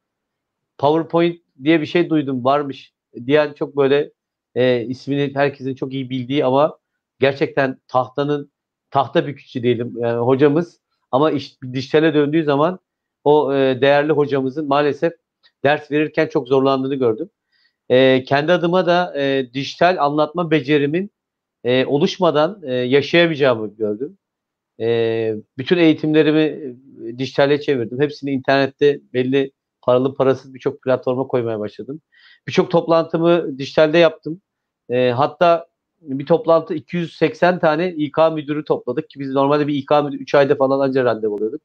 [0.78, 2.92] PowerPoint diye bir şey duydum varmış
[3.26, 4.10] diyen çok böyle
[4.54, 6.77] e, ismini herkesin çok iyi bildiği ama
[7.20, 8.52] gerçekten tahtanın
[8.90, 10.80] tahta bükücü diyelim yani hocamız
[11.10, 12.78] ama iş dijitale döndüğü zaman
[13.24, 15.12] o e, değerli hocamızın maalesef
[15.64, 17.30] ders verirken çok zorlandığını gördüm.
[17.88, 21.10] E, kendi adıma da e, dijital anlatma becerimin
[21.64, 24.18] e, oluşmadan e, yaşayamayacağımı gördüm.
[24.80, 28.00] E, bütün eğitimlerimi e, dijitale çevirdim.
[28.00, 32.00] Hepsini internette belli paralı parasız birçok platforma koymaya başladım.
[32.48, 34.42] Birçok toplantımı dijitalde yaptım.
[34.90, 35.67] E, hatta
[36.00, 40.56] bir toplantı 280 tane İK müdürü topladık ki biz normalde bir İK müdürü 3 ayda
[40.56, 41.62] falan anca randevu alıyorduk.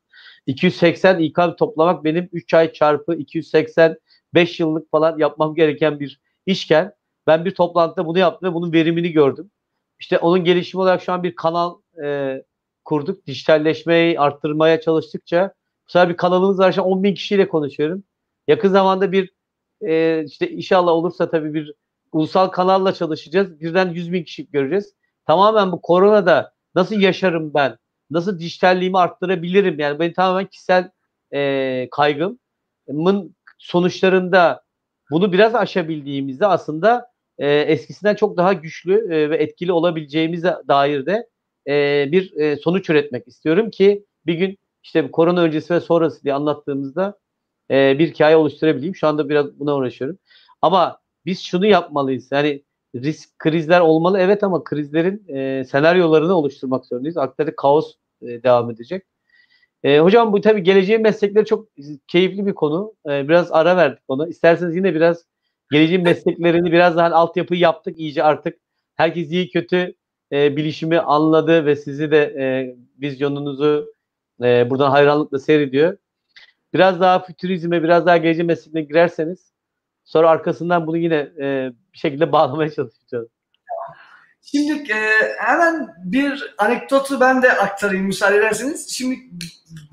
[0.47, 3.97] 280 İK toplamak benim 3 ay çarpı 280
[4.33, 6.93] 5 yıllık falan yapmam gereken bir işken
[7.27, 9.51] ben bir toplantıda bunu yaptım ve bunun verimini gördüm.
[9.99, 12.43] İşte onun gelişimi olarak şu an bir kanal e,
[12.85, 13.27] kurduk.
[13.27, 15.53] Dijitalleşmeyi arttırmaya çalıştıkça
[15.87, 16.71] bu sefer bir kanalımız var.
[16.71, 18.03] Şu an 10 bin kişiyle konuşuyorum.
[18.47, 19.33] Yakın zamanda bir
[19.81, 21.73] e, işte inşallah olursa tabii bir
[22.13, 23.59] ulusal kanalla çalışacağız.
[23.61, 24.93] Birden 100 bin kişi göreceğiz.
[25.27, 27.77] Tamamen bu koronada nasıl yaşarım ben?
[28.09, 29.79] Nasıl dijitalliğimi arttırabilirim?
[29.79, 30.91] Yani benim tamamen kişisel
[31.33, 34.63] e, kaygımın sonuçlarında
[35.11, 37.07] bunu biraz aşabildiğimizde aslında
[37.37, 41.27] e, eskisinden çok daha güçlü e, ve etkili olabileceğimize dair de
[41.67, 46.33] e, bir e, sonuç üretmek istiyorum ki bir gün işte korona öncesi ve sonrası diye
[46.33, 47.19] anlattığımızda
[47.71, 48.95] e, bir hikaye oluşturabileyim.
[48.95, 50.17] Şu anda biraz buna uğraşıyorum.
[50.61, 52.27] Ama biz şunu yapmalıyız.
[52.31, 52.63] Yani
[52.95, 57.17] risk krizler olmalı evet ama krizlerin e, senaryolarını oluşturmak zorundayız.
[57.17, 59.05] Aktarı kaos e, devam edecek.
[59.83, 61.67] E, hocam bu tabii geleceğin meslekleri çok
[62.07, 62.93] keyifli bir konu.
[63.09, 64.27] E, biraz ara verdik ona.
[64.27, 65.25] İsterseniz yine biraz
[65.71, 68.59] geleceğin mesleklerini biraz daha altyapı yaptık iyice artık.
[68.95, 69.95] Herkes iyi kötü
[70.31, 73.93] e, bilişimi anladı ve sizi de e, vizyonunuzu
[74.43, 75.97] e, buradan hayranlıkla seyrediyor.
[76.73, 79.52] Biraz daha fütürizme, biraz daha geleceğin meslekine girerseniz
[80.05, 83.27] sonra arkasından bunu yine e, bir şekilde bağlamaya çalışacağız.
[84.41, 88.89] Şimdi e, hemen bir anekdotu ben de aktarayım müsaade ederseniz.
[88.89, 89.19] Şimdi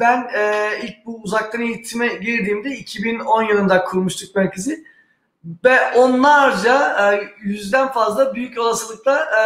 [0.01, 4.85] ben e, ilk bu uzaktan eğitime girdiğimde 2010 yılında kurmuştuk merkezi.
[5.65, 9.41] Ve onlarca e, yüzden fazla büyük olasılıkla e,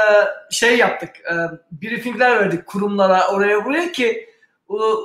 [0.55, 1.11] şey yaptık.
[1.11, 1.35] E,
[1.73, 4.29] briefingler verdik kurumlara oraya buraya ki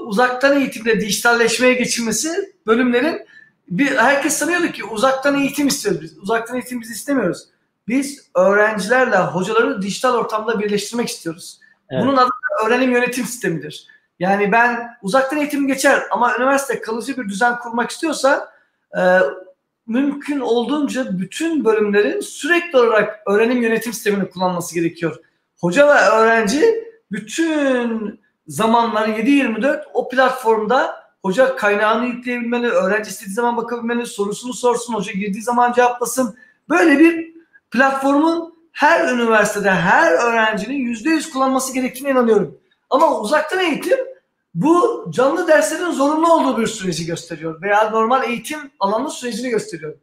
[0.06, 3.22] uzaktan eğitimde dijitalleşmeye geçilmesi bölümlerin
[3.70, 6.18] bir herkes sanıyordu ki uzaktan eğitim istiyoruz biz.
[6.18, 7.48] Uzaktan eğitim biz istemiyoruz
[7.90, 11.60] biz öğrencilerle hocaları dijital ortamda birleştirmek istiyoruz.
[11.90, 12.04] Evet.
[12.04, 12.30] Bunun adı
[12.66, 13.88] öğrenim yönetim sistemidir.
[14.20, 18.52] Yani ben uzaktan eğitim geçer ama üniversite kalıcı bir düzen kurmak istiyorsa
[18.98, 19.20] e,
[19.88, 25.20] mümkün olduğunca bütün bölümlerin sürekli olarak öğrenim yönetim sistemini kullanması gerekiyor.
[25.60, 34.06] Hoca ve öğrenci bütün zamanları 7-24 o platformda hoca kaynağını yükleyebilmeli, öğrenci istediği zaman bakabilmeli,
[34.06, 36.38] sorusunu sorsun, hoca girdiği zaman cevaplasın.
[36.70, 37.34] Böyle bir
[37.72, 42.58] platformun her üniversitede her öğrencinin yüzde yüz kullanması gerektiğine inanıyorum.
[42.90, 44.00] Ama uzaktan eğitim
[44.54, 49.96] bu canlı derslerin zorunlu olduğu bir süreci gösteriyor veya normal eğitim alanı sürecini gösteriyor.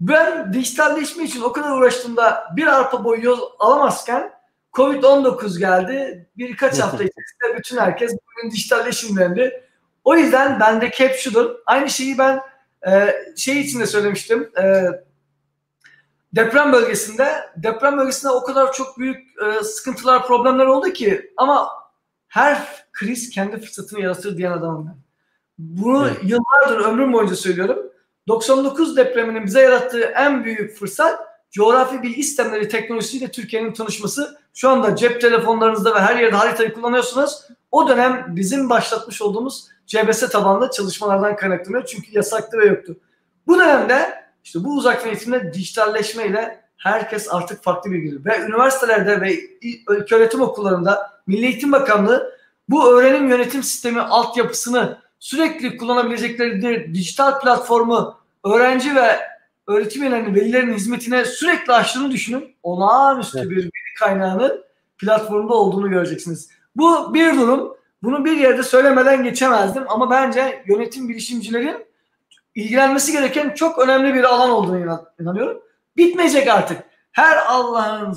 [0.00, 4.32] Ben dijitalleşme için o kadar uğraştığımda bir arpa boyu yol alamazken
[4.72, 6.28] Covid-19 geldi.
[6.36, 9.64] Birkaç hafta içerisinde bütün herkes bugün dijitalleşim dendi.
[10.04, 11.56] O yüzden bendeki hep şudur.
[11.66, 12.40] Aynı şeyi ben
[12.86, 14.50] e, şey için de söylemiştim.
[14.62, 14.84] E,
[16.32, 21.68] deprem bölgesinde deprem bölgesinde o kadar çok büyük e, sıkıntılar, problemler oldu ki ama
[22.28, 24.96] her kriz kendi fırsatını yaratır diyen adamım ben.
[25.58, 26.18] Bunu evet.
[26.22, 27.78] yıllardır ömrüm boyunca söylüyorum.
[28.28, 31.20] 99 depreminin bize yarattığı en büyük fırsat
[31.50, 34.38] coğrafi bilgi sistemleri teknolojisiyle Türkiye'nin tanışması.
[34.54, 37.42] Şu anda cep telefonlarınızda ve her yerde haritayı kullanıyorsunuz.
[37.70, 41.86] O dönem bizim başlatmış olduğumuz CBS tabanlı çalışmalardan kaynaklanıyor.
[41.86, 42.96] Çünkü yasaktı ve yoktu.
[43.46, 49.40] Bu dönemde işte bu uzaktan eğitimde dijitalleşmeyle herkes artık farklı bir bilgi ve üniversitelerde ve
[49.88, 52.32] ülke öğretim okullarında Milli Eğitim Bakanlığı
[52.68, 59.20] bu öğrenim yönetim sistemi altyapısını sürekli kullanabilecekleri dijital platformu öğrenci ve
[59.66, 62.56] öğretim üyelerinin velilerin hizmetine sürekli açtığını düşünün.
[62.62, 63.50] Olağanüstü evet.
[63.50, 64.64] bir veri kaynağının
[64.98, 66.48] platformda olduğunu göreceksiniz.
[66.76, 67.79] Bu bir durum.
[68.02, 71.86] Bunu bir yerde söylemeden geçemezdim ama bence yönetim bilişimcilerin
[72.54, 75.62] ilgilenmesi gereken çok önemli bir alan olduğunu inanıyorum.
[75.96, 76.82] Bitmeyecek artık.
[77.12, 78.16] Her Allah'ın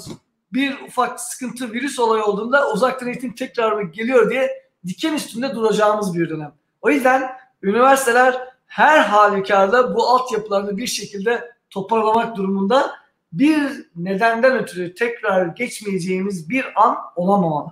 [0.54, 6.30] bir ufak sıkıntı virüs olayı olduğunda uzaktan eğitim tekrar geliyor diye diken üstünde duracağımız bir
[6.30, 6.52] dönem.
[6.82, 7.32] O yüzden
[7.64, 12.92] üniversiteler her halükarda bu altyapılarını bir şekilde toparlamak durumunda
[13.34, 17.72] bir nedenden ötürü tekrar geçmeyeceğimiz bir an olamamalı.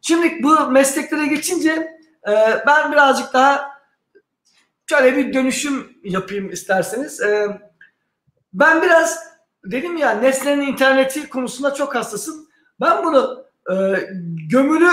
[0.00, 1.70] Şimdi bu mesleklere geçince
[2.28, 2.32] e,
[2.66, 3.70] ben birazcık daha
[4.86, 7.20] şöyle bir dönüşüm yapayım isterseniz.
[7.20, 7.60] E,
[8.52, 9.28] ben biraz
[9.64, 12.48] dedim ya nesnenin interneti konusunda çok hassasım.
[12.80, 13.74] Ben bunu e,
[14.50, 14.90] gömülü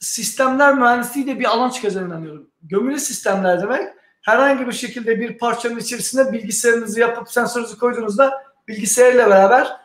[0.00, 2.50] sistemler mühendisliği de bir alan çıkacağına inanıyorum.
[2.62, 3.88] Gömülü sistemler demek
[4.22, 9.76] herhangi bir şekilde bir parçanın içerisine bilgisayarınızı yapıp sensörünüzü koyduğunuzda bilgisayarla beraber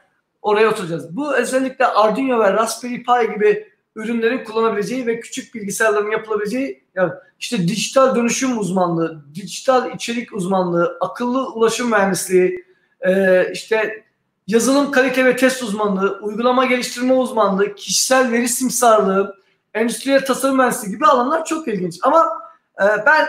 [0.42, 1.16] oraya oturacağız.
[1.16, 7.68] Bu özellikle Arduino ve Raspberry Pi gibi ürünlerin kullanabileceği ve küçük bilgisayarların yapılabileceği yani işte
[7.68, 12.66] dijital dönüşüm uzmanlığı, dijital içerik uzmanlığı, akıllı ulaşım mühendisliği,
[13.02, 14.04] e, işte
[14.48, 19.36] yazılım kalite ve test uzmanlığı, uygulama geliştirme uzmanlığı, kişisel veri simsarlığı,
[19.74, 22.00] endüstriyel tasarım mühendisliği gibi alanlar çok ilginç.
[22.02, 22.42] Ama
[22.82, 23.28] e, ben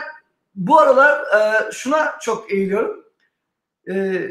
[0.54, 3.04] bu aralar e, şuna çok eğiliyorum.
[3.90, 4.22] E,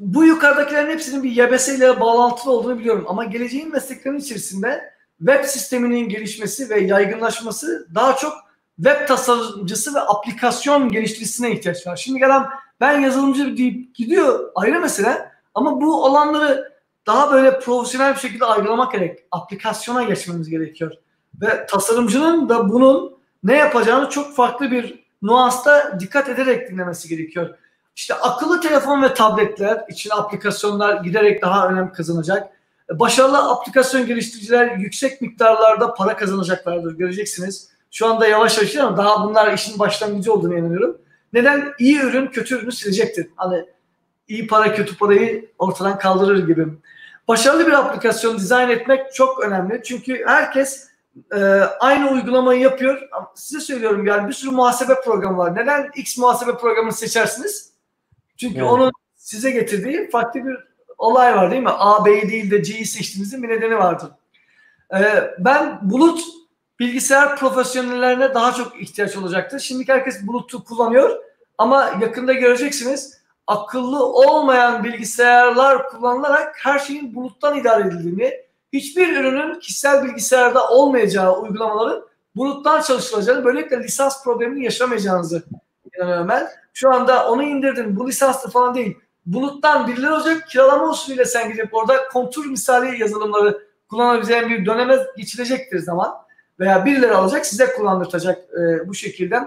[0.00, 3.04] bu yukarıdakilerin hepsinin bir YBS ile bağlantılı olduğunu biliyorum.
[3.08, 8.32] Ama geleceğin mesleklerinin içerisinde web sisteminin gelişmesi ve yaygınlaşması daha çok
[8.76, 11.96] web tasarımcısı ve aplikasyon geliştiricisine ihtiyaç var.
[11.96, 12.46] Şimdi gelen
[12.80, 16.72] ben yazılımcı deyip gidiyor ayrı mesele ama bu alanları
[17.06, 19.18] daha böyle profesyonel bir şekilde aygılamak gerek.
[19.30, 20.92] Aplikasyona geçmemiz gerekiyor.
[21.40, 27.58] Ve tasarımcının da bunun ne yapacağını çok farklı bir nuansta dikkat ederek dinlemesi gerekiyor.
[27.96, 32.57] İşte akıllı telefon ve tabletler için aplikasyonlar giderek daha önem kazanacak.
[32.92, 37.68] Başarılı aplikasyon geliştiriciler yüksek miktarlarda para kazanacaklardır göreceksiniz.
[37.90, 40.98] Şu anda yavaş yavaş ama daha bunlar işin başlangıcı olduğunu inanıyorum.
[41.32, 41.72] Neden?
[41.78, 43.28] İyi ürün kötü ürünü silecektir.
[43.36, 43.64] Hani
[44.28, 46.66] iyi para kötü parayı ortadan kaldırır gibi.
[47.28, 49.82] Başarılı bir aplikasyon dizayn etmek çok önemli.
[49.84, 50.88] Çünkü herkes
[51.34, 51.38] e,
[51.80, 53.08] aynı uygulamayı yapıyor.
[53.34, 55.56] Size söylüyorum yani bir sürü muhasebe programı var.
[55.56, 57.72] Neden X muhasebe programını seçersiniz?
[58.36, 58.70] Çünkü evet.
[58.70, 60.67] onun size getirdiği farklı bir
[60.98, 61.70] olay var değil mi?
[61.72, 64.10] A, B'yi değil de C'yi seçtiğinizin bir nedeni vardır.
[64.94, 66.20] Ee, ben bulut
[66.80, 69.58] bilgisayar profesyonellerine daha çok ihtiyaç olacaktır.
[69.58, 71.20] Şimdi herkes bulutu kullanıyor
[71.58, 78.32] ama yakında göreceksiniz akıllı olmayan bilgisayarlar kullanılarak her şeyin buluttan idare edildiğini,
[78.72, 82.04] hiçbir ürünün kişisel bilgisayarda olmayacağı uygulamaların
[82.36, 85.42] buluttan çalışılacağını, böylelikle lisans problemini yaşamayacağınızı
[85.96, 86.48] inanıyorum ben.
[86.74, 88.98] Şu anda onu indirdin, bu lisanslı falan değil.
[89.28, 95.78] Buluttan birileri olacak, kiralama usulüyle sen gidip orada kontur misali yazılımları kullanabileceğin bir döneme geçilecektir
[95.78, 96.14] zaman.
[96.60, 99.40] Veya birileri alacak, size kullandırtacak e, bu şekilde.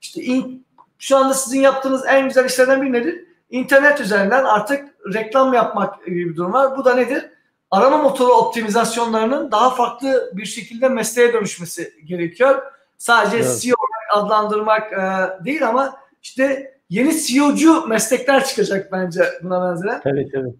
[0.00, 0.66] İşte in,
[0.98, 3.24] şu anda sizin yaptığınız en güzel işlerden biri nedir?
[3.50, 6.78] İnternet üzerinden artık reklam yapmak gibi bir durum var.
[6.78, 7.30] Bu da nedir?
[7.70, 12.62] Arama motoru optimizasyonlarının daha farklı bir şekilde mesleğe dönüşmesi gerekiyor.
[12.98, 13.60] Sadece evet.
[13.60, 13.76] CEO
[14.14, 20.00] adlandırmak e, değil ama işte yeni CEO'cu meslekler çıkacak bence buna benzer.
[20.04, 20.54] Evet evet.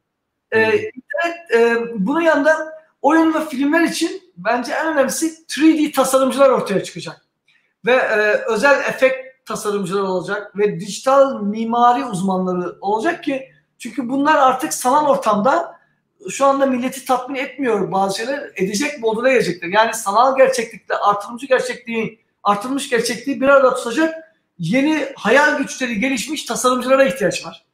[0.53, 6.85] Ee, internet, e, bunun yanında oyun ve filmler için bence en önemlisi 3D tasarımcılar ortaya
[6.85, 7.27] çıkacak.
[7.87, 14.75] Ve e, özel efekt tasarımcılar olacak ve dijital mimari uzmanları olacak ki çünkü bunlar artık
[14.75, 15.81] sanal ortamda
[16.31, 19.69] şu anda milleti tatmin etmiyor bazı şeyler edecek moduna gelecekler.
[19.69, 24.30] Yani sanal gerçeklikle artırılmış gerçekliği artırılmış gerçekliği bir arada tutacak
[24.61, 27.67] yeni hayal güçleri gelişmiş tasarımcılara ihtiyaç var.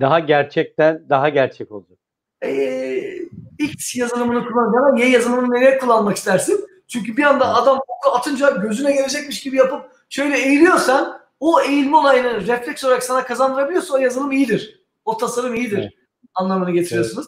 [0.00, 1.98] Daha gerçekten daha gerçek olacak.
[2.44, 3.18] Ee,
[3.58, 6.66] X yazılımını kullanacağına Y yazılımını nereye kullanmak istersin?
[6.88, 12.46] Çünkü bir anda adam oku atınca gözüne gelecekmiş gibi yapıp şöyle eğiliyorsan o eğilme olayını
[12.46, 14.84] refleks olarak sana kazandırabiliyorsa o yazılım iyidir.
[15.04, 15.92] O tasarım iyidir evet.
[16.34, 17.26] anlamını getiriyorsunuz.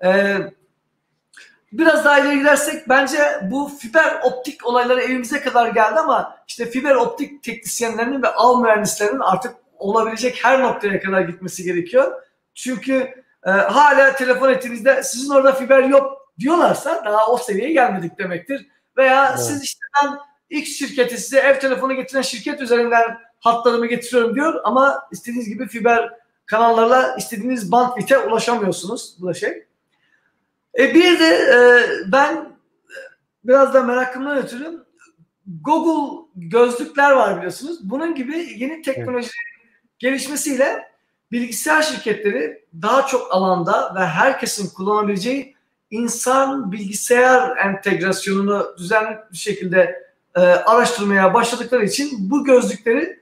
[0.00, 0.40] Evet.
[0.40, 0.54] Ee,
[1.72, 6.94] biraz daha ileri gidersek bence bu fiber optik olayları evimize kadar geldi ama işte fiber
[6.94, 12.22] optik teknisyenlerinin ve av mühendislerinin artık olabilecek her noktaya kadar gitmesi gerekiyor.
[12.54, 12.94] Çünkü
[13.46, 18.66] e, hala telefon ettiğinizde sizin orada fiber yok diyorlarsa daha o seviyeye gelmedik demektir.
[18.96, 19.40] Veya evet.
[19.40, 20.18] siz işte ben
[20.50, 26.10] X şirketi size ev telefonu getiren şirket üzerinden hatlarımı getiriyorum diyor ama istediğiniz gibi fiber
[26.46, 29.16] kanallarla istediğiniz bandwidth'e ulaşamıyorsunuz.
[29.20, 29.66] Bu da şey.
[30.78, 31.58] E bir de e,
[32.12, 32.48] ben
[33.44, 34.84] biraz da merakımdan ötürü
[35.46, 37.90] Google gözlükler var biliyorsunuz.
[37.90, 39.52] Bunun gibi yeni teknolojilerin
[39.98, 40.92] gelişmesiyle
[41.32, 45.56] bilgisayar şirketleri daha çok alanda ve herkesin kullanabileceği
[45.90, 50.02] insan bilgisayar entegrasyonunu düzenli bir şekilde
[50.34, 53.21] e, araştırmaya başladıkları için bu gözlükleri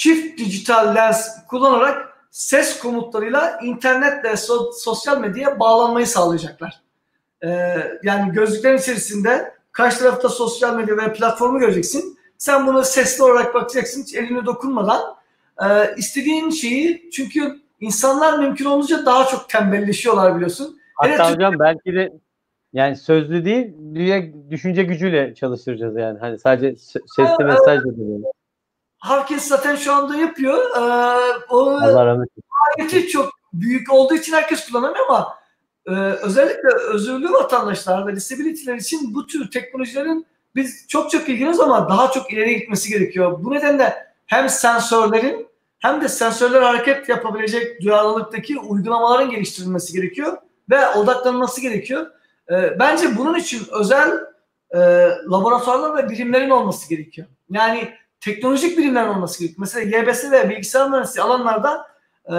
[0.00, 6.80] Çift dijital lens kullanarak ses komutlarıyla internetle so- sosyal medyaya bağlanmayı sağlayacaklar.
[7.44, 7.48] Ee,
[8.02, 12.18] yani gözlüklerin içerisinde karşı tarafta sosyal medya ve platformu göreceksin.
[12.38, 15.00] Sen bunu sesli olarak bakacaksın hiç eline dokunmadan.
[15.62, 20.78] Ee, istediğin şeyi çünkü insanlar mümkün olunca daha çok tembelleşiyorlar biliyorsun.
[20.94, 22.12] Hatta Evet, hocam belki de
[22.72, 23.74] yani sözlü değil,
[24.50, 26.18] düşünce gücüyle çalıştıracağız yani.
[26.18, 26.76] Hani sadece
[27.16, 27.96] sesli mesaj da
[29.00, 30.58] Herkes zaten şu anda yapıyor.
[30.76, 31.80] Ee, o
[32.78, 35.38] maliyeti çok büyük olduğu için herkes kullanamıyor ama
[35.86, 41.88] e, özellikle özürlü vatandaşlar ve disability'ler için bu tür teknolojilerin biz çok çok ilgileniyoruz ama
[41.88, 43.44] daha çok ileri gitmesi gerekiyor.
[43.44, 45.46] Bu nedenle hem sensörlerin
[45.78, 50.36] hem de sensörler hareket yapabilecek duyarlılıktaki uygulamaların geliştirilmesi gerekiyor
[50.70, 52.06] ve odaklanması gerekiyor.
[52.50, 54.10] E, bence bunun için özel
[54.70, 54.78] e,
[55.30, 57.26] laboratuvarlar ve birimlerin olması gerekiyor.
[57.50, 59.60] Yani teknolojik birimlerin olması gerekiyor.
[59.60, 61.86] Mesela YBS ve bilgisayar mühendisliği alanlarda
[62.32, 62.36] e,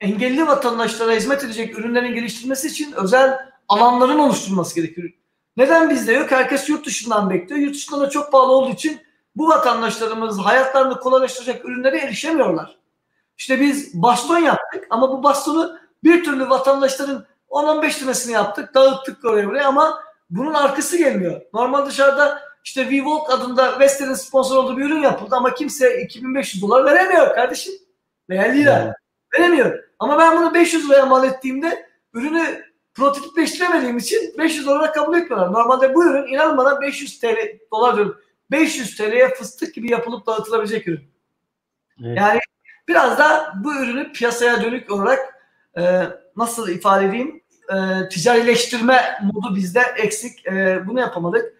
[0.00, 3.38] engelli vatandaşlara hizmet edecek ürünlerin geliştirilmesi için özel
[3.68, 5.10] alanların oluşturulması gerekiyor.
[5.56, 6.30] Neden bizde yok?
[6.30, 7.60] Herkes yurt dışından bekliyor.
[7.60, 9.00] Yurt dışında da çok pahalı olduğu için
[9.36, 12.76] bu vatandaşlarımız hayatlarını kolaylaştıracak ürünlere erişemiyorlar.
[13.38, 19.46] İşte biz baston yaptık ama bu bastonu bir türlü vatandaşların 10-15 lirasını yaptık, dağıttık oraya
[19.46, 21.40] buraya ama bunun arkası gelmiyor.
[21.54, 26.84] Normal dışarıda işte WeWalk adında Western'in sponsor olduğu bir ürün yapıldı ama kimse 2500 dolar
[26.84, 27.72] veremiyor kardeşim.
[28.30, 28.82] Veya lira.
[28.84, 28.94] Evet.
[29.34, 29.84] Veremiyor.
[29.98, 32.64] Ama ben bunu 500 liraya mal ettiğimde ürünü
[32.94, 35.52] prototipleştiremediğim için 500 olarak kabul etmiyorlar.
[35.52, 38.16] Normalde bu ürün inan bana 500 TL dolar diyorum.
[38.50, 41.10] 500 TL'ye fıstık gibi yapılıp dağıtılabilecek ürün.
[42.04, 42.18] Evet.
[42.18, 42.40] Yani
[42.88, 45.18] biraz da bu ürünü piyasaya dönük olarak
[45.78, 46.02] e,
[46.36, 50.46] nasıl ifade edeyim e, ticarileştirme modu bizde eksik.
[50.46, 51.59] E, bunu yapamadık.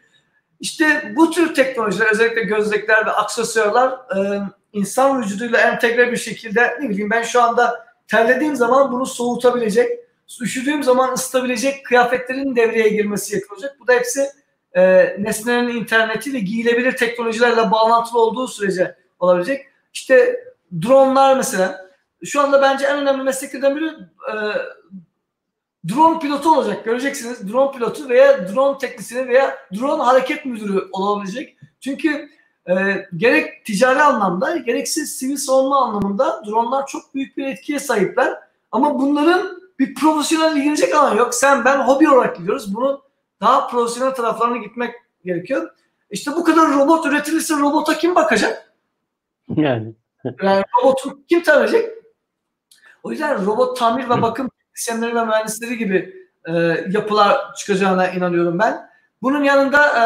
[0.60, 4.40] İşte bu tür teknolojiler özellikle gözlükler ve aksesuarlar e,
[4.72, 10.00] insan vücuduyla entegre bir şekilde ne bileyim ben şu anda terlediğim zaman bunu soğutabilecek,
[10.42, 13.76] üşüdüğüm zaman ısıtabilecek kıyafetlerin devreye girmesi yapılacak.
[13.80, 14.30] Bu da hepsi
[14.72, 14.82] e,
[15.18, 19.66] nesnelerin interneti ve giyilebilir teknolojilerle bağlantılı olduğu sürece olabilecek.
[19.92, 20.44] İşte
[20.82, 21.90] dronlar mesela.
[22.24, 24.34] Şu anda bence en önemli mesleklerden biri e,
[25.88, 26.84] drone pilotu olacak.
[26.84, 31.56] Göreceksiniz drone pilotu veya drone teknisyeni veya drone hareket müdürü olabilecek.
[31.80, 32.28] Çünkü
[32.68, 38.38] e, gerek ticari anlamda gerekse sivil savunma anlamında dronlar çok büyük bir etkiye sahipler.
[38.72, 41.34] Ama bunların bir profesyonel ilgilenecek alan yok.
[41.34, 42.74] Sen ben hobi olarak gidiyoruz.
[42.74, 43.00] Bunun
[43.40, 44.94] daha profesyonel taraflarına gitmek
[45.24, 45.70] gerekiyor.
[46.10, 48.72] İşte bu kadar robot üretilirse robota kim bakacak?
[49.56, 49.94] Yani.
[50.42, 51.84] Yani robotu kim tanıyacak?
[53.02, 54.50] O yüzden robot tamir ve bakım
[54.80, 56.14] teknisyenleri ve mühendisleri gibi
[56.48, 56.52] e,
[56.90, 58.90] yapılar çıkacağına inanıyorum ben.
[59.22, 60.04] Bunun yanında e,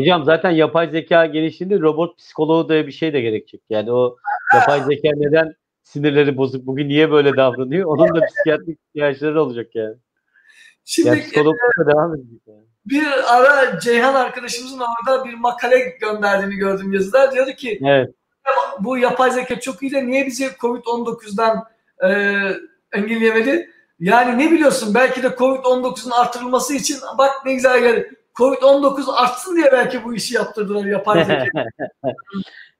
[0.00, 3.60] Hocam zaten yapay zeka geliştiğinde robot psikoloğu diye bir şey de gerekecek.
[3.70, 4.16] Yani o
[4.54, 7.86] yapay zeka neden sinirleri bozuk, bugün niye böyle davranıyor?
[7.86, 9.96] Onun da psikiyatrik ihtiyaçları olacak yani.
[10.84, 12.64] şimdi Yani psikologlukla devam edecek yani.
[12.86, 13.06] bir
[13.36, 17.32] ara Ceyhan arkadaşımızın orada bir makale gönderdiğini gördüm yazıda.
[17.32, 18.10] Diyordu ki Evet.
[18.80, 21.64] bu yapay zeka çok iyi de niye bizi Covid-19'dan
[22.04, 22.08] e,
[22.92, 23.73] engelleyemedi?
[24.00, 28.14] Yani ne biliyorsun belki de Covid-19'un artırılması için bak ne güzel geldi.
[28.34, 31.44] Covid-19 artsın diye belki bu işi yaptırdılar yapay zeka.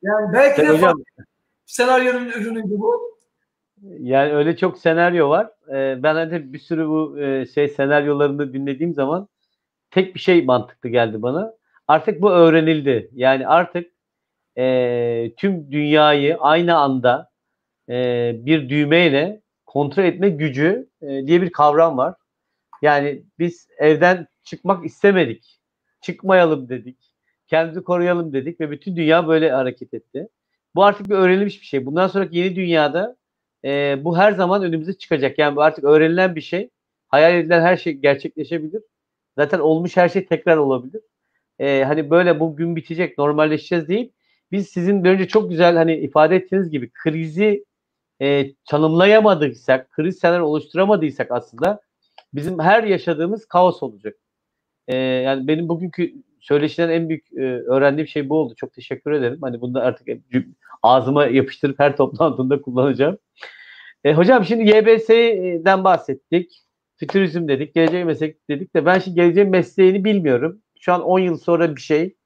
[0.02, 1.02] Yani belki de Hocam
[1.66, 3.18] senaryonun ürünüydü bu.
[3.82, 5.50] yani öyle çok senaryo var.
[5.68, 9.28] Ee, ben hani bir sürü bu e, şey senaryolarını dinlediğim zaman
[9.90, 11.52] tek bir şey mantıklı geldi bana.
[11.88, 13.10] Artık bu öğrenildi.
[13.12, 13.92] Yani artık
[14.58, 17.30] e, tüm dünyayı aynı anda
[17.88, 19.42] e, bir düğmeyle
[19.74, 22.14] kontrol etme gücü e, diye bir kavram var.
[22.82, 25.60] Yani biz evden çıkmak istemedik.
[26.00, 27.14] Çıkmayalım dedik.
[27.46, 30.28] Kendimizi koruyalım dedik ve bütün dünya böyle hareket etti.
[30.74, 31.86] Bu artık bir öğrenilmiş bir şey.
[31.86, 33.16] Bundan sonraki yeni dünyada
[33.64, 35.38] e, bu her zaman önümüze çıkacak.
[35.38, 36.70] Yani bu artık öğrenilen bir şey.
[37.08, 38.82] Hayal edilen her şey gerçekleşebilir.
[39.38, 41.02] Zaten olmuş her şey tekrar olabilir.
[41.58, 44.12] E, hani böyle bu gün bitecek, normalleşeceğiz değil.
[44.52, 47.64] Biz sizin önce çok güzel hani ifade ettiğiniz gibi krizi
[48.22, 51.80] e, tanımlayamadıysak, kriz senaryo oluşturamadıysak aslında
[52.34, 54.14] bizim her yaşadığımız kaos olacak.
[54.88, 58.54] E, yani benim bugünkü söyleşiden en büyük e, öğrendiğim şey bu oldu.
[58.56, 59.38] Çok teşekkür ederim.
[59.42, 60.08] Hani bunu da artık
[60.82, 63.18] ağzıma yapıştırıp her toplantımda kullanacağım.
[64.04, 66.60] E, hocam şimdi YBS'den bahsettik.
[66.96, 70.62] Fütürizm dedik, geleceği meslek dedik de ben şimdi geleceğin mesleğini bilmiyorum.
[70.80, 72.16] Şu an 10 yıl sonra bir şey.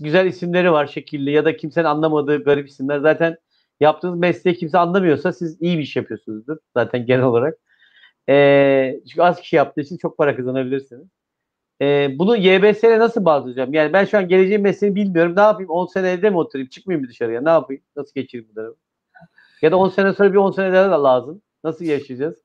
[0.00, 2.98] Güzel isimleri var şekilli ya da kimsenin anlamadığı garip isimler.
[2.98, 3.36] Zaten
[3.80, 7.58] yaptığınız mesleği kimse anlamıyorsa siz iyi bir iş yapıyorsunuzdur zaten genel olarak.
[8.28, 11.08] E, çünkü az kişi yaptığı için çok para kazanabilirsiniz.
[11.82, 13.74] E, bunu YBS'ye nasıl bağlayacağım?
[13.74, 15.36] Yani ben şu an geleceğin mesleğini bilmiyorum.
[15.36, 15.70] Ne yapayım?
[15.70, 16.68] 10 sene evde mi oturayım?
[16.68, 17.40] Çıkmayayım mı dışarıya?
[17.40, 17.82] Ne yapayım?
[17.96, 18.74] Nasıl geçireyim bunları?
[19.62, 21.42] Ya da 10 sene sonra bir 10 sene daha da lazım.
[21.64, 22.36] Nasıl yaşayacağız?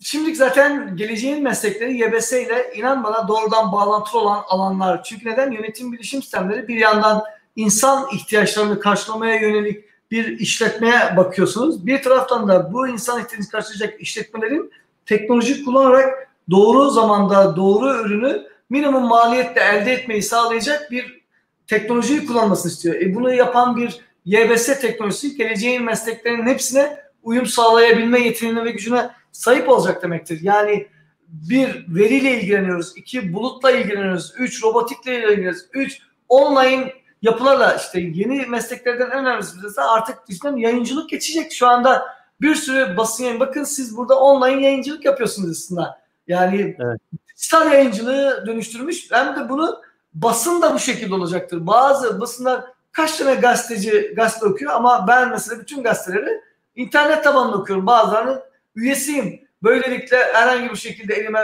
[0.00, 5.02] Şimdilik zaten geleceğin meslekleri YBS ile inan bana doğrudan bağlantılı olan alanlar.
[5.02, 5.50] Çünkü neden?
[5.50, 7.22] Yönetim bilişim sistemleri bir yandan
[7.56, 11.86] insan ihtiyaçlarını karşılamaya yönelik bir işletmeye bakıyorsunuz.
[11.86, 14.72] Bir taraftan da bu insan ihtiyacını karşılayacak işletmelerin
[15.06, 21.22] teknoloji kullanarak doğru zamanda doğru ürünü minimum maliyetle elde etmeyi sağlayacak bir
[21.66, 22.94] teknolojiyi kullanmasını istiyor.
[22.94, 29.68] E bunu yapan bir YBS teknolojisi geleceğin mesleklerinin hepsine uyum sağlayabilme yeteneğine ve gücüne sahip
[29.68, 30.38] olacak demektir.
[30.42, 30.86] Yani
[31.28, 39.10] bir veriyle ilgileniyoruz, iki bulutla ilgileniyoruz, üç robotikle ilgileniyoruz, üç online yapılarla işte yeni mesleklerden
[39.10, 41.52] en önemlisi de artık düşünün yayıncılık geçecek.
[41.52, 42.06] Şu anda
[42.40, 43.40] bir sürü basın yayın.
[43.40, 46.02] Bakın siz burada online yayıncılık yapıyorsunuz aslında.
[46.28, 47.00] Yani Evet.
[47.36, 49.10] dijital yayıncılığı dönüştürmüş.
[49.10, 49.80] Hem de bunu
[50.14, 51.66] basın da bu şekilde olacaktır.
[51.66, 56.40] Bazı basınlar kaç tane gazeteci gazete okuyor ama ben mesela bütün gazeteleri
[56.76, 57.86] internet tabanlı okuyorum.
[57.86, 58.40] Bazılarının
[58.74, 59.40] üyesiyim.
[59.62, 61.42] Böylelikle herhangi bir şekilde elime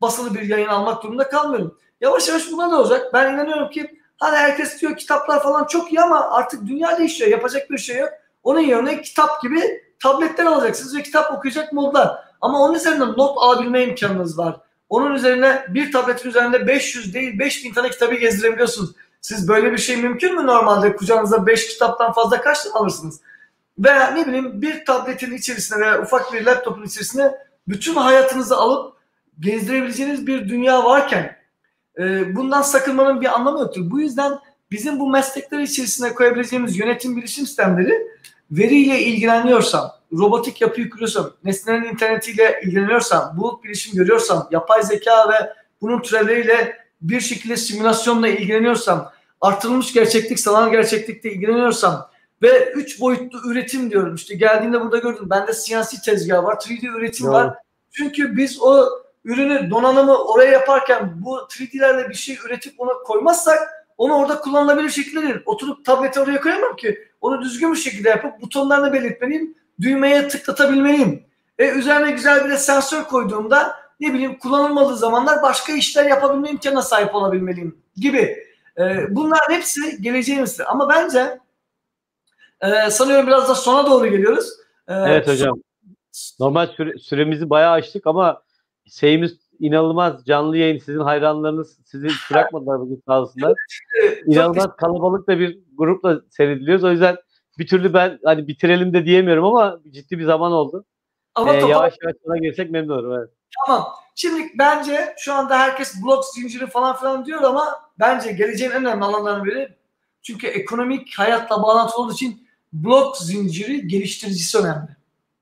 [0.00, 1.78] basılı bir yayın almak durumunda kalmıyorum.
[2.00, 3.06] Yavaş yavaş buna da olacak.
[3.14, 7.30] Ben inanıyorum ki hani herkes diyor kitaplar falan çok iyi ama artık dünya değişiyor.
[7.30, 8.10] Yapacak bir şey yok.
[8.42, 12.24] Onun yerine kitap gibi tabletler alacaksınız ve kitap okuyacak modlar.
[12.40, 14.56] Ama onun üzerinden not alabilme imkanınız var.
[14.88, 18.90] Onun üzerine bir tabletin üzerinde 500 değil 5000 tane kitabı gezdirebiliyorsunuz.
[19.20, 20.96] Siz böyle bir şey mümkün mü normalde?
[20.96, 23.20] Kucağınıza 5 kitaptan fazla kaç tane alırsınız?
[23.78, 27.34] Veya ne bileyim bir tabletin içerisine veya ufak bir laptopun içerisine
[27.68, 28.96] bütün hayatınızı alıp
[29.40, 31.37] gezdirebileceğiniz bir dünya varken
[31.98, 33.90] e, bundan sakınmanın bir anlamı yoktur.
[33.90, 34.38] Bu yüzden
[34.70, 38.06] bizim bu meslekler içerisine koyabileceğimiz yönetim bilişim sistemleri
[38.50, 46.02] veriyle ilgileniyorsam, robotik yapıyı kuruyorsam, nesnelerin internetiyle ilgileniyorsam, bulut bilişim görüyorsam, yapay zeka ve bunun
[46.02, 52.10] türevleriyle bir şekilde simülasyonla ilgileniyorsam, artırılmış gerçeklik, sanal gerçeklikle ilgileniyorsam
[52.42, 54.14] ve üç boyutlu üretim diyorum.
[54.14, 55.30] İşte geldiğinde burada gördüm.
[55.30, 57.34] Bende CNC tezgahı var, 3D üretim Doğru.
[57.34, 57.54] var.
[57.90, 58.88] Çünkü biz o
[59.24, 63.58] ürünü, donanımı oraya yaparken bu 3D'lerle bir şey üretip ona koymazsak
[63.98, 65.34] onu orada kullanılabilir şekilde değil.
[65.46, 67.08] Oturup tableti oraya koyamam ki.
[67.20, 69.54] Onu düzgün bir şekilde yapıp butonlarını belirtmeliyim.
[69.80, 71.22] Düğmeye tıklatabilmeliyim.
[71.58, 76.82] E üzerine güzel bir de sensör koyduğumda ne bileyim kullanılmadığı zamanlar başka işler yapabilme imkanına
[76.82, 78.44] sahip olabilmeliyim gibi.
[78.78, 80.70] E, bunların hepsi geleceğimizdir.
[80.70, 81.38] Ama bence
[82.60, 84.50] e, sanıyorum biraz da sona doğru geliyoruz.
[84.88, 85.54] E, Evet hocam.
[86.40, 88.42] Normal süre- süremizi bayağı açtık ama
[88.90, 90.78] şeyimiz inanılmaz canlı yayın.
[90.78, 93.52] Sizin hayranlarınız sizi bırakmadılar bugün sağ olsunlar.
[94.26, 96.84] İnanılmaz kalabalık da bir grupla seyrediliyoruz.
[96.84, 97.16] O yüzden
[97.58, 100.84] bir türlü ben hani bitirelim de diyemiyorum ama ciddi bir zaman oldu.
[101.34, 103.12] Ama Ee, yavaş yavaş sona gelsek memnun olurum.
[103.18, 103.30] Evet.
[103.66, 103.88] Tamam.
[104.14, 107.64] Şimdi bence şu anda herkes blok zinciri falan filan diyor ama
[107.98, 109.68] bence geleceğin en önemli alanlarından biri.
[110.22, 114.96] Çünkü ekonomik hayatla bağlantılı olduğu için blok zinciri geliştiricisi önemli.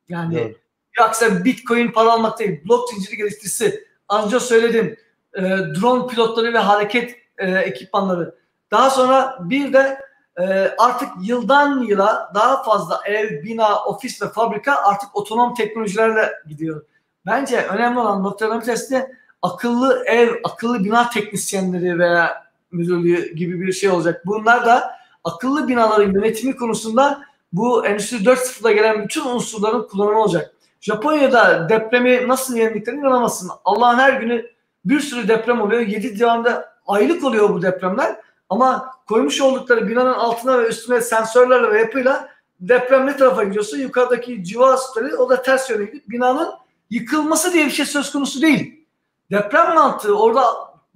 [0.08, 0.54] Yani Doğru.
[1.00, 2.60] Yoksa bitcoin para almak değil.
[2.68, 3.86] Blok zinciri geliştiricisi.
[4.08, 4.96] Az önce söyledim.
[5.34, 8.34] E, drone pilotları ve hareket e, ekipmanları.
[8.70, 10.00] Daha sonra bir de
[10.40, 16.82] e, artık yıldan yıla daha fazla ev, bina, ofis ve fabrika artık otonom teknolojilerle gidiyor.
[17.26, 23.90] Bence önemli olan noktaların de akıllı ev, akıllı bina teknisyenleri veya müdürlüğü gibi bir şey
[23.90, 24.22] olacak.
[24.26, 30.55] Bunlar da akıllı binaların yönetimi konusunda bu Endüstri 4.0'da gelen bütün unsurların kullanımı olacak.
[30.86, 33.50] Japonya'da depremi nasıl yendiklerini inanamazsın.
[33.64, 34.50] Allah'ın her günü
[34.84, 35.80] bir sürü deprem oluyor.
[35.80, 38.16] 7 civarında aylık oluyor bu depremler.
[38.48, 42.28] Ama koymuş oldukları binanın altına ve üstüne sensörlerle ve yapıyla
[42.60, 46.48] deprem ne tarafa gidiyorsa yukarıdaki civa asitleri o da ters yöne gidip binanın
[46.90, 48.86] yıkılması diye bir şey söz konusu değil.
[49.30, 50.44] Deprem mantığı orada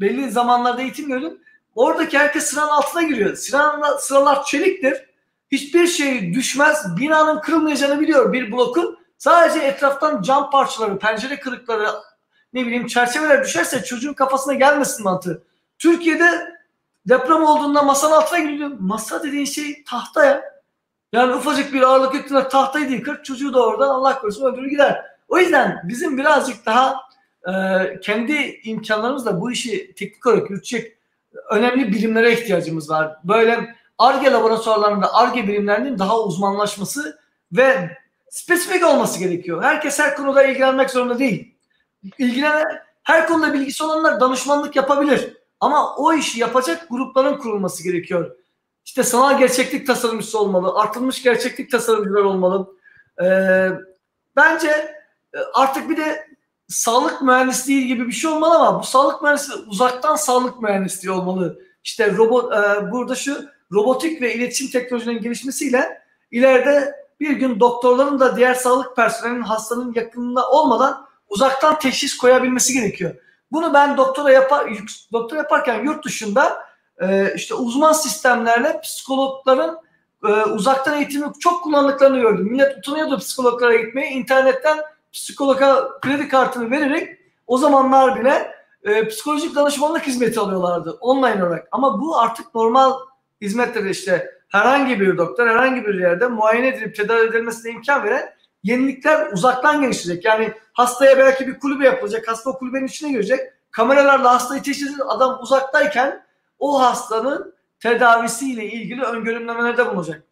[0.00, 1.38] belli zamanlarda eğitim gördüm.
[1.74, 3.36] Oradaki herkes sıranın altına giriyor.
[3.36, 5.06] Sıralar, sıralar çeliktir.
[5.52, 6.96] Hiçbir şey düşmez.
[6.96, 8.99] Binanın kırılmayacağını biliyor bir blokun.
[9.20, 11.88] Sadece etraftan cam parçaları, pencere kırıkları,
[12.52, 15.42] ne bileyim çerçeveler düşerse çocuğun kafasına gelmesin mantığı.
[15.78, 16.54] Türkiye'de
[17.08, 18.70] deprem olduğunda masanın altına giriyor.
[18.78, 20.42] Masa dediğin şey tahta ya.
[21.12, 23.22] Yani ufacık bir ağırlık yükle tahtayı yıkar.
[23.22, 25.04] Çocuğu da oradan Allah korusun öldürür gider.
[25.28, 26.96] O yüzden bizim birazcık daha
[27.48, 27.52] e,
[28.00, 30.98] kendi imkanlarımızla bu işi teknik olarak yürütecek
[31.50, 33.16] önemli bilimlere ihtiyacımız var.
[33.24, 37.18] Böyle ARGE laboratuvarlarında ARGE bilimlerinin daha uzmanlaşması
[37.52, 37.96] ve
[38.30, 39.62] spesifik olması gerekiyor.
[39.62, 41.54] Herkes her konuda ilgilenmek zorunda değil.
[42.18, 42.66] İlgilenen,
[43.02, 45.36] her konuda bilgisi olanlar danışmanlık yapabilir.
[45.60, 48.36] Ama o işi yapacak grupların kurulması gerekiyor.
[48.84, 52.68] İşte sanal gerçeklik tasarımcısı olmalı, artılmış gerçeklik tasarımcılar olmalı.
[53.22, 53.68] Ee,
[54.36, 54.68] bence
[55.34, 56.26] e, artık bir de
[56.68, 61.60] sağlık mühendisliği gibi bir şey olmalı ama bu sağlık mühendisliği uzaktan sağlık mühendisliği olmalı.
[61.84, 68.36] İşte robot e, burada şu robotik ve iletişim teknolojilerinin gelişmesiyle ileride bir gün doktorların da
[68.36, 73.14] diğer sağlık personelinin hastanın yakınında olmadan uzaktan teşhis koyabilmesi gerekiyor.
[73.52, 74.70] Bunu ben doktora yapar
[75.12, 76.64] doktora yaparken yurt dışında
[76.98, 79.78] e, işte uzman sistemlerle psikologların
[80.24, 82.48] e, uzaktan eğitimi çok kullandıklarını gördüm.
[82.50, 84.10] Millet utanıyordu psikologlara gitmeye.
[84.10, 84.78] İnternetten
[85.12, 88.52] psikologa kredi kartını vererek o zamanlar bile
[88.84, 91.68] e, psikolojik danışmanlık hizmeti alıyorlardı online olarak.
[91.72, 92.92] Ama bu artık normal
[93.40, 99.32] hizmetler işte herhangi bir doktor herhangi bir yerde muayene edilip tedavi edilmesine imkan veren yenilikler
[99.32, 100.24] uzaktan gelişecek.
[100.24, 102.28] Yani hastaya belki bir kulübe yapılacak.
[102.28, 103.40] Hasta o kulübenin içine girecek.
[103.70, 105.00] Kameralarla hastayı teşhis.
[105.08, 106.24] Adam uzaktayken
[106.58, 110.22] o hastanın tedavisiyle ilgili öngörümlemelerde bulunacak.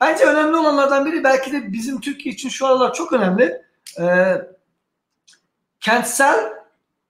[0.00, 3.62] Bence önemli olanlardan biri belki de bizim Türkiye için şu aralar çok önemli.
[4.00, 4.42] Ee,
[5.80, 6.52] kentsel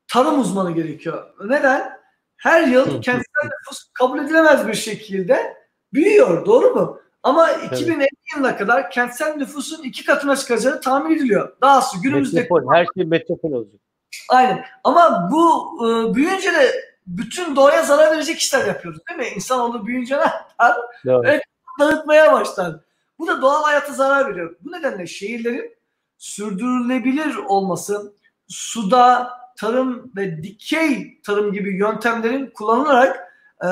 [0.09, 1.35] tarım uzmanı gerekiyor.
[1.45, 1.99] Neden?
[2.37, 5.57] Her yıl kentsel nüfus kabul edilemez bir şekilde
[5.93, 6.47] büyüyor.
[6.47, 7.01] Doğru mu?
[7.23, 11.57] Ama 2050 yılına kadar kentsel nüfusun iki katına çıkacağı tahmin ediliyor.
[11.63, 12.41] Dahası günümüzde...
[12.41, 13.81] Metropol, her şey metropol olacak.
[14.29, 14.65] Aynen.
[14.85, 16.73] Ama bu e, büyüyünce de
[17.07, 19.37] bütün doğaya zarar verecek işler yapıyoruz değil mi?
[19.37, 20.77] İnsanoğlu büyüyünce ne yapar?
[21.25, 21.43] Evet.
[21.81, 22.77] Dağıtmaya başlar.
[23.19, 24.57] Bu da doğal hayata zarar veriyor.
[24.61, 25.77] Bu nedenle şehirlerin
[26.19, 28.13] sürdürülebilir olması,
[28.49, 33.28] suda tarım ve dikey tarım gibi yöntemlerin kullanılarak
[33.65, 33.69] e,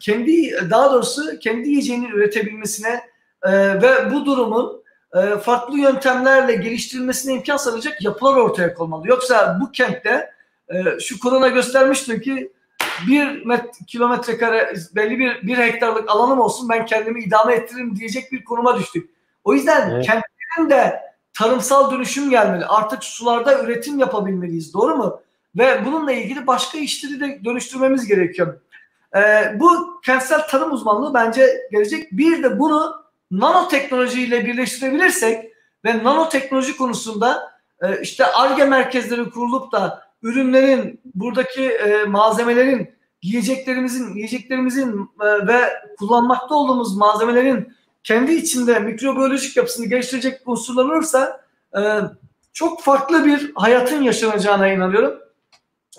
[0.00, 3.00] kendi daha doğrusu kendi yiyeceğini üretebilmesine
[3.42, 4.82] e, ve bu durumun
[5.14, 9.08] e, farklı yöntemlerle geliştirilmesine imkan sağlayacak yapılar ortaya konmalı.
[9.08, 10.30] Yoksa bu kentte
[10.68, 12.52] e, şu korona göstermiştir ki
[13.08, 18.32] bir met- kilometre kare belli bir, bir hektarlık alanım olsun ben kendimi idame ettiririm diyecek
[18.32, 19.10] bir konuma düştük.
[19.44, 20.06] O yüzden evet.
[20.06, 21.00] kentlerin de
[21.32, 22.66] tarımsal dönüşüm gelmeli.
[22.66, 24.74] Artık sularda üretim yapabilmeliyiz.
[24.74, 25.20] Doğru mu?
[25.58, 28.60] Ve bununla ilgili başka işleri de dönüştürmemiz gerekiyor.
[29.16, 32.12] Ee, bu kentsel tarım uzmanlığı bence gelecek.
[32.12, 35.52] Bir de bunu nanoteknolojiyle birleştirebilirsek
[35.84, 42.90] ve nanoteknoloji konusunda e, işte ARGE merkezleri kurulup da ürünlerin, buradaki e, malzemelerin,
[43.22, 45.60] yiyeceklerimizin, yiyeceklerimizin e, ve
[45.98, 47.74] kullanmakta olduğumuz malzemelerin
[48.04, 51.44] kendi içinde mikrobiyolojik yapısını geliştirecek unsurlar olursa
[52.52, 55.20] çok farklı bir hayatın yaşanacağına inanıyorum.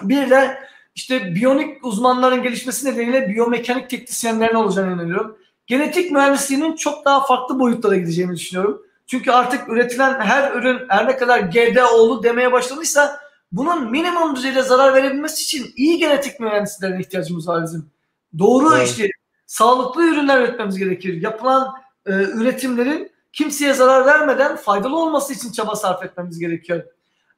[0.01, 0.57] Bir de
[0.95, 5.37] işte biyonik uzmanların gelişmesi nedeniyle biyomekanik teknisyenlerin olacağını inanıyorum.
[5.67, 8.81] Genetik mühendisliğinin çok daha farklı boyutlara gideceğini düşünüyorum.
[9.07, 13.19] Çünkü artık üretilen her ürün her ne kadar GDO'lu demeye başladıysa
[13.51, 17.89] bunun minimum düzeyde zarar verebilmesi için iyi genetik mühendislerine ihtiyacımız var bizim.
[18.37, 18.87] Doğru evet.
[18.87, 19.09] işte
[19.45, 21.21] sağlıklı ürünler üretmemiz gerekir.
[21.21, 21.73] Yapılan
[22.05, 26.83] e, üretimlerin kimseye zarar vermeden faydalı olması için çaba sarf etmemiz gerekiyor.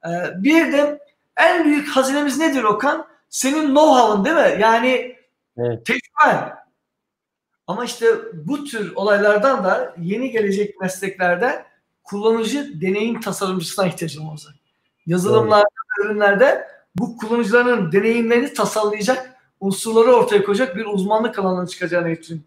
[0.05, 0.09] E,
[0.43, 0.99] bir de
[1.37, 3.07] en büyük hazinemiz nedir Okan?
[3.29, 4.61] Senin know-how'ın değil mi?
[4.61, 5.15] Yani
[5.57, 5.85] evet.
[5.85, 6.53] tecrüben.
[7.67, 11.65] Ama işte bu tür olaylardan da yeni gelecek mesleklerde
[12.03, 14.53] kullanıcı deneyim tasarımcısına ihtiyacım olacak.
[15.05, 15.67] Yazılımlarda,
[15.99, 16.05] evet.
[16.05, 22.43] ürünlerde bu kullanıcıların deneyimlerini tasarlayacak unsurları ortaya koyacak bir uzmanlık alanına çıkacağını düşünüyorum.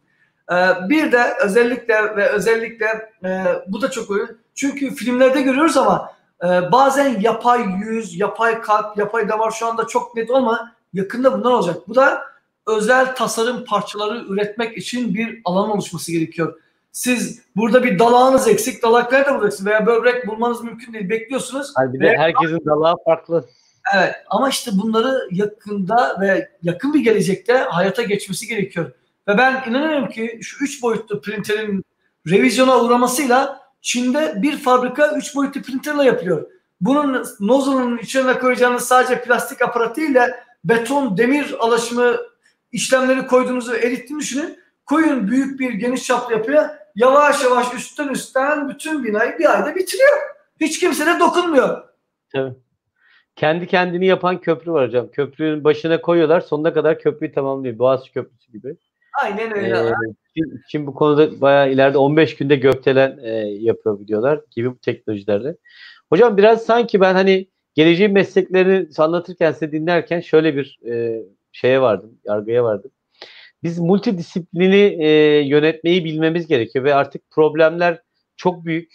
[0.52, 2.86] Ee, bir de özellikle ve özellikle
[3.24, 4.32] e, bu da çok önemli.
[4.54, 6.12] Çünkü filmlerde görüyoruz ama
[6.44, 11.50] e, bazen yapay yüz, yapay kalp, yapay damar şu anda çok net olma yakında bunlar
[11.50, 11.76] olacak.
[11.88, 12.22] Bu da
[12.66, 16.60] özel tasarım parçaları üretmek için bir alan oluşması gerekiyor.
[16.92, 21.08] Siz burada bir dalağınız eksik, dalak nerede bulacaksınız veya böbrek bulmanız mümkün değil.
[21.10, 21.72] Bekliyorsunuz.
[21.76, 23.44] Hani bir de Ve- herkesin dalağı farklı.
[23.94, 28.92] Evet ama işte bunları yakında ve yakın bir gelecekte hayata geçmesi gerekiyor.
[29.28, 31.84] Ve ben inanıyorum ki şu üç boyutlu printerin
[32.26, 36.50] revizyona uğramasıyla Çin'de bir fabrika üç boyutlu printerle yapılıyor.
[36.80, 40.30] Bunun nozzle'ın içine koyacağınız sadece plastik aparatıyla
[40.64, 42.16] beton, demir alaşımı
[42.72, 44.58] işlemleri koyduğunuzu erittiğini düşünün.
[44.86, 50.18] Koyun büyük bir geniş çaplı yapıya yavaş yavaş üstten üstten bütün binayı bir ayda bitiriyor.
[50.60, 51.82] Hiç kimse de dokunmuyor.
[52.32, 52.54] Tabii.
[53.36, 55.10] Kendi kendini yapan köprü var hocam.
[55.10, 56.40] Köprünün başına koyuyorlar.
[56.40, 57.78] Sonuna kadar köprüyü tamamlıyor.
[57.78, 58.76] Boğaziçi Köprüsü gibi.
[59.22, 59.78] Aynen öyle.
[59.78, 59.92] Ee,
[60.68, 65.56] Çin, bu konuda bayağı ileride 15 günde gökdelen e, yapıyor videolar gibi bu teknolojilerle.
[66.10, 72.18] Hocam biraz sanki ben hani geleceğin mesleklerini anlatırken size dinlerken şöyle bir e, şeye vardım,
[72.24, 72.90] yargıya vardım.
[73.62, 75.08] Biz multidisiplini e,
[75.48, 78.02] yönetmeyi bilmemiz gerekiyor ve artık problemler
[78.36, 78.92] çok büyük.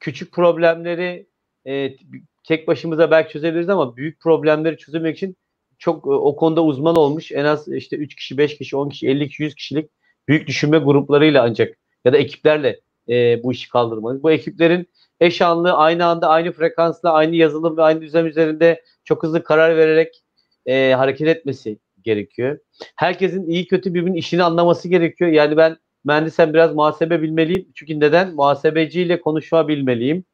[0.00, 1.26] Küçük problemleri
[1.66, 1.96] e,
[2.44, 5.36] tek başımıza belki çözebiliriz ama büyük problemleri çözmek için
[5.78, 9.08] çok e, o konuda uzman olmuş en az işte 3 kişi, 5 kişi, 10 kişi,
[9.08, 9.90] 50 kişi, 100 kişilik
[10.28, 14.22] büyük düşünme gruplarıyla ancak ya da ekiplerle e, bu işi kaldırmalıyız.
[14.22, 14.88] Bu ekiplerin
[15.20, 19.76] eş anlı, aynı anda, aynı frekansla, aynı yazılım ve aynı düzen üzerinde çok hızlı karar
[19.76, 20.22] vererek
[20.66, 22.58] e, hareket etmesi gerekiyor.
[22.96, 25.30] Herkesin iyi kötü birbirinin işini anlaması gerekiyor.
[25.30, 27.68] Yani ben mühendisem biraz muhasebe bilmeliyim.
[27.74, 28.34] Çünkü neden?
[28.34, 30.24] Muhasebeciyle konuşma bilmeliyim.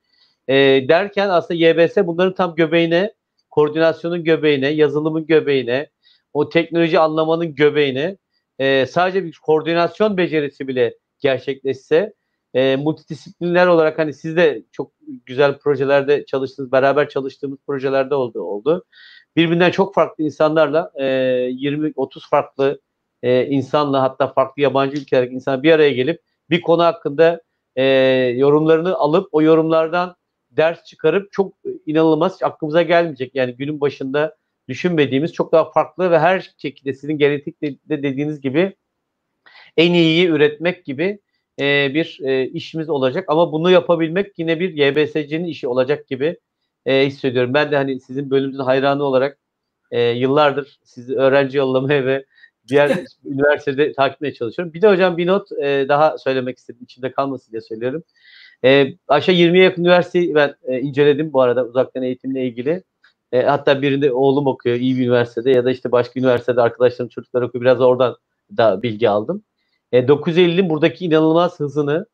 [0.48, 0.54] E,
[0.88, 3.12] derken aslında YBS bunların tam göbeğine,
[3.50, 5.88] koordinasyonun göbeğine, yazılımın göbeğine,
[6.32, 8.16] o teknoloji anlamanın göbeğine
[8.59, 12.14] e, sadece bir koordinasyon becerisi bile gerçekleşse
[12.55, 14.93] e, multidisipliner olarak hani siz de çok
[15.26, 18.40] güzel projelerde çalıştınız, beraber çalıştığımız projelerde oldu.
[18.40, 18.85] oldu.
[19.36, 22.81] Birbirinden çok farklı insanlarla e, 20-30 farklı
[23.22, 26.20] e, insanla hatta farklı yabancı ülkelerdeki insan bir araya gelip
[26.51, 27.43] bir konu hakkında
[27.76, 27.85] e,
[28.36, 30.16] yorumlarını alıp o yorumlardan
[30.51, 31.55] ders çıkarıp çok
[31.86, 33.35] inanılmaz aklımıza gelmeyecek.
[33.35, 34.36] Yani günün başında
[34.69, 38.77] düşünmediğimiz çok daha farklı ve her şekilde sizin genetikte de dediğiniz gibi
[39.77, 41.19] en iyiyi üretmek gibi
[41.61, 43.24] e, bir e, işimiz olacak.
[43.28, 46.36] Ama bunu yapabilmek yine bir YBSC'nin işi olacak gibi
[46.86, 47.55] e, hissediyorum.
[47.55, 49.39] Ben de hani sizin bölümünüzün hayranı olarak
[49.91, 52.24] e, yıllardır sizi öğrenci yollamaya ve
[52.69, 52.91] diğer
[53.24, 54.74] üniversitede takip etmeye çalışıyorum.
[54.74, 56.81] Bir de hocam bir not e, daha söylemek istedim.
[56.85, 58.05] İçimde kalmasın diye söylüyorum.
[58.65, 62.82] E, aşağı 20'ye yakın üniversiteyi ben e, inceledim bu arada uzaktan eğitimle ilgili.
[63.35, 67.43] E, hatta birinde oğlum okuyor iyi bir üniversitede ya da işte başka üniversitede arkadaşlarım çocuklar
[67.43, 67.62] okuyor.
[67.62, 68.16] Biraz oradan
[68.56, 69.44] da bilgi aldım.
[69.93, 72.06] E, 950'nin buradaki inanılmaz hızını,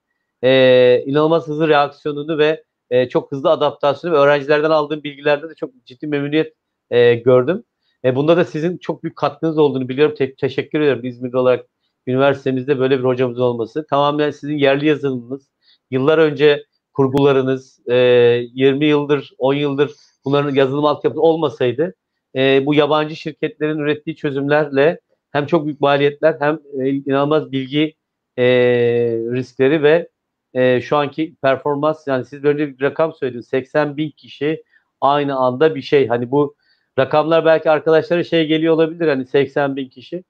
[0.43, 5.71] e, inanılmaz hızlı reaksiyonunu ve e, çok hızlı adaptasyonu ve öğrencilerden aldığım bilgilerde de çok
[5.87, 6.55] ciddi memnuniyet
[6.91, 7.65] e, gördüm.
[8.05, 10.15] E, bunda da sizin çok büyük katkınız olduğunu biliyorum.
[10.15, 11.67] Te- teşekkür ediyorum İzmir'de olarak
[12.07, 13.87] üniversitemizde böyle bir hocamız olması.
[13.91, 15.51] Tamamen sizin yerli yazılımınız,
[15.91, 17.97] yıllar önce kurgularınız, e,
[18.55, 19.91] 20 yıldır, 10 yıldır
[20.25, 21.95] bunların yazılım altyapısı olmasaydı
[22.37, 27.95] e, bu yabancı şirketlerin ürettiği çözümlerle hem çok büyük maliyetler hem e, inanılmaz bilgi
[28.39, 28.45] e,
[29.33, 30.09] riskleri ve
[30.55, 34.65] e, şu anki performans yani siz böyle bir rakam söylediniz 80 bin kişi
[35.01, 36.07] aynı anda bir şey.
[36.09, 36.57] Hani bu
[36.99, 40.25] rakamlar belki arkadaşlara şey geliyor olabilir hani 80 bin kişi.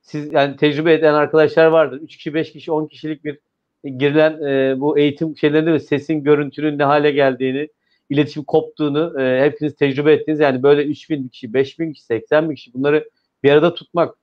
[0.00, 3.38] Siz yani tecrübe eden arkadaşlar vardır 3 kişi 5 kişi 10 kişilik bir
[3.84, 7.68] girilen e, bu eğitim şeylerinde de sesin görüntünün ne hale geldiğini
[8.10, 12.74] iletişim koptuğunu e, hepiniz tecrübe ettiniz yani böyle 3000 kişi 5000 kişi 80 bin kişi
[12.74, 13.10] bunları
[13.42, 14.14] bir arada tutmak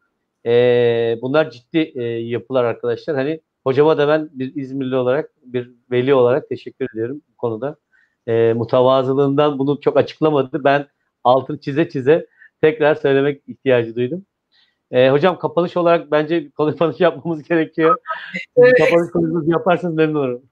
[0.45, 3.15] e, bunlar ciddi e, yapılar arkadaşlar.
[3.15, 7.75] Hani hocama da ben bir İzmirli olarak, bir veli olarak teşekkür ediyorum bu konuda.
[8.27, 10.63] E, mutavazılığından bunu çok açıklamadı.
[10.63, 10.87] Ben
[11.23, 12.27] altını çize çize
[12.61, 14.25] tekrar söylemek ihtiyacı duydum.
[14.91, 17.97] E, hocam kapanış olarak bence kapanış yapmamız gerekiyor.
[18.55, 18.77] Evet.
[18.77, 20.43] kapanış konuşması yaparsanız memnun olurum.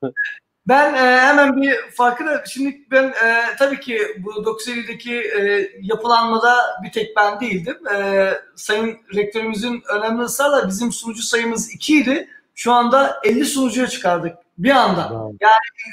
[0.68, 6.92] Ben e, hemen bir farkını, şimdi ben e, tabii ki bu 950'deki e, yapılanmada bir
[6.92, 7.88] tek ben değildim.
[7.88, 12.28] E, Sayın Rektörümüzün önemli ısrarla bizim sunucu sayımız 2 idi.
[12.56, 15.10] Şu anda 50 sunucuya çıkardık bir anda.
[15.12, 15.34] Bravo.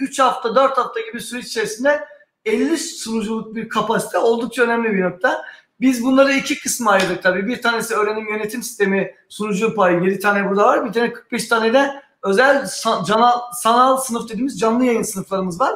[0.03, 2.05] 3 hafta, 4 hafta gibi süreç içerisinde
[2.45, 5.45] 50 sunuculuk bir kapasite oldukça önemli bir nokta.
[5.81, 7.47] Biz bunları iki kısma ayırdık tabii.
[7.47, 10.87] Bir tanesi öğrenim yönetim sistemi sunucu payı 7 tane burada var.
[10.87, 15.75] Bir tane 45 tane de özel sa- canal, sanal sınıf dediğimiz canlı yayın sınıflarımız var.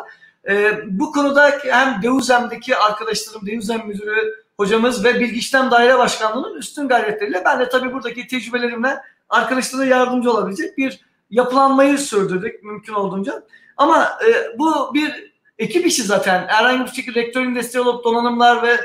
[0.49, 6.89] Ee, bu konuda hem Deuzem'deki arkadaşlarım, Deuzem müdürü hocamız ve Bilgi İşlem Daire Başkanlığı'nın üstün
[6.89, 8.97] gayretleriyle ben de tabii buradaki tecrübelerimle
[9.29, 11.01] arkadaşlara yardımcı olabilecek bir
[11.31, 13.43] yapılanmayı sürdürdük mümkün olduğunca.
[13.77, 16.45] Ama e, bu bir ekip işi zaten.
[16.49, 18.81] Herhangi bir şekilde rektörün desteği olup donanımlar ve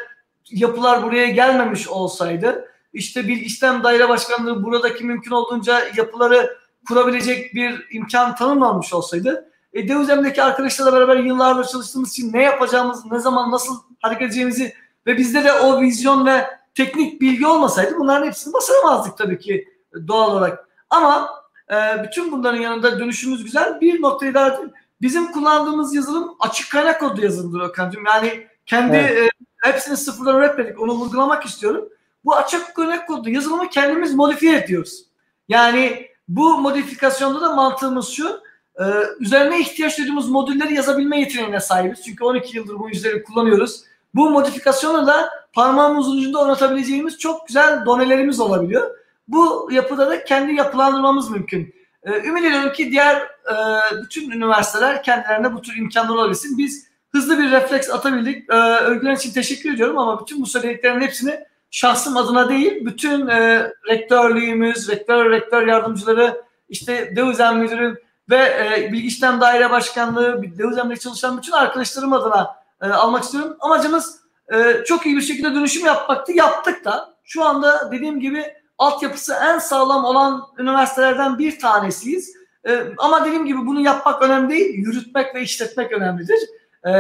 [0.52, 6.58] yapılar buraya gelmemiş olsaydı işte bir işlem daire başkanlığı buradaki mümkün olduğunca yapıları
[6.88, 13.20] kurabilecek bir imkan tanınmamış olsaydı e, Devuzem'deki arkadaşlarla beraber yıllardır çalıştığımız için ne yapacağımız, ne
[13.20, 14.74] zaman nasıl hareket edeceğimizi
[15.08, 16.46] ve bizde de o vizyon ve
[16.76, 19.68] teknik bilgi olmasaydı bunların hepsini basamazdık tabii ki
[20.08, 20.68] doğal olarak.
[20.90, 21.30] Ama
[21.72, 23.82] e, bütün bunların yanında dönüşümüz güzel.
[23.82, 24.60] Bir noktayı daha
[25.02, 28.06] bizim kullandığımız yazılım açık kaynak kodlu yazılımdır Okan'cığım.
[28.06, 29.32] Yani kendi Evet.
[29.64, 30.82] e, hepsini sıfırdan üretmedik.
[30.82, 31.90] Onu vurgulamak istiyorum.
[32.26, 35.04] Bu açık kaynak kodlu yazılımı kendimiz modifiye ediyoruz.
[35.50, 38.42] Yani bu modifikasyonda da mantığımız şu.
[38.80, 38.84] e,
[39.20, 42.02] üzerine ihtiyaç duyduğumuz modülleri yazabilme yeteneğine sahibiz.
[42.06, 43.84] Çünkü 12 yıldır bu yüzleri kullanıyoruz.
[44.16, 48.98] Bu modifikasyonu da parmağımızın ucunda oynatabileceğimiz çok güzel donelerimiz olabiliyor.
[49.28, 51.76] Bu yapıda da kendi yapılandırmamız mümkün.
[52.04, 53.56] Ee, ümit ediyorum ki diğer e,
[54.04, 56.58] bütün üniversiteler kendilerine bu tür imkanlar olabilsin.
[56.58, 58.50] Biz hızlı bir refleks atabildik.
[58.50, 61.40] Ee, övgüler için teşekkür ediyorum ama bütün bu söylediklerin hepsini
[61.78, 69.08] şahsım adına değil, bütün e, rektörlüğümüz, rektör, rektör yardımcıları, işte Devuzem Müdürü ve e, Bilgi
[69.08, 73.58] İşlem Daire Başkanlığı, Devuzem'de çalışan bütün arkadaşlarım adına e, almak istiyorum.
[73.60, 74.20] Amacımız
[74.54, 76.32] e, çok iyi bir şekilde dönüşüm yapmaktı.
[76.32, 77.14] Yaptık da.
[77.24, 78.46] Şu anda dediğim gibi
[78.78, 82.34] altyapısı en sağlam olan üniversitelerden bir tanesiyiz.
[82.68, 86.40] E, ama dediğim gibi bunu yapmak önemli değil, yürütmek ve işletmek önemlidir.
[86.86, 86.92] E,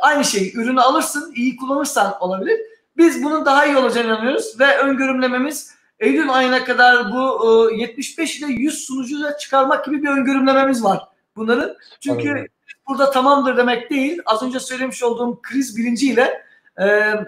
[0.00, 2.71] aynı şey, ürünü alırsın, iyi kullanırsan olabilir.
[2.96, 8.46] Biz bunun daha iyi olacağını inanıyoruz ve öngörümlememiz Eylül ayına kadar bu e, 75 ile
[8.46, 11.76] 100 sunucu da çıkarmak gibi bir öngörümlememiz var bunları.
[12.00, 12.46] Çünkü Anladım.
[12.88, 14.20] burada tamamdır demek değil.
[14.26, 16.44] Az önce söylemiş olduğum kriz bilinciyle
[16.76, 16.86] e,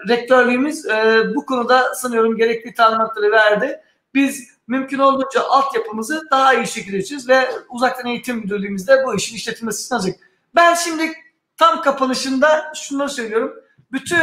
[0.09, 3.81] rektörlüğümüz e, bu konuda sanıyorum gerekli talimatları verdi.
[4.15, 9.85] Biz mümkün olduğunca altyapımızı daha iyi şekilde içeceğiz ve uzaktan eğitim müdürlüğümüzde bu işin işletilmesi
[9.85, 10.13] için hazır.
[10.55, 11.13] Ben şimdi
[11.57, 13.55] tam kapanışında şunları söylüyorum.
[13.93, 14.19] Bütün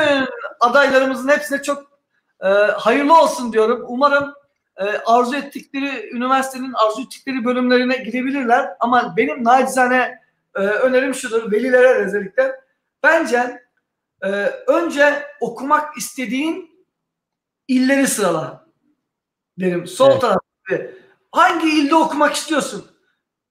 [0.62, 1.84] adaylarımızın hepsine çok
[2.44, 2.48] e,
[2.78, 3.86] hayırlı olsun diyorum.
[3.88, 4.34] Umarım
[4.78, 8.70] e, arzu ettikleri üniversitenin arzu ettikleri bölümlerine girebilirler.
[8.80, 10.20] Ama benim nacizane
[10.56, 12.56] e, önerim şudur velilere özellikle.
[13.04, 13.64] Bence
[14.24, 14.28] e,
[14.68, 16.72] önce okumak istediğin
[17.68, 18.66] illeri sırala
[19.60, 19.88] derim.
[19.88, 20.22] Sol Evet.
[20.22, 20.42] tarafta.
[21.32, 22.86] Hangi ilde okumak istiyorsun?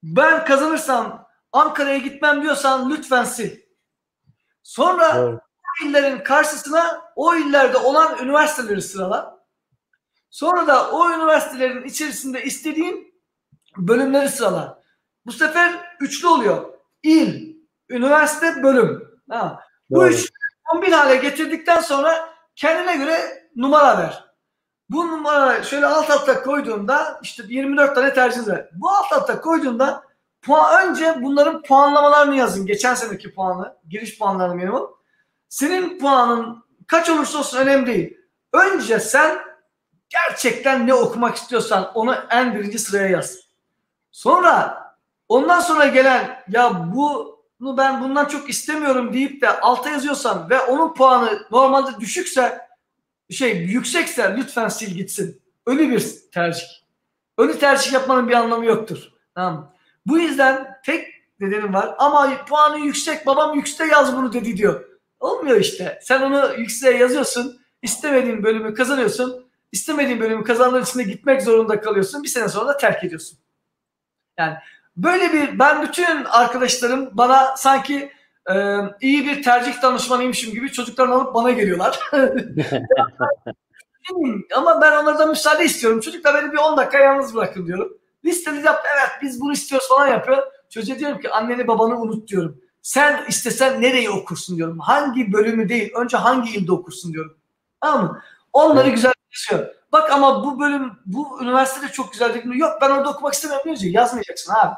[0.03, 3.53] Ben kazanırsam Ankara'ya gitmem diyorsan lütfen sil.
[4.62, 5.41] Sonra Doğru.
[5.85, 9.40] İllerin karşısına o illerde olan üniversiteleri sırala.
[10.31, 13.15] Sonra da o üniversitelerin içerisinde istediğin
[13.77, 14.82] bölümleri sırala.
[15.27, 16.73] Bu sefer üçlü oluyor.
[17.02, 17.57] İl,
[17.89, 19.20] üniversite, bölüm.
[19.31, 19.61] Ha.
[19.90, 20.09] Bu Doğru.
[20.09, 20.31] üç
[20.65, 24.24] kombin hale getirdikten sonra kendine göre numara ver.
[24.90, 28.69] Bu numara şöyle alt alta koyduğunda işte 24 tane tercih var.
[28.73, 30.02] Bu alt alta koyduğunda
[30.43, 32.66] puan, önce bunların puanlamalarını yazın.
[32.66, 35.00] Geçen seneki puanı, giriş puanlarını minimum.
[35.51, 38.17] Senin puanın kaç olursa olsun önemli değil.
[38.53, 39.39] Önce sen
[40.09, 43.39] gerçekten ne okumak istiyorsan onu en birinci sıraya yaz.
[44.13, 44.85] Sonra
[45.29, 50.95] ondan sonra gelen ya bunu ben bundan çok istemiyorum deyip de alta yazıyorsan ve onun
[50.95, 52.69] puanı normalde düşükse
[53.31, 55.43] şey yüksekse lütfen sil gitsin.
[55.67, 56.67] Ölü bir tercih.
[57.39, 59.13] Ölü tercih yapmanın bir anlamı yoktur.
[59.35, 59.75] Tamam.
[60.07, 61.09] Bu yüzden tek
[61.41, 64.90] nedenim var ama puanı yüksek babam yüksek yaz bunu dedi diyor.
[65.21, 65.99] Olmuyor işte.
[66.03, 67.61] Sen onu yükseğe yazıyorsun.
[67.83, 69.51] istemediğin bölümü kazanıyorsun.
[69.73, 72.23] istemediğin bölümü kazandığın için de gitmek zorunda kalıyorsun.
[72.23, 73.39] Bir sene sonra da terk ediyorsun.
[74.39, 74.57] Yani
[74.97, 78.13] böyle bir ben bütün arkadaşlarım bana sanki
[78.51, 82.01] e, iyi bir tercih danışmanıymışım gibi çocuklarını alıp bana geliyorlar.
[84.57, 86.01] Ama ben onlardan müsaade istiyorum.
[86.01, 87.99] Çocuklar beni bir 10 dakika yalnız bırakın diyorum.
[88.25, 88.85] Listenizi yap.
[88.97, 90.43] Evet biz bunu istiyoruz falan yapıyor.
[90.71, 92.61] Çocuğa diyorum ki anneni babanı unut diyorum.
[92.82, 94.78] Sen istesen nereyi okursun diyorum.
[94.78, 95.93] Hangi bölümü değil.
[95.94, 97.36] Önce hangi ilde okursun diyorum.
[97.81, 98.23] Tamam mı?
[98.52, 98.94] Onları Evet.
[98.97, 99.74] güzel yaşıyor.
[99.93, 102.44] Bak ama bu bölüm, bu üniversitede çok güzel değil?
[102.55, 103.86] Yok ben orada okumak istemiyorum diyorsun.
[103.86, 104.74] Yazmayacaksın abi.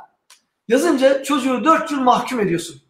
[0.69, 2.83] Yazınca çocuğu dört yıl mahkum ediyorsun.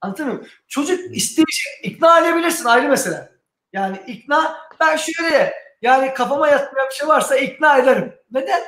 [0.00, 0.42] Anladın mı?
[0.68, 1.66] Çocuk isteyecek.
[1.82, 3.32] ikna edebilirsin ayrı mesele.
[3.72, 8.14] Yani ikna ben şöyle yani kafama yatmayan bir şey varsa ikna ederim.
[8.30, 8.62] Neden?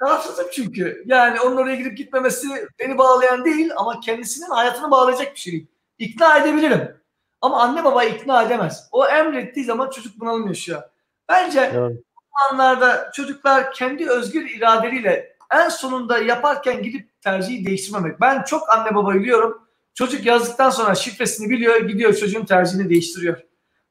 [0.00, 1.02] Tarafsızım çünkü.
[1.06, 2.48] Yani onun oraya gidip gitmemesi
[2.78, 5.66] beni bağlayan değil ama kendisinin hayatını bağlayacak bir şey.
[5.98, 6.96] İkna edebilirim.
[7.40, 8.88] Ama anne baba ikna edemez.
[8.92, 10.82] O emrettiği zaman çocuk bunalım yaşıyor.
[11.28, 11.90] Bence Doğru.
[11.94, 18.20] bu anlarda çocuklar kendi özgür iradeleriyle en sonunda yaparken gidip tercihi değiştirmemek.
[18.20, 19.62] Ben çok anne baba biliyorum.
[19.94, 23.40] Çocuk yazdıktan sonra şifresini biliyor, gidiyor çocuğun tercihini değiştiriyor.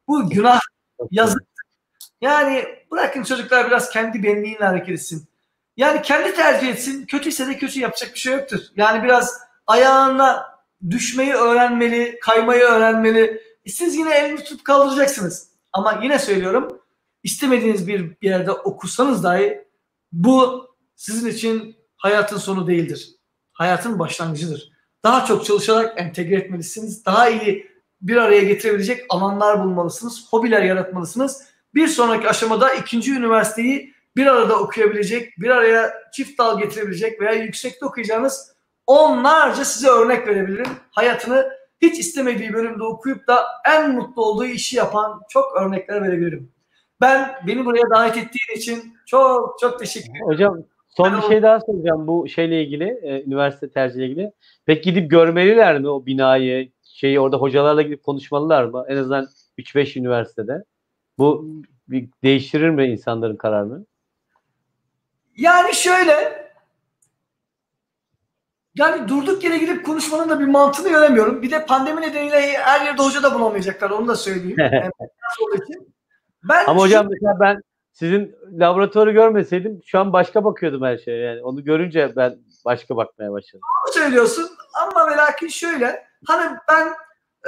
[0.07, 0.59] Bu günah
[1.11, 1.43] yazık.
[2.21, 5.29] Yani bırakın çocuklar biraz kendi benliğiyle hareket etsin.
[5.79, 7.05] Yani kendi tercih etsin.
[7.05, 8.59] Kötüyse de kötü yapacak bir şey yoktur.
[8.75, 10.45] Yani biraz ayağına
[10.89, 13.41] düşmeyi öğrenmeli, kaymayı öğrenmeli.
[13.67, 15.49] Siz yine elini tutup kaldıracaksınız.
[15.73, 16.81] Ama yine söylüyorum
[17.23, 19.65] istemediğiniz bir yerde okusanız dahi
[20.11, 23.15] bu sizin için hayatın sonu değildir.
[23.51, 24.71] Hayatın başlangıcıdır.
[25.03, 27.05] Daha çok çalışarak entegre etmelisiniz.
[27.05, 30.27] Daha iyi bir araya getirebilecek alanlar bulmalısınız.
[30.29, 31.43] Hobiler yaratmalısınız.
[31.75, 37.85] Bir sonraki aşamada ikinci üniversiteyi bir arada okuyabilecek, bir araya çift dal getirebilecek veya yüksekte
[37.85, 38.55] okuyacağınız
[38.87, 40.67] onlarca size örnek verebilirim.
[40.91, 41.49] Hayatını
[41.81, 46.51] hiç istemediği bölümde okuyup da en mutlu olduğu işi yapan çok örnekler verebilirim.
[47.01, 50.25] Ben beni buraya davet ettiğin için çok çok teşekkür ederim.
[50.25, 54.31] Hocam son bir şey daha soracağım bu şeyle ilgili, e, üniversite tercihiyle ilgili.
[54.65, 58.85] Peki gidip görmeliler mi o binayı, şeyi orada hocalarla gidip konuşmalılar mı?
[58.87, 59.27] En azından
[59.57, 60.63] 3-5 üniversitede.
[61.17, 61.45] Bu
[61.87, 63.85] bir değiştirir mi insanların kararını?
[65.39, 66.49] Yani şöyle
[68.75, 71.41] yani durduk yere gidip konuşmanın da bir mantığını göremiyorum.
[71.41, 73.89] Bir de pandemi nedeniyle her yerde hoca da bulamayacaklar.
[73.89, 74.57] Onu da söyleyeyim.
[74.59, 74.91] Yani.
[76.43, 77.61] Ben Ama hocam mesela ben
[77.91, 81.17] sizin laboratuvarı görmeseydim şu an başka bakıyordum her şeye.
[81.17, 83.61] Yani onu görünce ben başka bakmaya başladım.
[83.93, 84.49] söylüyorsun
[84.81, 86.87] ama ve lakin şöyle hani ben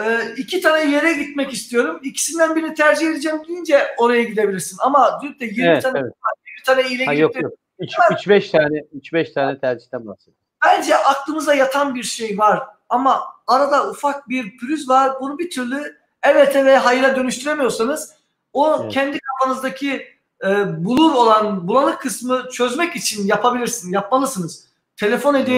[0.06, 2.00] e, iki tane yere gitmek istiyorum.
[2.04, 4.78] İkisinden birini tercih edeceğim deyince oraya gidebilirsin.
[4.82, 6.14] Ama dün de 20 Evet, tane evet.
[6.60, 7.54] 20 tane ile gidip yok yok.
[7.82, 10.42] 3-5 tane 3-5 tane tercihten bahsediyorum.
[10.66, 12.64] bence aklımıza yatan bir şey var.
[12.90, 15.12] Ama arada ufak bir pürüz var.
[15.22, 18.14] Bunu bir türlü evet ve hayra dönüştüremiyorsanız
[18.54, 18.94] o Evet.
[18.94, 20.08] kendi kafanızdaki
[20.46, 24.68] e, bulur olan bulanık kısmı çözmek için yapabilirsin, yapmalısınız.
[24.98, 25.54] Telefon edin,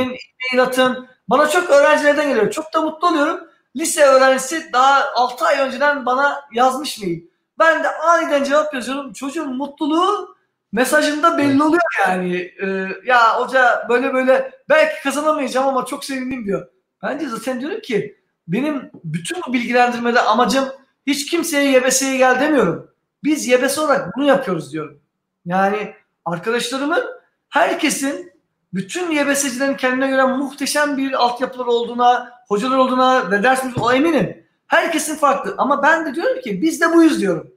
[0.51, 1.07] e-mail atın.
[1.27, 2.51] Bana çok öğrencilerden geliyor.
[2.51, 3.39] Çok da mutlu oluyorum.
[3.75, 7.21] Lise öğrencisi daha 6 ay önceden bana yazmış mail.
[7.59, 9.13] Ben de aniden cevap yazıyorum.
[9.13, 10.32] Çocuğun mutluluğu
[10.73, 12.51] mesajında belli oluyor yani.
[12.61, 16.67] Ee, ya hoca böyle böyle belki kazanamayacağım ama çok sevindim diyor.
[17.03, 18.17] Bence zaten diyorum ki
[18.47, 20.65] benim bütün bu bilgilendirmede amacım
[21.07, 22.91] hiç kimseye YBS'ye gel demiyorum.
[23.23, 24.99] Biz YBS olarak bunu yapıyoruz diyorum.
[25.45, 25.93] Yani
[26.25, 27.03] arkadaşlarımın
[27.49, 28.33] herkesin
[28.73, 34.43] bütün YBS'cilerin kendine göre muhteşem bir altyapıları olduğuna, hocalar olduğuna ve ders o eminim.
[34.67, 37.51] Herkesin farklı ama ben de diyorum ki biz de buyuz diyorum.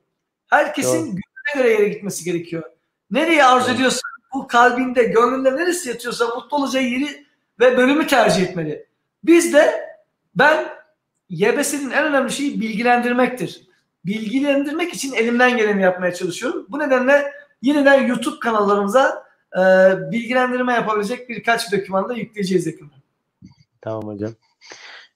[0.51, 1.21] Herkesin Doğru.
[1.57, 2.63] göre yere gitmesi gerekiyor.
[3.11, 3.77] Nereye arzu Evet.
[3.77, 4.01] ediyorsa
[4.35, 7.27] bu kalbinde, gönlünde neresi yatıyorsa mutlu olacağı yeri
[7.61, 8.87] ve bölümü tercih etmeli.
[9.25, 9.87] Biz de
[10.35, 10.67] ben
[11.29, 13.67] YBS'nin en önemli şeyi bilgilendirmektir.
[14.05, 16.67] Bilgilendirmek için elimden geleni yapmaya çalışıyorum.
[16.69, 19.61] Bu nedenle yeniden YouTube kanallarımıza e,
[20.11, 22.95] bilgilendirme yapabilecek birkaç doküman da yükleyeceğiz yakında.
[23.81, 24.33] Tamam hocam.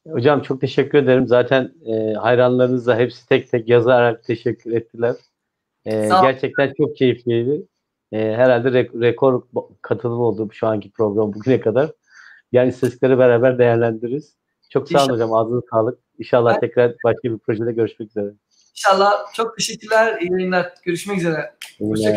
[0.08, 1.26] Hocam çok teşekkür ederim.
[1.26, 5.14] Zaten e, hayranlarınız da hepsi tek tek yazarak teşekkür ettiler.
[5.86, 7.62] E, gerçekten çok keyifliydi.
[8.12, 9.42] E, herhalde re- rekor
[9.82, 11.90] katılım oldu şu anki program bugüne kadar.
[12.52, 14.36] Yani istatistikleri beraber değerlendiririz.
[14.70, 15.32] Çok sağ olun hocam.
[15.34, 15.98] Ağzınıza sağlık.
[16.18, 18.32] İnşallah Ben- tekrar başka bir projede görüşmek üzere.
[18.70, 20.20] İnşallah çok teşekkürler.
[20.20, 20.74] İyi yayınlar.
[20.84, 21.54] Görüşmek üzere.
[21.78, 22.16] Hoşça